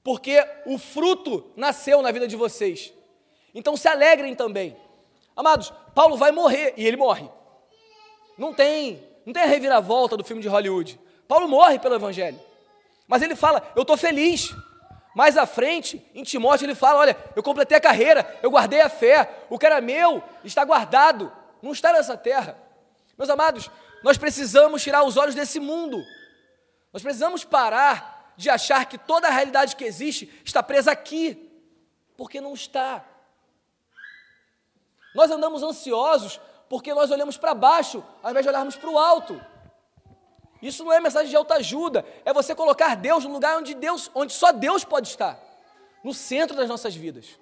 porque 0.03 0.47
o 0.65 0.79
fruto 0.79 1.51
nasceu 1.57 2.03
na 2.03 2.13
vida 2.13 2.29
de 2.29 2.37
vocês. 2.37 2.93
Então 3.55 3.77
se 3.77 3.89
alegrem 3.89 4.35
também. 4.35 4.77
Amados, 5.37 5.73
Paulo 5.95 6.17
vai 6.17 6.31
morrer 6.31 6.75
e 6.77 6.87
ele 6.87 6.97
morre. 6.97 7.29
Não 8.37 8.55
tem, 8.55 9.03
não 9.25 9.33
tem 9.33 9.43
a 9.43 9.47
reviravolta 9.47 10.17
do 10.17 10.25
filme 10.25 10.43
de 10.43 10.49
Hollywood. 10.49 10.99
Paulo 11.27 11.49
morre 11.49 11.79
pelo 11.79 11.95
evangelho. 11.95 12.41
Mas 13.07 13.23
ele 13.23 13.35
fala: 13.35 13.63
"Eu 13.75 13.83
estou 13.83 13.97
feliz". 13.97 14.55
Mais 15.15 15.37
à 15.37 15.45
frente, 15.45 16.05
em 16.15 16.23
Timóteo, 16.23 16.67
ele 16.67 16.75
fala: 16.75 17.01
Olha, 17.01 17.17
eu 17.35 17.43
completei 17.43 17.77
a 17.77 17.81
carreira, 17.81 18.39
eu 18.43 18.51
guardei 18.51 18.81
a 18.81 18.89
fé, 18.89 19.29
o 19.49 19.59
que 19.59 19.67
era 19.67 19.81
meu 19.81 20.23
está 20.45 20.65
guardado, 20.65 21.33
não 21.61 21.73
está 21.73 21.93
nessa 21.93 22.17
terra. 22.17 22.57
Meus 23.19 23.29
amados, 23.29 23.71
nós 24.03 24.17
precisamos 24.17 24.83
tirar 24.83 25.03
os 25.05 25.17
olhos 25.17 25.35
desse 25.35 25.59
mundo, 25.59 26.03
nós 26.93 27.03
precisamos 27.03 27.45
parar 27.45 28.33
de 28.37 28.49
achar 28.49 28.87
que 28.87 28.97
toda 28.97 29.29
a 29.29 29.31
realidade 29.31 29.77
que 29.77 29.85
existe 29.85 30.33
está 30.45 30.63
presa 30.63 30.93
aqui, 30.93 31.51
porque 32.17 32.41
não 32.41 32.55
está. 32.55 33.05
Nós 35.15 35.31
andamos 35.31 35.63
ansiosos 35.63 36.41
porque 36.69 36.95
nós 36.95 37.11
olhamos 37.11 37.37
para 37.37 37.55
baixo 37.55 38.03
ao 38.23 38.31
invés 38.31 38.45
de 38.45 38.51
olharmos 38.51 38.77
para 38.77 38.91
o 38.91 38.99
alto. 38.99 39.41
Isso 40.63 40.85
não 40.85 40.93
é 40.93 41.01
mensagem 41.01 41.31
de 41.31 41.37
autoajuda, 41.37 42.05
é 42.25 42.33
você 42.33 42.55
colocar 42.55 42.95
Deus 42.95 43.25
no 43.25 43.33
lugar 43.33 43.59
onde 43.59 43.75
Deus, 43.75 44.11
onde 44.15 44.33
só 44.33 44.53
Deus 44.53 44.85
pode 44.85 45.09
estar, 45.09 45.39
no 46.05 46.13
centro 46.13 46.57
das 46.57 46.69
nossas 46.69 46.95
vidas. 46.95 47.39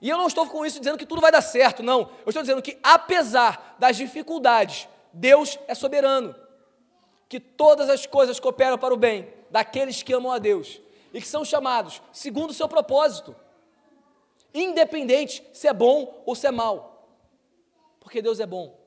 E 0.00 0.08
eu 0.08 0.16
não 0.16 0.26
estou 0.26 0.46
com 0.46 0.64
isso 0.64 0.78
dizendo 0.78 0.98
que 0.98 1.06
tudo 1.06 1.20
vai 1.20 1.30
dar 1.30 1.40
certo, 1.40 1.82
não. 1.82 2.10
Eu 2.24 2.28
estou 2.30 2.42
dizendo 2.42 2.62
que 2.62 2.78
apesar 2.82 3.76
das 3.78 3.96
dificuldades, 3.96 4.88
Deus 5.12 5.58
é 5.66 5.74
soberano. 5.74 6.34
Que 7.28 7.40
todas 7.40 7.88
as 7.90 8.06
coisas 8.06 8.38
cooperam 8.38 8.78
para 8.78 8.94
o 8.94 8.96
bem 8.96 9.32
daqueles 9.50 10.02
que 10.02 10.12
amam 10.12 10.32
a 10.32 10.38
Deus 10.38 10.80
e 11.12 11.20
que 11.20 11.26
são 11.26 11.44
chamados 11.44 12.00
segundo 12.12 12.50
o 12.50 12.54
seu 12.54 12.68
propósito, 12.68 13.34
independente 14.60 15.42
se 15.52 15.66
é 15.68 15.72
bom 15.72 16.22
ou 16.26 16.34
se 16.34 16.46
é 16.46 16.50
mal. 16.50 17.06
Porque 18.00 18.22
Deus 18.22 18.40
é 18.40 18.46
bom 18.46 18.78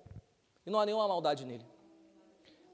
e 0.66 0.70
não 0.70 0.80
há 0.80 0.86
nenhuma 0.86 1.08
maldade 1.08 1.46
nele. 1.46 1.66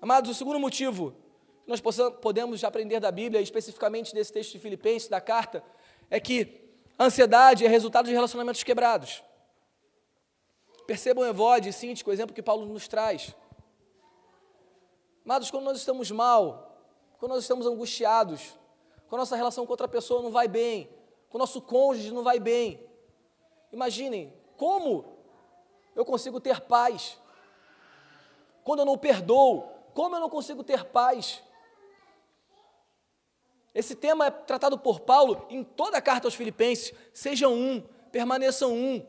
Amados, 0.01 0.29
o 0.29 0.33
segundo 0.33 0.59
motivo 0.59 1.15
que 1.63 1.69
nós 1.69 1.81
podemos 2.21 2.63
aprender 2.63 2.99
da 2.99 3.11
Bíblia, 3.11 3.41
especificamente 3.41 4.13
desse 4.13 4.31
texto 4.31 4.53
de 4.53 4.59
Filipenses, 4.59 5.09
da 5.09 5.19
carta, 5.19 5.63
é 6.09 6.19
que 6.19 6.71
a 6.97 7.05
ansiedade 7.05 7.65
é 7.65 7.67
resultado 7.67 8.05
de 8.05 8.13
relacionamentos 8.13 8.63
quebrados. 8.63 9.23
Percebam 10.85 11.25
Evode 11.25 11.69
e 11.69 11.73
Síntico, 11.73 12.09
o 12.09 12.13
exemplo 12.13 12.33
que 12.33 12.41
Paulo 12.41 12.65
nos 12.65 12.87
traz. 12.87 13.35
Amados, 15.25 15.51
quando 15.51 15.65
nós 15.65 15.77
estamos 15.77 16.09
mal, 16.09 16.81
quando 17.19 17.33
nós 17.33 17.43
estamos 17.43 17.67
angustiados, 17.67 18.57
quando 19.09 19.19
a 19.19 19.23
nossa 19.23 19.35
relação 19.35 19.65
com 19.65 19.73
outra 19.73 19.87
pessoa 19.87 20.21
não 20.21 20.31
vai 20.31 20.47
bem, 20.47 20.89
com 21.29 21.37
o 21.37 21.39
nosso 21.39 21.61
cônjuge 21.61 22.11
não 22.11 22.23
vai 22.23 22.39
bem, 22.39 22.86
imaginem 23.71 24.33
como 24.55 25.05
eu 25.95 26.05
consigo 26.05 26.39
ter 26.39 26.61
paz 26.61 27.17
quando 28.63 28.79
eu 28.79 28.85
não 28.85 28.97
perdoo, 28.97 29.63
como 29.93 30.15
eu 30.15 30.19
não 30.19 30.29
consigo 30.29 30.63
ter 30.63 30.83
paz? 30.85 31.41
Esse 33.73 33.95
tema 33.95 34.25
é 34.25 34.31
tratado 34.31 34.77
por 34.77 35.01
Paulo 35.01 35.45
em 35.49 35.63
toda 35.63 35.97
a 35.97 36.01
carta 36.01 36.27
aos 36.27 36.33
Filipenses. 36.33 36.93
Sejam 37.13 37.53
um, 37.53 37.81
permaneçam 38.11 38.73
um. 38.73 39.05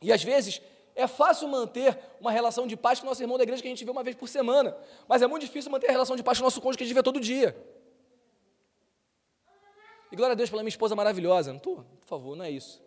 E 0.00 0.12
às 0.12 0.22
vezes 0.22 0.60
é 0.94 1.06
fácil 1.06 1.48
manter 1.48 1.98
uma 2.20 2.30
relação 2.30 2.66
de 2.66 2.76
paz 2.76 3.00
com 3.00 3.06
o 3.06 3.08
nosso 3.08 3.22
irmão 3.22 3.38
da 3.38 3.44
igreja 3.44 3.62
que 3.62 3.68
a 3.68 3.70
gente 3.70 3.84
vê 3.84 3.90
uma 3.90 4.02
vez 4.02 4.14
por 4.14 4.28
semana, 4.28 4.76
mas 5.08 5.22
é 5.22 5.26
muito 5.26 5.46
difícil 5.46 5.70
manter 5.70 5.88
a 5.88 5.92
relação 5.92 6.16
de 6.16 6.22
paz 6.22 6.38
com 6.38 6.44
o 6.44 6.46
nosso 6.46 6.60
cônjuge 6.60 6.78
que 6.78 6.84
a 6.84 6.86
gente 6.86 6.94
vê 6.94 7.02
todo 7.02 7.18
dia. 7.18 7.56
E 10.10 10.16
glória 10.16 10.32
a 10.32 10.36
Deus 10.36 10.50
pela 10.50 10.62
minha 10.62 10.68
esposa 10.68 10.94
maravilhosa. 10.94 11.50
Não 11.50 11.56
estou, 11.56 11.76
por 12.00 12.06
favor, 12.06 12.36
não 12.36 12.44
é 12.44 12.50
isso. 12.50 12.82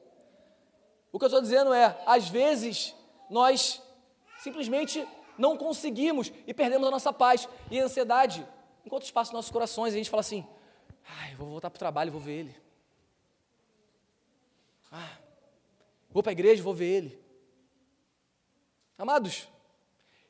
O 1.16 1.18
que 1.18 1.24
eu 1.24 1.28
estou 1.28 1.41
dizendo 1.41 1.74
é, 1.74 1.97
às 2.05 2.28
vezes, 2.28 2.93
nós 3.30 3.82
simplesmente 4.39 5.07
não 5.38 5.55
conseguimos 5.55 6.30
e 6.45 6.53
perdemos 6.53 6.86
a 6.86 6.91
nossa 6.91 7.13
paz 7.13 7.47
e 7.72 7.80
a 7.80 7.86
ansiedade. 7.86 8.45
Enquanto 8.86 9.03
espaço 9.03 9.32
nos 9.32 9.38
nossos 9.38 9.51
corações, 9.51 9.93
a 9.93 9.97
gente 9.97 10.09
fala 10.09 10.20
assim: 10.20 10.45
vou 11.38 11.47
voltar 11.47 11.70
para 11.70 11.78
o 11.78 11.80
trabalho, 11.80 12.11
vou 12.11 12.20
ver 12.20 12.39
ele. 12.39 12.55
Ah, 14.91 15.18
vou 16.09 16.22
para 16.22 16.32
a 16.32 16.34
igreja, 16.34 16.61
vou 16.61 16.74
ver 16.74 16.88
ele. 16.88 17.26
Amados, 18.97 19.47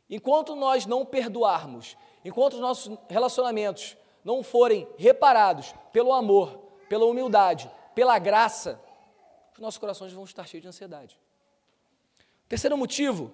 enquanto 0.07 0.55
nós 0.55 0.85
não 0.85 1.03
perdoarmos, 1.03 1.97
enquanto 2.23 2.53
os 2.53 2.59
nossos 2.59 2.95
relacionamentos 3.09 3.97
não 4.23 4.43
forem 4.43 4.87
reparados 4.99 5.73
pelo 5.91 6.13
amor, 6.13 6.59
pela 6.87 7.05
humildade, 7.05 7.71
pela 7.95 8.19
graça, 8.19 8.79
os 9.55 9.59
nossos 9.59 9.77
corações 9.77 10.13
vão 10.13 10.23
estar 10.23 10.45
cheios 10.47 10.61
de 10.61 10.67
ansiedade. 10.67 11.19
Terceiro 12.47 12.77
motivo 12.77 13.33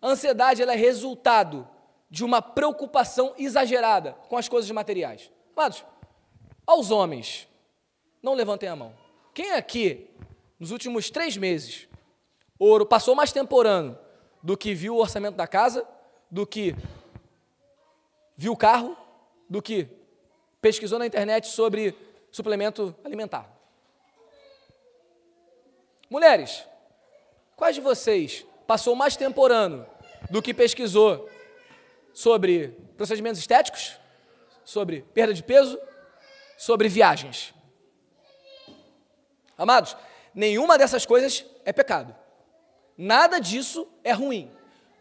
a 0.00 0.08
ansiedade 0.08 0.62
é 0.62 0.76
resultado 0.76 1.68
de 2.08 2.24
uma 2.24 2.40
preocupação 2.40 3.34
exagerada 3.36 4.12
com 4.28 4.36
as 4.36 4.48
coisas 4.48 4.70
materiais. 4.70 5.30
Amados, 5.56 5.84
aos 6.66 6.90
homens, 6.90 7.48
não 8.22 8.34
levantem 8.34 8.68
a 8.68 8.76
mão. 8.76 8.94
Quem 9.34 9.52
aqui, 9.52 10.08
nos 10.60 10.70
últimos 10.70 11.10
três 11.10 11.36
meses, 11.36 11.88
ouro 12.58 12.86
passou 12.86 13.14
mais 13.14 13.32
tempo 13.32 13.56
orando 13.56 13.98
do 14.42 14.56
que 14.56 14.74
viu 14.74 14.94
o 14.94 15.00
orçamento 15.00 15.34
da 15.34 15.46
casa, 15.46 15.86
do 16.30 16.46
que 16.46 16.76
viu 18.36 18.52
o 18.52 18.56
carro, 18.56 18.96
do 19.48 19.60
que 19.60 19.88
pesquisou 20.60 20.98
na 20.98 21.06
internet 21.06 21.48
sobre 21.48 21.96
suplemento 22.30 22.94
alimentar? 23.04 23.55
Mulheres, 26.08 26.64
quais 27.56 27.74
de 27.74 27.80
vocês 27.80 28.46
passou 28.66 28.94
mais 28.94 29.16
tempo 29.16 29.40
orando 29.40 29.86
do 30.30 30.40
que 30.40 30.54
pesquisou 30.54 31.28
sobre 32.12 32.68
procedimentos 32.96 33.40
estéticos, 33.40 33.98
sobre 34.64 35.02
perda 35.12 35.34
de 35.34 35.42
peso, 35.42 35.78
sobre 36.56 36.88
viagens. 36.88 37.52
Amados, 39.58 39.96
nenhuma 40.34 40.78
dessas 40.78 41.04
coisas 41.04 41.44
é 41.64 41.72
pecado. 41.72 42.14
Nada 42.96 43.38
disso 43.38 43.86
é 44.02 44.12
ruim. 44.12 44.50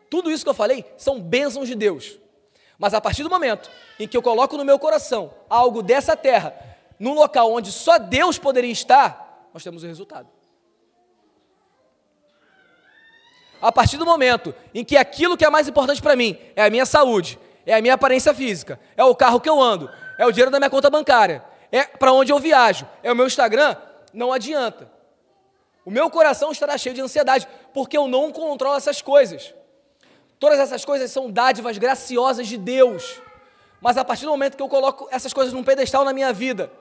Tudo 0.09 0.31
isso 0.31 0.43
que 0.43 0.49
eu 0.49 0.55
falei 0.55 0.85
são 0.97 1.21
bênçãos 1.21 1.67
de 1.67 1.75
Deus. 1.75 2.19
Mas 2.77 2.93
a 2.93 2.99
partir 2.99 3.23
do 3.23 3.29
momento 3.29 3.69
em 3.99 4.07
que 4.07 4.17
eu 4.17 4.21
coloco 4.21 4.57
no 4.57 4.65
meu 4.65 4.77
coração 4.77 5.33
algo 5.49 5.81
dessa 5.81 6.15
terra, 6.17 6.53
num 6.99 7.13
local 7.13 7.51
onde 7.51 7.71
só 7.71 7.97
Deus 7.97 8.37
poderia 8.37 8.71
estar, 8.71 9.49
nós 9.53 9.63
temos 9.63 9.83
o 9.83 9.87
resultado. 9.87 10.34
A 13.65 13.71
partir 13.71 13.97
do 13.97 14.05
momento 14.05 14.53
em 14.75 14.85
que 14.85 14.95
aquilo 14.95 15.35
que 15.35 15.43
é 15.43 15.49
mais 15.49 15.67
importante 15.67 15.99
para 15.99 16.15
mim 16.15 16.37
é 16.55 16.63
a 16.63 16.69
minha 16.69 16.85
saúde, 16.85 17.39
é 17.65 17.73
a 17.73 17.81
minha 17.81 17.95
aparência 17.95 18.31
física, 18.31 18.79
é 18.95 19.03
o 19.03 19.15
carro 19.15 19.39
que 19.41 19.49
eu 19.49 19.59
ando, 19.59 19.89
é 20.19 20.25
o 20.25 20.31
dinheiro 20.31 20.51
da 20.51 20.59
minha 20.59 20.69
conta 20.69 20.87
bancária, 20.87 21.43
é 21.71 21.83
para 21.83 22.13
onde 22.13 22.31
eu 22.31 22.37
viajo, 22.37 22.87
é 23.01 23.11
o 23.11 23.15
meu 23.15 23.25
Instagram, 23.25 23.75
não 24.13 24.31
adianta. 24.31 24.87
O 25.83 25.89
meu 25.89 26.11
coração 26.11 26.51
estará 26.51 26.77
cheio 26.77 26.93
de 26.93 27.01
ansiedade, 27.01 27.47
porque 27.73 27.97
eu 27.97 28.07
não 28.07 28.31
controlo 28.31 28.77
essas 28.77 29.01
coisas. 29.01 29.51
Todas 30.37 30.59
essas 30.59 30.85
coisas 30.85 31.09
são 31.09 31.31
dádivas 31.31 31.79
graciosas 31.79 32.47
de 32.47 32.57
Deus. 32.57 33.19
Mas 33.81 33.97
a 33.97 34.05
partir 34.05 34.25
do 34.25 34.31
momento 34.31 34.55
que 34.55 34.61
eu 34.61 34.69
coloco 34.69 35.07
essas 35.11 35.33
coisas 35.33 35.53
num 35.53 35.63
pedestal 35.63 36.05
na 36.05 36.13
minha 36.13 36.31
vida, 36.31 36.71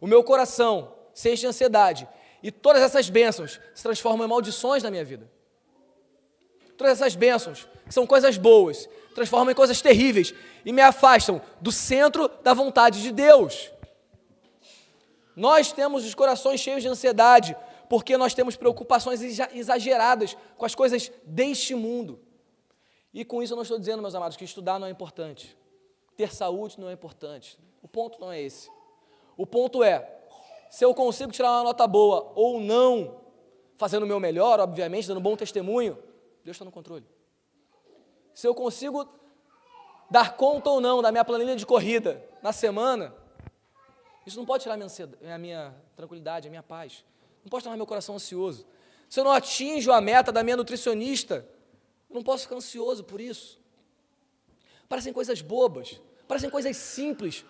o 0.00 0.06
meu 0.06 0.24
coração 0.24 0.94
se 1.12 1.30
enche 1.30 1.40
de 1.40 1.48
ansiedade. 1.48 2.08
E 2.42 2.50
todas 2.50 2.80
essas 2.80 3.10
bênçãos 3.10 3.60
se 3.74 3.82
transformam 3.82 4.26
em 4.26 4.28
maldições 4.28 4.82
na 4.82 4.90
minha 4.90 5.04
vida 5.04 5.30
todas 6.76 7.00
essas 7.00 7.14
bênçãos, 7.14 7.68
que 7.86 7.94
são 7.94 8.06
coisas 8.06 8.36
boas, 8.36 8.88
transformam 9.14 9.52
em 9.52 9.54
coisas 9.54 9.80
terríveis 9.80 10.34
e 10.64 10.72
me 10.72 10.82
afastam 10.82 11.40
do 11.60 11.70
centro 11.70 12.28
da 12.42 12.52
vontade 12.52 13.02
de 13.02 13.12
Deus. 13.12 13.70
Nós 15.36 15.72
temos 15.72 16.04
os 16.04 16.14
corações 16.14 16.60
cheios 16.60 16.82
de 16.82 16.88
ansiedade, 16.88 17.56
porque 17.88 18.16
nós 18.16 18.34
temos 18.34 18.56
preocupações 18.56 19.20
exageradas 19.52 20.36
com 20.56 20.64
as 20.64 20.74
coisas 20.74 21.10
deste 21.24 21.74
mundo. 21.74 22.20
E 23.12 23.24
com 23.24 23.42
isso 23.42 23.52
eu 23.52 23.56
não 23.56 23.62
estou 23.62 23.78
dizendo, 23.78 24.02
meus 24.02 24.14
amados, 24.14 24.36
que 24.36 24.44
estudar 24.44 24.78
não 24.78 24.86
é 24.86 24.90
importante, 24.90 25.56
ter 26.16 26.34
saúde 26.34 26.80
não 26.80 26.88
é 26.88 26.92
importante. 26.92 27.58
O 27.82 27.88
ponto 27.88 28.20
não 28.20 28.32
é 28.32 28.40
esse. 28.40 28.70
O 29.36 29.46
ponto 29.46 29.82
é, 29.82 30.08
se 30.70 30.84
eu 30.84 30.94
consigo 30.94 31.30
tirar 31.30 31.50
uma 31.50 31.64
nota 31.64 31.86
boa 31.86 32.32
ou 32.34 32.60
não, 32.60 33.20
fazendo 33.76 34.04
o 34.04 34.06
meu 34.06 34.18
melhor, 34.18 34.60
obviamente, 34.60 35.06
dando 35.06 35.20
bom 35.20 35.36
testemunho, 35.36 35.98
Deus 36.44 36.56
está 36.56 36.64
no 36.64 36.70
controle. 36.70 37.06
Se 38.34 38.46
eu 38.46 38.54
consigo 38.54 39.08
dar 40.10 40.36
conta 40.36 40.68
ou 40.68 40.80
não 40.80 41.00
da 41.00 41.10
minha 41.10 41.24
planilha 41.24 41.56
de 41.56 41.64
corrida 41.64 42.22
na 42.42 42.52
semana, 42.52 43.14
isso 44.26 44.36
não 44.36 44.44
pode 44.44 44.62
tirar 44.62 44.74
a 44.74 44.76
minha, 44.76 45.34
a 45.34 45.38
minha 45.38 45.74
tranquilidade, 45.96 46.46
a 46.46 46.50
minha 46.50 46.62
paz. 46.62 47.04
Não 47.42 47.50
pode 47.50 47.64
tornar 47.64 47.76
meu 47.76 47.86
coração 47.86 48.14
ansioso. 48.14 48.66
Se 49.08 49.20
eu 49.20 49.24
não 49.24 49.32
atinjo 49.32 49.92
a 49.92 50.00
meta 50.00 50.30
da 50.30 50.42
minha 50.42 50.56
nutricionista, 50.56 51.48
eu 52.08 52.14
não 52.14 52.22
posso 52.22 52.44
ficar 52.44 52.56
ansioso 52.56 53.04
por 53.04 53.20
isso. 53.20 53.58
Parecem 54.88 55.12
coisas 55.12 55.40
bobas, 55.40 56.00
parecem 56.28 56.50
coisas 56.50 56.76
simples. 56.76 57.44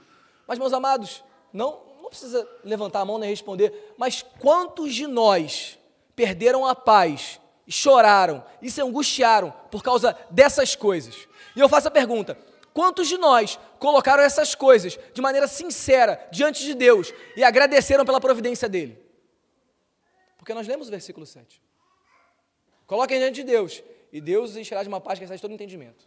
Mas, 0.47 0.59
meus 0.59 0.73
amados, 0.73 1.25
não, 1.53 1.81
não 2.03 2.09
precisa 2.09 2.49
levantar 2.63 3.01
a 3.01 3.05
mão 3.05 3.19
nem 3.19 3.31
responder, 3.31 3.95
mas 3.97 4.23
quantos 4.23 4.95
de 4.95 5.07
nós 5.07 5.79
perderam 6.15 6.67
a 6.67 6.75
paz, 6.75 7.41
e 7.67 7.73
choraram 7.73 8.45
e 8.61 8.71
se 8.71 8.81
angustiaram 8.81 9.53
por 9.71 9.83
causa 9.83 10.17
dessas 10.31 10.77
coisas? 10.77 11.29
E 11.57 11.61
eu 11.61 11.69
faço 11.69 11.89
a 11.89 11.91
pergunta: 11.91 12.37
quantos 12.73 13.09
de 13.09 13.17
nós 13.17 13.59
colocaram 13.79 14.23
essas 14.23 14.55
coisas 14.55 14.99
de 15.13 15.23
maneira 15.23 15.47
sincera 15.47 16.29
diante 16.31 16.65
de 16.65 16.75
Deus 16.75 17.13
e 17.37 17.45
agradeceram 17.45 18.05
pela 18.05 18.21
providência 18.21 18.69
dele? 18.69 19.03
Porque 20.37 20.53
nós 20.53 20.67
lemos 20.67 20.89
o 20.89 20.91
versículo 20.91 21.25
7. 21.25 21.63
Coloquem 22.87 23.19
diante 23.19 23.37
de 23.37 23.45
Deus, 23.45 23.83
e 24.13 24.21
Deus 24.21 24.51
os 24.51 24.57
encherá 24.57 24.83
de 24.83 24.89
uma 24.89 25.01
paz 25.01 25.19
que 25.19 25.25
excede 25.25 25.41
todo 25.41 25.55
entendimento. 25.55 26.07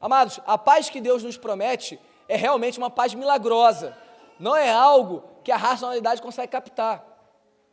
Amados, 0.00 0.40
a 0.46 0.56
paz 0.56 0.88
que 0.90 1.00
Deus 1.00 1.22
nos 1.22 1.36
promete 1.36 2.00
é 2.28 2.36
realmente 2.36 2.78
uma 2.78 2.90
paz 2.90 3.14
milagrosa. 3.14 3.96
Não 4.38 4.56
é 4.56 4.70
algo 4.70 5.22
que 5.44 5.52
a 5.52 5.56
racionalidade 5.56 6.20
consegue 6.20 6.50
captar. 6.50 7.04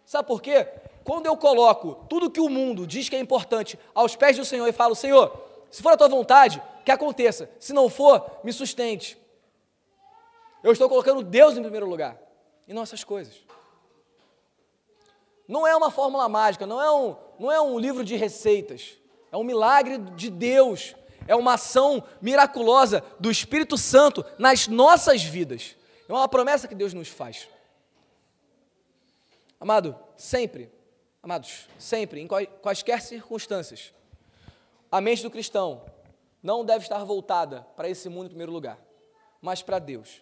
Sabe 0.06 0.28
por 0.28 0.42
quê? 0.42 0.68
Quando 1.04 1.26
eu 1.26 1.36
coloco 1.36 2.06
tudo 2.08 2.30
que 2.30 2.40
o 2.40 2.50
mundo 2.50 2.86
diz 2.86 3.10
que 3.10 3.16
é 3.16 3.20
importante 3.20 3.78
aos 3.94 4.16
pés 4.16 4.38
do 4.38 4.46
Senhor 4.46 4.68
e 4.68 4.74
falo, 4.74 4.96
Senhor, 4.96 5.32
se 5.70 5.82
for 5.82 5.94
a 5.94 5.98
tua 5.98 6.08
vontade, 6.08 6.62
que 6.86 6.92
aconteça. 6.92 7.50
Se 7.60 7.74
não 7.74 7.90
for, 7.90 8.40
me 8.44 8.52
sustente. 8.52 9.18
Eu 10.64 10.72
estou 10.72 10.88
colocando 10.88 11.24
Deus 11.24 11.58
em 11.58 11.62
primeiro 11.62 11.90
lugar 11.90 12.18
e 12.68 12.74
não 12.74 12.84
essas 12.84 13.04
coisas. 13.04 13.34
Não 15.48 15.66
é 15.66 15.76
uma 15.76 15.92
fórmula 15.92 16.30
mágica, 16.30 16.66
não 16.66 16.82
é 16.82 16.92
um, 16.92 17.16
não 17.40 17.52
é 17.52 17.60
um 17.60 17.80
livro 17.80 18.04
de 18.04 18.16
receitas. 18.16 18.98
É 19.32 19.38
um 19.38 19.44
milagre 19.44 19.98
de 19.98 20.30
Deus. 20.30 20.96
É 21.28 21.36
uma 21.36 21.54
ação 21.54 22.04
miraculosa 22.22 23.04
do 23.20 23.32
Espírito 23.32 23.78
Santo 23.78 24.26
nas 24.38 24.68
nossas 24.68 25.24
vidas. 25.24 25.76
É 26.08 26.14
uma 26.14 26.28
promessa 26.28 26.68
que 26.68 26.76
Deus 26.76 26.94
nos 26.94 27.08
faz. 27.08 27.48
Amado, 29.60 29.96
sempre, 30.18 30.72
amados, 31.22 31.68
sempre, 31.78 32.20
em 32.20 32.28
quaisquer 32.28 33.02
circunstâncias, 33.02 33.94
a 34.92 35.00
mente 35.00 35.24
do 35.24 35.32
cristão 35.32 35.86
não 36.42 36.66
deve 36.66 36.84
estar 36.84 37.04
voltada 37.04 37.62
para 37.76 37.88
esse 37.88 38.10
mundo 38.10 38.26
em 38.26 38.30
primeiro 38.30 38.52
lugar, 38.52 38.80
mas 39.42 39.62
para 39.62 39.80
Deus. 39.80 40.22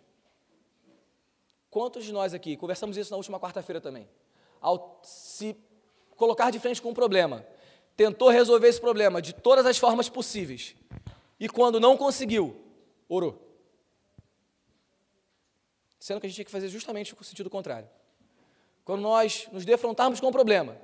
Quantos 1.70 2.04
de 2.04 2.12
nós 2.12 2.34
aqui, 2.34 2.58
conversamos 2.58 2.98
isso 2.98 3.12
na 3.12 3.18
última 3.18 3.40
quarta-feira 3.40 3.80
também, 3.80 4.10
ao 4.60 5.00
se 5.04 5.56
colocar 6.16 6.52
de 6.52 6.60
frente 6.60 6.82
com 6.82 6.90
um 6.90 6.94
problema, 6.94 7.46
tentou 7.96 8.30
resolver 8.30 8.68
esse 8.68 8.82
problema 8.82 9.22
de 9.22 9.34
todas 9.34 9.66
as 9.66 9.78
formas 9.78 10.10
possíveis 10.10 10.76
e 11.40 11.48
quando 11.48 11.80
não 11.80 11.96
conseguiu, 11.96 12.62
orou. 13.08 13.48
Sendo 16.00 16.20
que 16.20 16.26
a 16.26 16.30
gente 16.30 16.36
tinha 16.36 16.46
que 16.46 16.52
fazer 16.52 16.70
justamente 16.70 17.16
o 17.18 17.24
sentido 17.24 17.50
contrário. 17.50 17.90
Quando 18.84 19.02
nós 19.02 19.48
nos 19.52 19.66
defrontarmos 19.66 20.20
com 20.20 20.28
um 20.28 20.32
problema, 20.32 20.78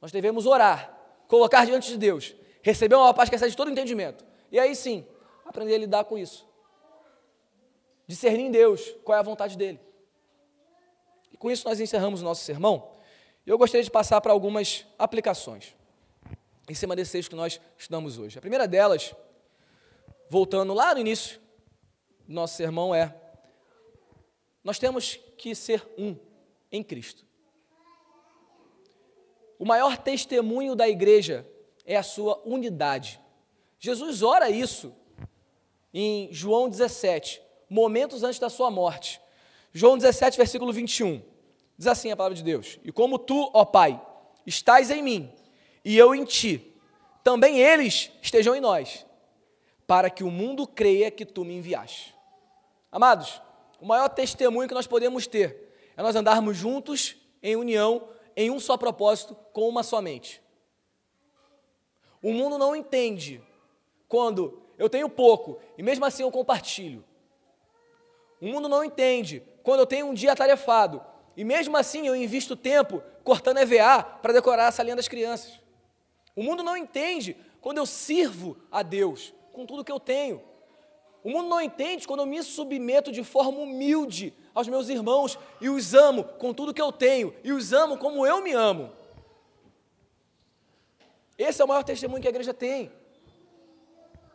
nós 0.00 0.12
devemos 0.12 0.46
orar, 0.46 0.96
colocar 1.26 1.64
diante 1.64 1.88
de 1.88 1.98
Deus, 1.98 2.34
receber 2.62 2.94
uma 2.94 3.12
paz 3.12 3.28
que 3.28 3.34
excede 3.34 3.56
todo 3.56 3.70
entendimento. 3.70 4.24
E 4.50 4.58
aí 4.58 4.74
sim, 4.74 5.06
aprender 5.44 5.74
a 5.74 5.78
lidar 5.78 6.04
com 6.04 6.16
isso. 6.16 6.46
Discernir 8.06 8.46
em 8.46 8.50
Deus 8.50 8.94
qual 9.04 9.16
é 9.16 9.18
a 9.18 9.22
vontade 9.22 9.56
dele. 9.56 9.80
E 11.32 11.36
com 11.36 11.50
isso 11.50 11.68
nós 11.68 11.80
encerramos 11.80 12.22
o 12.22 12.24
nosso 12.24 12.44
sermão. 12.44 12.96
Eu 13.44 13.58
gostaria 13.58 13.84
de 13.84 13.90
passar 13.90 14.20
para 14.20 14.32
algumas 14.32 14.86
aplicações 14.98 15.74
em 16.68 16.74
cima 16.74 16.94
desse 16.94 17.22
que 17.22 17.34
nós 17.34 17.60
estudamos 17.76 18.18
hoje. 18.18 18.38
A 18.38 18.40
primeira 18.40 18.68
delas, 18.68 19.14
voltando 20.28 20.74
lá 20.74 20.94
no 20.94 21.00
início 21.00 21.40
do 22.26 22.34
nosso 22.34 22.56
sermão, 22.56 22.94
é: 22.94 23.14
nós 24.62 24.78
temos 24.78 25.18
que 25.36 25.54
ser 25.54 25.86
um 25.96 26.14
em 26.70 26.82
Cristo. 26.82 27.27
O 29.58 29.64
maior 29.64 29.96
testemunho 29.96 30.74
da 30.74 30.88
igreja 30.88 31.46
é 31.84 31.96
a 31.96 32.02
sua 32.02 32.40
unidade. 32.44 33.20
Jesus 33.78 34.22
ora 34.22 34.50
isso 34.50 34.94
em 35.92 36.28
João 36.32 36.68
17, 36.68 37.42
momentos 37.68 38.22
antes 38.22 38.38
da 38.38 38.48
sua 38.48 38.70
morte. 38.70 39.20
João 39.72 39.96
17, 39.96 40.36
versículo 40.36 40.72
21. 40.72 41.22
Diz 41.76 41.86
assim 41.86 42.10
a 42.10 42.16
palavra 42.16 42.36
de 42.36 42.42
Deus: 42.42 42.78
E 42.84 42.92
como 42.92 43.18
tu, 43.18 43.50
ó 43.52 43.64
Pai, 43.64 44.00
estás 44.46 44.90
em 44.90 45.02
mim 45.02 45.32
e 45.84 45.96
eu 45.96 46.14
em 46.14 46.24
ti, 46.24 46.74
também 47.22 47.58
eles 47.58 48.10
estejam 48.20 48.54
em 48.54 48.60
nós, 48.60 49.06
para 49.86 50.10
que 50.10 50.24
o 50.24 50.30
mundo 50.30 50.66
creia 50.66 51.10
que 51.10 51.24
tu 51.24 51.44
me 51.44 51.54
enviaste. 51.54 52.14
Amados, 52.90 53.40
o 53.80 53.86
maior 53.86 54.08
testemunho 54.08 54.68
que 54.68 54.74
nós 54.74 54.86
podemos 54.86 55.26
ter 55.26 55.72
é 55.96 56.02
nós 56.02 56.16
andarmos 56.16 56.56
juntos 56.56 57.16
em 57.42 57.56
união, 57.56 58.08
em 58.38 58.52
um 58.52 58.60
só 58.60 58.76
propósito, 58.76 59.36
com 59.52 59.68
uma 59.68 59.82
só 59.82 60.00
mente. 60.00 60.40
O 62.22 62.32
mundo 62.32 62.56
não 62.56 62.76
entende 62.76 63.42
quando 64.06 64.62
eu 64.78 64.88
tenho 64.88 65.10
pouco 65.10 65.58
e 65.76 65.82
mesmo 65.82 66.04
assim 66.04 66.22
eu 66.22 66.30
compartilho. 66.30 67.04
O 68.40 68.46
mundo 68.46 68.68
não 68.68 68.84
entende 68.84 69.42
quando 69.64 69.80
eu 69.80 69.86
tenho 69.86 70.06
um 70.06 70.14
dia 70.14 70.30
atarefado 70.30 71.04
e 71.36 71.42
mesmo 71.42 71.76
assim 71.76 72.06
eu 72.06 72.14
invisto 72.14 72.54
tempo 72.54 73.02
cortando 73.24 73.58
EVA 73.58 74.04
para 74.04 74.32
decorar 74.32 74.68
a 74.68 74.72
salinha 74.72 74.94
das 74.94 75.08
crianças. 75.08 75.60
O 76.36 76.42
mundo 76.44 76.62
não 76.62 76.76
entende 76.76 77.36
quando 77.60 77.78
eu 77.78 77.86
sirvo 77.86 78.56
a 78.70 78.84
Deus 78.84 79.34
com 79.52 79.66
tudo 79.66 79.84
que 79.84 79.90
eu 79.90 79.98
tenho. 79.98 80.40
O 81.24 81.30
mundo 81.30 81.48
não 81.48 81.60
entende 81.60 82.06
quando 82.06 82.20
eu 82.20 82.26
me 82.26 82.40
submeto 82.44 83.10
de 83.10 83.24
forma 83.24 83.58
humilde 83.58 84.32
aos 84.58 84.66
meus 84.66 84.88
irmãos 84.88 85.38
e 85.60 85.68
os 85.68 85.94
amo 85.94 86.24
com 86.24 86.52
tudo 86.52 86.74
que 86.74 86.82
eu 86.82 86.90
tenho 86.90 87.32
e 87.44 87.52
os 87.52 87.72
amo 87.72 87.96
como 87.96 88.26
eu 88.26 88.42
me 88.42 88.52
amo. 88.52 88.92
Esse 91.38 91.62
é 91.62 91.64
o 91.64 91.68
maior 91.68 91.84
testemunho 91.84 92.20
que 92.20 92.26
a 92.26 92.30
igreja 92.30 92.52
tem. 92.52 92.90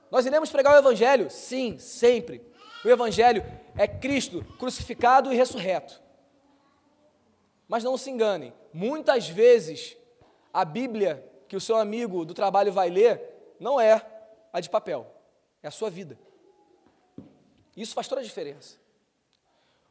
Nós 0.10 0.26
iremos 0.26 0.50
pregar 0.50 0.76
o 0.76 0.78
Evangelho? 0.78 1.30
Sim, 1.30 1.78
sempre. 1.78 2.42
O 2.86 2.88
Evangelho 2.90 3.44
é 3.76 3.86
Cristo 3.86 4.46
crucificado 4.58 5.34
e 5.34 5.36
ressurreto. 5.36 6.02
Mas 7.68 7.84
não 7.84 7.98
se 7.98 8.10
enganem, 8.10 8.54
muitas 8.72 9.28
vezes 9.28 9.98
a 10.54 10.64
Bíblia 10.64 11.30
que 11.50 11.58
o 11.58 11.62
seu 11.62 11.76
amigo 11.76 12.24
do 12.24 12.34
trabalho 12.34 12.72
vai 12.72 12.90
ler 12.90 13.56
não 13.60 13.78
é 13.78 14.02
a 14.54 14.62
de 14.62 14.70
papel, 14.70 15.06
é 15.62 15.68
a 15.68 15.72
sua 15.72 15.90
vida. 15.90 16.18
Isso 17.76 17.94
faz 17.94 18.08
toda 18.08 18.22
a 18.22 18.24
diferença. 18.24 18.83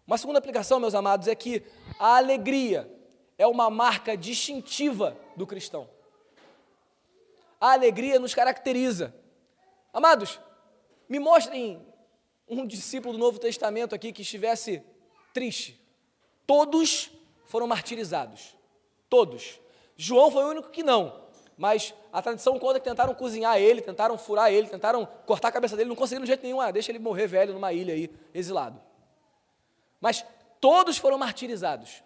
Uma 0.07 0.19
segunda 0.19 0.39
aplicação, 0.39 0.81
meus 0.81 0.95
amados, 0.95 1.29
é 1.29 1.35
que 1.35 1.63
a 1.99 2.17
alegria 2.17 2.91
é 3.39 3.47
uma 3.47 3.71
marca 3.71 4.17
distintiva 4.17 5.17
do 5.37 5.47
cristão. 5.47 5.89
A 7.61 7.73
alegria 7.73 8.19
nos 8.19 8.35
caracteriza. 8.35 9.15
Amados, 9.93 10.41
me 11.09 11.19
mostrem 11.19 11.87
um 12.49 12.67
discípulo 12.67 13.15
do 13.15 13.19
Novo 13.19 13.39
Testamento 13.39 13.95
aqui 13.95 14.13
que 14.13 14.23
estivesse 14.23 14.83
triste. 15.33 15.81
Todos 16.47 17.11
foram 17.47 17.67
martirizados. 17.67 18.57
Todos. 19.09 19.61
João 19.97 20.31
foi 20.31 20.45
o 20.45 20.49
único 20.49 20.71
que 20.71 20.83
não. 20.83 21.23
Mas 21.57 21.95
a 22.13 22.21
tradição 22.21 22.59
conta 22.59 22.81
que 22.81 22.89
tentaram 22.89 23.15
cozinhar 23.15 23.59
ele, 23.59 23.81
tentaram 23.81 24.19
furar 24.19 24.53
ele, 24.53 24.67
tentaram 24.67 25.07
cortar 25.27 25.49
a 25.49 25.53
cabeça 25.53 25.77
dele, 25.77 25.89
não 25.89 25.97
conseguiram 25.97 26.25
de 26.25 26.29
jeito 26.29 26.43
nenhum. 26.43 26.61
Ah, 26.61 26.71
deixa 26.71 26.91
ele 26.91 26.99
morrer 26.99 27.27
velho 27.27 27.53
numa 27.55 27.73
ilha 27.73 27.95
aí, 27.95 28.11
exilado. 28.35 28.81
Mas 30.03 30.27
todos 30.61 30.99
foram 30.99 31.17
martirizados. 31.17 32.03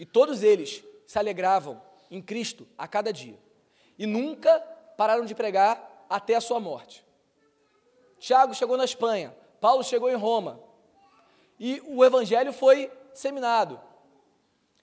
E 0.00 0.04
todos 0.04 0.42
eles 0.42 0.82
se 1.06 1.16
alegravam 1.16 1.80
em 2.10 2.20
Cristo 2.20 2.66
a 2.76 2.88
cada 2.88 3.12
dia. 3.12 3.38
E 3.96 4.04
nunca 4.04 4.58
pararam 4.98 5.24
de 5.24 5.32
pregar 5.32 6.04
até 6.10 6.34
a 6.34 6.40
sua 6.40 6.58
morte. 6.58 7.06
Tiago 8.18 8.52
chegou 8.52 8.76
na 8.76 8.84
Espanha, 8.84 9.34
Paulo 9.60 9.84
chegou 9.84 10.10
em 10.10 10.16
Roma. 10.16 10.60
E 11.58 11.80
o 11.86 12.04
evangelho 12.04 12.52
foi 12.52 12.90
disseminado. 13.12 13.80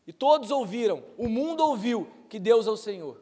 E 0.07 0.13
todos 0.13 0.51
ouviram, 0.51 1.03
o 1.17 1.27
mundo 1.27 1.65
ouviu 1.65 2.09
que 2.29 2.39
Deus 2.39 2.65
é 2.65 2.71
o 2.71 2.77
Senhor. 2.77 3.21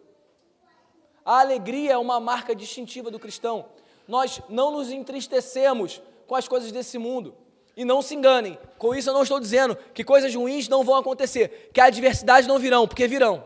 A 1.25 1.39
alegria 1.39 1.93
é 1.93 1.97
uma 1.97 2.19
marca 2.19 2.55
distintiva 2.55 3.09
do 3.09 3.19
cristão. 3.19 3.65
Nós 4.07 4.39
não 4.47 4.71
nos 4.71 4.91
entristecemos 4.91 5.99
com 6.27 6.35
as 6.35 6.47
coisas 6.47 6.71
desse 6.71 6.99
mundo. 6.99 7.35
E 7.75 7.85
não 7.85 8.01
se 8.01 8.15
enganem, 8.15 8.57
com 8.77 8.93
isso 8.93 9.09
eu 9.09 9.13
não 9.13 9.23
estou 9.23 9.39
dizendo 9.39 9.75
que 9.93 10.03
coisas 10.03 10.33
ruins 10.35 10.67
não 10.67 10.83
vão 10.83 10.95
acontecer, 10.95 11.69
que 11.73 11.79
a 11.79 11.85
adversidade 11.85 12.47
não 12.47 12.59
virão, 12.59 12.87
porque 12.87 13.07
virão. 13.07 13.43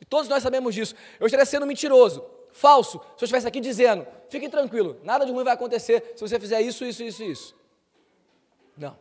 E 0.00 0.04
todos 0.04 0.28
nós 0.28 0.42
sabemos 0.42 0.74
disso. 0.74 0.94
Eu 1.18 1.26
estaria 1.26 1.46
sendo 1.46 1.66
mentiroso 1.66 2.24
falso 2.52 2.98
se 3.16 3.22
eu 3.22 3.26
estivesse 3.26 3.46
aqui 3.46 3.60
dizendo: 3.60 4.06
fique 4.28 4.48
tranquilo, 4.48 4.98
nada 5.02 5.24
de 5.24 5.32
ruim 5.32 5.44
vai 5.44 5.54
acontecer 5.54 6.12
se 6.16 6.20
você 6.20 6.38
fizer 6.38 6.60
isso, 6.60 6.84
isso, 6.84 7.02
isso, 7.02 7.22
isso. 7.22 7.56
Não. 8.76 8.96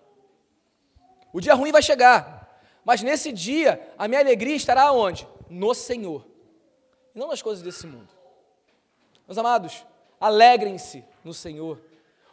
O 1.32 1.40
dia 1.40 1.54
ruim 1.54 1.72
vai 1.72 1.82
chegar, 1.82 2.62
mas 2.84 3.02
nesse 3.02 3.32
dia 3.32 3.94
a 3.98 4.08
minha 4.08 4.20
alegria 4.20 4.56
estará 4.56 4.92
onde? 4.92 5.28
No 5.50 5.74
Senhor, 5.74 6.26
e 7.14 7.20
não 7.20 7.28
nas 7.28 7.42
coisas 7.42 7.64
desse 7.64 7.88
mundo. 7.88 8.10
Meus 9.28 9.38
amados, 9.38 9.86
alegrem-se 10.20 11.04
no 11.24 11.34
Senhor. 11.34 11.80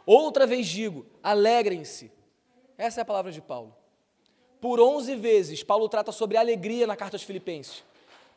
Outra 0.05 0.47
vez 0.47 0.65
digo, 0.67 1.05
alegrem-se. 1.21 2.11
Essa 2.77 3.01
é 3.01 3.03
a 3.03 3.05
palavra 3.05 3.31
de 3.31 3.41
Paulo. 3.41 3.75
Por 4.61 4.79
onze 4.79 5.15
vezes, 5.15 5.63
Paulo 5.63 5.87
trata 5.89 6.11
sobre 6.11 6.37
alegria 6.37 6.85
na 6.85 6.95
carta 6.95 7.15
aos 7.15 7.23
Filipenses 7.23 7.83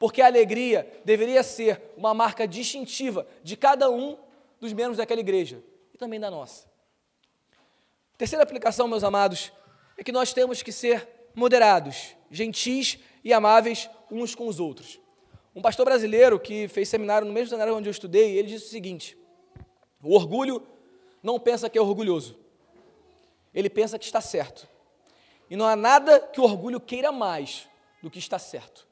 porque 0.00 0.22
a 0.22 0.26
alegria 0.26 0.90
deveria 1.04 1.42
ser 1.42 1.78
uma 1.94 2.14
marca 2.14 2.48
distintiva 2.48 3.26
de 3.44 3.54
cada 3.54 3.90
um 3.90 4.16
dos 4.58 4.72
membros 4.72 4.96
daquela 4.96 5.20
igreja 5.20 5.62
e 5.92 5.98
também 5.98 6.18
da 6.18 6.30
nossa. 6.30 6.66
Terceira 8.16 8.42
aplicação, 8.42 8.88
meus 8.88 9.04
amados, 9.04 9.52
é 9.98 10.02
que 10.02 10.10
nós 10.10 10.32
temos 10.32 10.62
que 10.62 10.72
ser 10.72 11.06
moderados, 11.34 12.16
gentis 12.30 12.98
e 13.22 13.30
amáveis 13.30 13.90
uns 14.10 14.34
com 14.34 14.48
os 14.48 14.58
outros. 14.58 14.98
Um 15.54 15.60
pastor 15.60 15.84
brasileiro 15.84 16.40
que 16.40 16.66
fez 16.66 16.88
seminário 16.88 17.26
no 17.26 17.32
mesmo 17.34 17.50
seminário 17.50 17.76
onde 17.76 17.90
eu 17.90 17.92
estudei, 17.92 18.38
ele 18.38 18.48
disse 18.48 18.68
o 18.68 18.70
seguinte: 18.70 19.18
o 20.02 20.14
orgulho 20.14 20.66
não 21.22 21.38
pensa 21.38 21.68
que 21.68 21.76
é 21.76 21.82
orgulhoso, 21.82 22.38
ele 23.54 23.70
pensa 23.70 23.98
que 23.98 24.04
está 24.04 24.20
certo. 24.20 24.68
E 25.48 25.56
não 25.56 25.66
há 25.66 25.74
nada 25.74 26.20
que 26.20 26.40
o 26.40 26.44
orgulho 26.44 26.80
queira 26.80 27.10
mais 27.10 27.68
do 28.02 28.10
que 28.10 28.18
está 28.18 28.38
certo. 28.38 28.86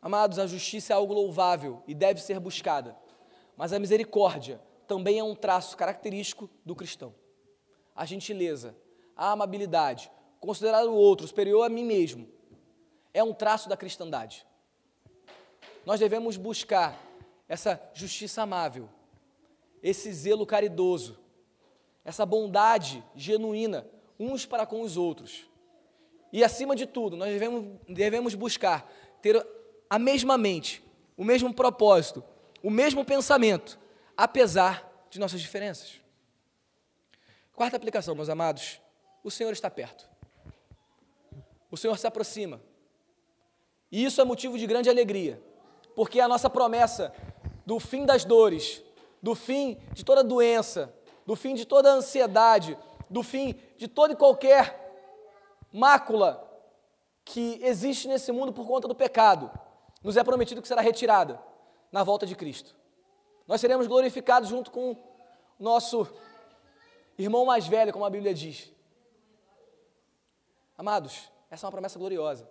Amados, 0.00 0.38
a 0.38 0.46
justiça 0.46 0.92
é 0.92 0.96
algo 0.96 1.12
louvável 1.12 1.82
e 1.86 1.94
deve 1.94 2.20
ser 2.20 2.38
buscada, 2.38 2.96
mas 3.56 3.72
a 3.72 3.78
misericórdia 3.78 4.60
também 4.86 5.18
é 5.18 5.24
um 5.24 5.34
traço 5.34 5.76
característico 5.76 6.48
do 6.64 6.74
cristão. 6.74 7.14
A 7.94 8.06
gentileza, 8.06 8.76
a 9.16 9.32
amabilidade, 9.32 10.10
considerar 10.38 10.84
o 10.86 10.94
outro 10.94 11.26
superior 11.26 11.64
a 11.64 11.68
mim 11.68 11.84
mesmo, 11.84 12.28
é 13.12 13.22
um 13.22 13.34
traço 13.34 13.68
da 13.68 13.76
cristandade. 13.76 14.46
Nós 15.84 15.98
devemos 15.98 16.36
buscar 16.36 16.96
essa 17.48 17.80
justiça 17.92 18.42
amável, 18.42 18.88
esse 19.82 20.12
zelo 20.12 20.46
caridoso, 20.46 21.18
essa 22.08 22.24
bondade 22.24 23.04
genuína 23.14 23.86
uns 24.18 24.46
para 24.46 24.64
com 24.64 24.80
os 24.80 24.96
outros. 24.96 25.46
E 26.32 26.42
acima 26.42 26.74
de 26.74 26.86
tudo, 26.86 27.18
nós 27.18 27.28
devemos, 27.28 27.78
devemos 27.86 28.34
buscar 28.34 28.90
ter 29.20 29.46
a 29.90 29.98
mesma 29.98 30.38
mente, 30.38 30.82
o 31.18 31.22
mesmo 31.22 31.52
propósito, 31.52 32.24
o 32.62 32.70
mesmo 32.70 33.04
pensamento, 33.04 33.78
apesar 34.16 35.06
de 35.10 35.20
nossas 35.20 35.38
diferenças. 35.38 36.00
Quarta 37.54 37.76
aplicação, 37.76 38.14
meus 38.14 38.30
amados: 38.30 38.80
o 39.22 39.30
Senhor 39.30 39.52
está 39.52 39.68
perto. 39.68 40.08
O 41.70 41.76
Senhor 41.76 41.98
se 41.98 42.06
aproxima. 42.06 42.58
E 43.92 44.02
isso 44.02 44.18
é 44.18 44.24
motivo 44.24 44.56
de 44.56 44.66
grande 44.66 44.88
alegria, 44.88 45.42
porque 45.94 46.20
a 46.20 46.28
nossa 46.28 46.48
promessa 46.48 47.12
do 47.66 47.78
fim 47.78 48.06
das 48.06 48.24
dores, 48.24 48.82
do 49.22 49.34
fim 49.34 49.78
de 49.92 50.02
toda 50.02 50.24
doença, 50.24 50.94
do 51.28 51.36
fim 51.36 51.54
de 51.54 51.66
toda 51.66 51.92
ansiedade, 51.92 52.74
do 53.10 53.22
fim 53.22 53.54
de 53.76 53.86
toda 53.86 54.14
e 54.14 54.16
qualquer 54.16 54.64
mácula 55.70 56.42
que 57.22 57.60
existe 57.62 58.08
nesse 58.08 58.32
mundo 58.32 58.50
por 58.50 58.66
conta 58.66 58.88
do 58.88 58.94
pecado, 58.94 59.50
nos 60.02 60.16
é 60.16 60.24
prometido 60.24 60.62
que 60.62 60.66
será 60.66 60.80
retirada 60.80 61.38
na 61.92 62.02
volta 62.02 62.24
de 62.24 62.34
Cristo. 62.34 62.74
Nós 63.46 63.60
seremos 63.60 63.86
glorificados 63.86 64.48
junto 64.48 64.70
com 64.70 64.96
nosso 65.58 66.08
irmão 67.18 67.44
mais 67.44 67.66
velho, 67.66 67.92
como 67.92 68.06
a 68.06 68.10
Bíblia 68.10 68.32
diz. 68.32 68.72
Amados, 70.78 71.30
essa 71.50 71.66
é 71.66 71.66
uma 71.66 71.72
promessa 71.72 71.98
gloriosa. 71.98 72.48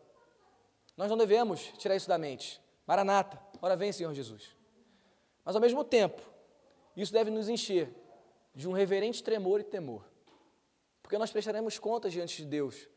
Nós 0.95 1.09
não 1.09 1.17
devemos 1.17 1.61
tirar 1.79 1.95
isso 1.95 2.07
da 2.07 2.19
mente. 2.19 2.61
Maranata, 2.85 3.41
ora 3.59 3.75
vem, 3.75 3.91
Senhor 3.91 4.13
Jesus. 4.13 4.55
Mas 5.43 5.55
ao 5.55 5.61
mesmo 5.63 5.83
tempo, 5.83 6.21
isso 6.95 7.11
deve 7.11 7.31
nos 7.31 7.49
encher 7.49 8.05
de 8.57 8.67
um 8.67 8.71
reverente 8.71 9.23
tremor 9.23 9.59
e 9.59 9.63
temor. 9.63 10.03
Porque 11.03 11.15
nós 11.15 11.31
prestaremos 11.31 11.77
contas 11.77 12.11
diante 12.11 12.37
de 12.37 12.45
Deus. 12.45 12.89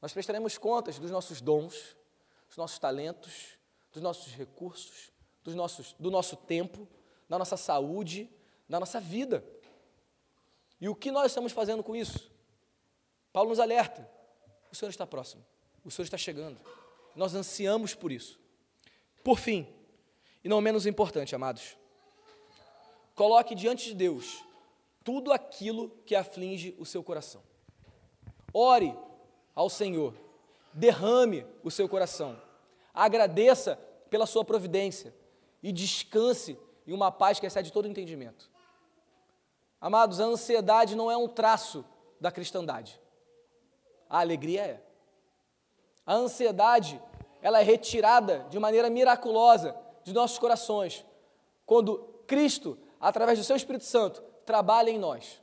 Nós 0.00 0.12
prestaremos 0.12 0.58
contas 0.58 0.98
dos 0.98 1.10
nossos 1.10 1.40
dons, 1.40 1.96
dos 2.46 2.58
nossos 2.58 2.78
talentos, 2.78 3.58
dos 3.90 4.02
nossos 4.02 4.34
recursos, 4.34 5.10
dos 5.42 5.54
nossos, 5.54 5.94
do 5.98 6.10
nosso 6.10 6.36
tempo, 6.36 6.86
da 7.26 7.38
nossa 7.38 7.56
saúde, 7.56 8.30
da 8.68 8.78
nossa 8.78 9.00
vida. 9.00 9.42
E 10.78 10.86
o 10.86 10.94
que 10.94 11.10
nós 11.10 11.32
estamos 11.32 11.50
fazendo 11.50 11.82
com 11.82 11.96
isso? 11.96 12.30
Paulo 13.32 13.48
nos 13.48 13.60
alerta: 13.60 14.06
o 14.70 14.74
Senhor 14.76 14.90
está 14.90 15.06
próximo, 15.06 15.42
o 15.82 15.90
Senhor 15.90 16.04
está 16.04 16.18
chegando. 16.18 16.60
Nós 17.16 17.34
ansiamos 17.34 17.94
por 17.94 18.12
isso. 18.12 18.38
Por 19.22 19.38
fim, 19.38 19.66
e 20.44 20.48
não 20.48 20.60
menos 20.60 20.84
importante, 20.84 21.34
amados, 21.34 21.74
coloque 23.14 23.54
diante 23.54 23.86
de 23.86 23.94
Deus 23.94 24.44
tudo 25.04 25.32
aquilo 25.32 25.90
que 26.04 26.16
aflige 26.16 26.74
o 26.78 26.86
seu 26.86 27.04
coração. 27.04 27.42
Ore 28.52 28.96
ao 29.54 29.70
Senhor, 29.70 30.14
derrame 30.72 31.46
o 31.62 31.70
seu 31.70 31.88
coração 31.88 32.36
agradeça 32.94 33.76
pela 34.08 34.24
sua 34.24 34.44
providência 34.44 35.12
e 35.60 35.72
descanse 35.72 36.56
em 36.86 36.92
uma 36.92 37.10
paz 37.10 37.40
que 37.40 37.46
excede 37.46 37.72
todo 37.72 37.88
entendimento. 37.88 38.48
Amados, 39.80 40.20
a 40.20 40.24
ansiedade 40.24 40.94
não 40.94 41.10
é 41.10 41.16
um 41.16 41.26
traço 41.26 41.84
da 42.20 42.30
cristandade. 42.30 43.00
A 44.08 44.20
alegria 44.20 44.62
é. 44.62 44.82
A 46.06 46.14
ansiedade, 46.14 47.02
ela 47.42 47.60
é 47.60 47.62
retirada 47.62 48.46
de 48.48 48.58
maneira 48.58 48.88
miraculosa 48.88 49.76
de 50.04 50.12
nossos 50.12 50.38
corações, 50.38 51.04
quando 51.66 51.98
Cristo, 52.26 52.78
através 53.00 53.38
do 53.38 53.44
seu 53.44 53.56
Espírito 53.56 53.84
Santo, 53.84 54.22
trabalha 54.44 54.90
em 54.90 54.98
nós. 54.98 55.40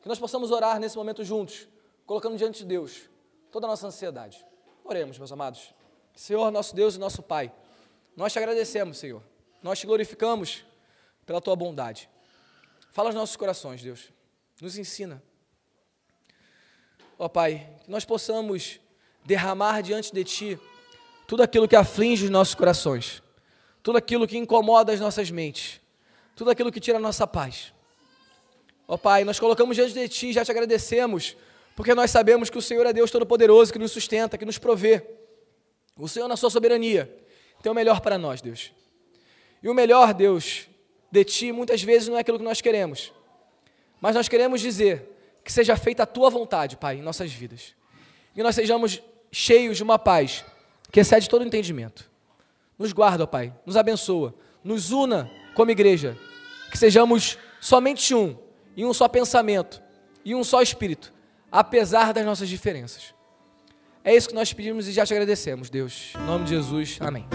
Que 0.00 0.08
nós 0.08 0.18
possamos 0.18 0.50
orar 0.50 0.78
nesse 0.78 0.96
momento 0.96 1.24
juntos, 1.24 1.68
colocando 2.06 2.36
diante 2.36 2.60
de 2.60 2.66
Deus 2.66 3.08
toda 3.50 3.66
a 3.66 3.70
nossa 3.70 3.86
ansiedade. 3.86 4.44
Oremos, 4.84 5.18
meus 5.18 5.32
amados. 5.32 5.74
Senhor, 6.14 6.50
nosso 6.50 6.74
Deus 6.74 6.96
e 6.96 6.98
nosso 6.98 7.22
Pai, 7.22 7.52
nós 8.16 8.32
te 8.32 8.38
agradecemos, 8.38 8.98
Senhor. 8.98 9.22
Nós 9.62 9.78
te 9.78 9.86
glorificamos 9.86 10.64
pela 11.26 11.40
tua 11.40 11.54
bondade. 11.54 12.08
Fala 12.90 13.08
aos 13.08 13.14
nossos 13.14 13.36
corações, 13.36 13.82
Deus. 13.82 14.12
Nos 14.60 14.76
ensina. 14.78 15.22
Ó 17.18 17.28
Pai, 17.28 17.68
que 17.84 17.90
nós 17.90 18.04
possamos 18.04 18.80
derramar 19.24 19.82
diante 19.82 20.12
de 20.12 20.24
Ti 20.24 20.60
tudo 21.26 21.42
aquilo 21.42 21.68
que 21.68 21.76
aflige 21.76 22.24
os 22.24 22.30
nossos 22.30 22.54
corações, 22.54 23.22
tudo 23.82 23.98
aquilo 23.98 24.26
que 24.26 24.38
incomoda 24.38 24.92
as 24.92 25.00
nossas 25.00 25.30
mentes, 25.30 25.80
tudo 26.38 26.52
aquilo 26.52 26.70
que 26.70 26.78
tira 26.78 26.98
a 26.98 27.00
nossa 27.00 27.26
paz. 27.26 27.74
Ó 28.86 28.94
oh, 28.94 28.98
Pai, 28.98 29.24
nós 29.24 29.40
colocamos 29.40 29.74
diante 29.74 29.92
de 29.92 30.08
Ti, 30.08 30.32
já 30.32 30.44
te 30.44 30.52
agradecemos 30.52 31.36
porque 31.74 31.92
nós 31.96 32.12
sabemos 32.12 32.48
que 32.48 32.56
o 32.56 32.62
Senhor 32.62 32.86
é 32.86 32.92
Deus 32.92 33.10
Todo-Poderoso, 33.10 33.72
que 33.72 33.78
nos 33.78 33.90
sustenta, 33.90 34.38
que 34.38 34.44
nos 34.44 34.56
provê. 34.56 35.04
O 35.96 36.06
Senhor, 36.06 36.28
na 36.28 36.36
sua 36.36 36.48
soberania, 36.48 37.12
tem 37.60 37.72
o 37.72 37.74
melhor 37.74 38.00
para 38.00 38.16
nós, 38.16 38.40
Deus. 38.40 38.72
E 39.60 39.68
o 39.68 39.74
melhor, 39.74 40.14
Deus, 40.14 40.68
de 41.10 41.24
Ti, 41.24 41.50
muitas 41.50 41.82
vezes 41.82 42.06
não 42.06 42.16
é 42.16 42.20
aquilo 42.20 42.38
que 42.38 42.44
nós 42.44 42.60
queremos, 42.60 43.12
mas 44.00 44.14
nós 44.14 44.28
queremos 44.28 44.60
dizer 44.60 45.40
que 45.42 45.52
seja 45.52 45.76
feita 45.76 46.04
a 46.04 46.06
Tua 46.06 46.30
vontade, 46.30 46.76
Pai, 46.76 46.98
em 46.98 47.02
nossas 47.02 47.32
vidas. 47.32 47.74
E 48.36 48.44
nós 48.44 48.54
sejamos 48.54 49.02
cheios 49.32 49.76
de 49.76 49.82
uma 49.82 49.98
paz 49.98 50.44
que 50.92 51.00
excede 51.00 51.28
todo 51.28 51.44
entendimento. 51.44 52.08
Nos 52.78 52.92
guarda, 52.92 53.26
Pai, 53.26 53.52
nos 53.66 53.76
abençoa, 53.76 54.32
nos 54.62 54.92
una 54.92 55.28
como 55.58 55.72
igreja, 55.72 56.16
que 56.70 56.78
sejamos 56.78 57.36
somente 57.60 58.14
um, 58.14 58.38
em 58.76 58.84
um 58.84 58.94
só 58.94 59.08
pensamento, 59.08 59.82
e 60.24 60.32
um 60.32 60.44
só 60.44 60.62
espírito, 60.62 61.12
apesar 61.50 62.12
das 62.12 62.24
nossas 62.24 62.48
diferenças. 62.48 63.12
É 64.04 64.14
isso 64.14 64.28
que 64.28 64.36
nós 64.36 64.52
pedimos 64.52 64.86
e 64.86 64.92
já 64.92 65.04
te 65.04 65.12
agradecemos, 65.12 65.68
Deus. 65.68 66.12
Em 66.14 66.26
nome 66.26 66.44
de 66.44 66.50
Jesus, 66.50 66.98
amém. 67.00 67.26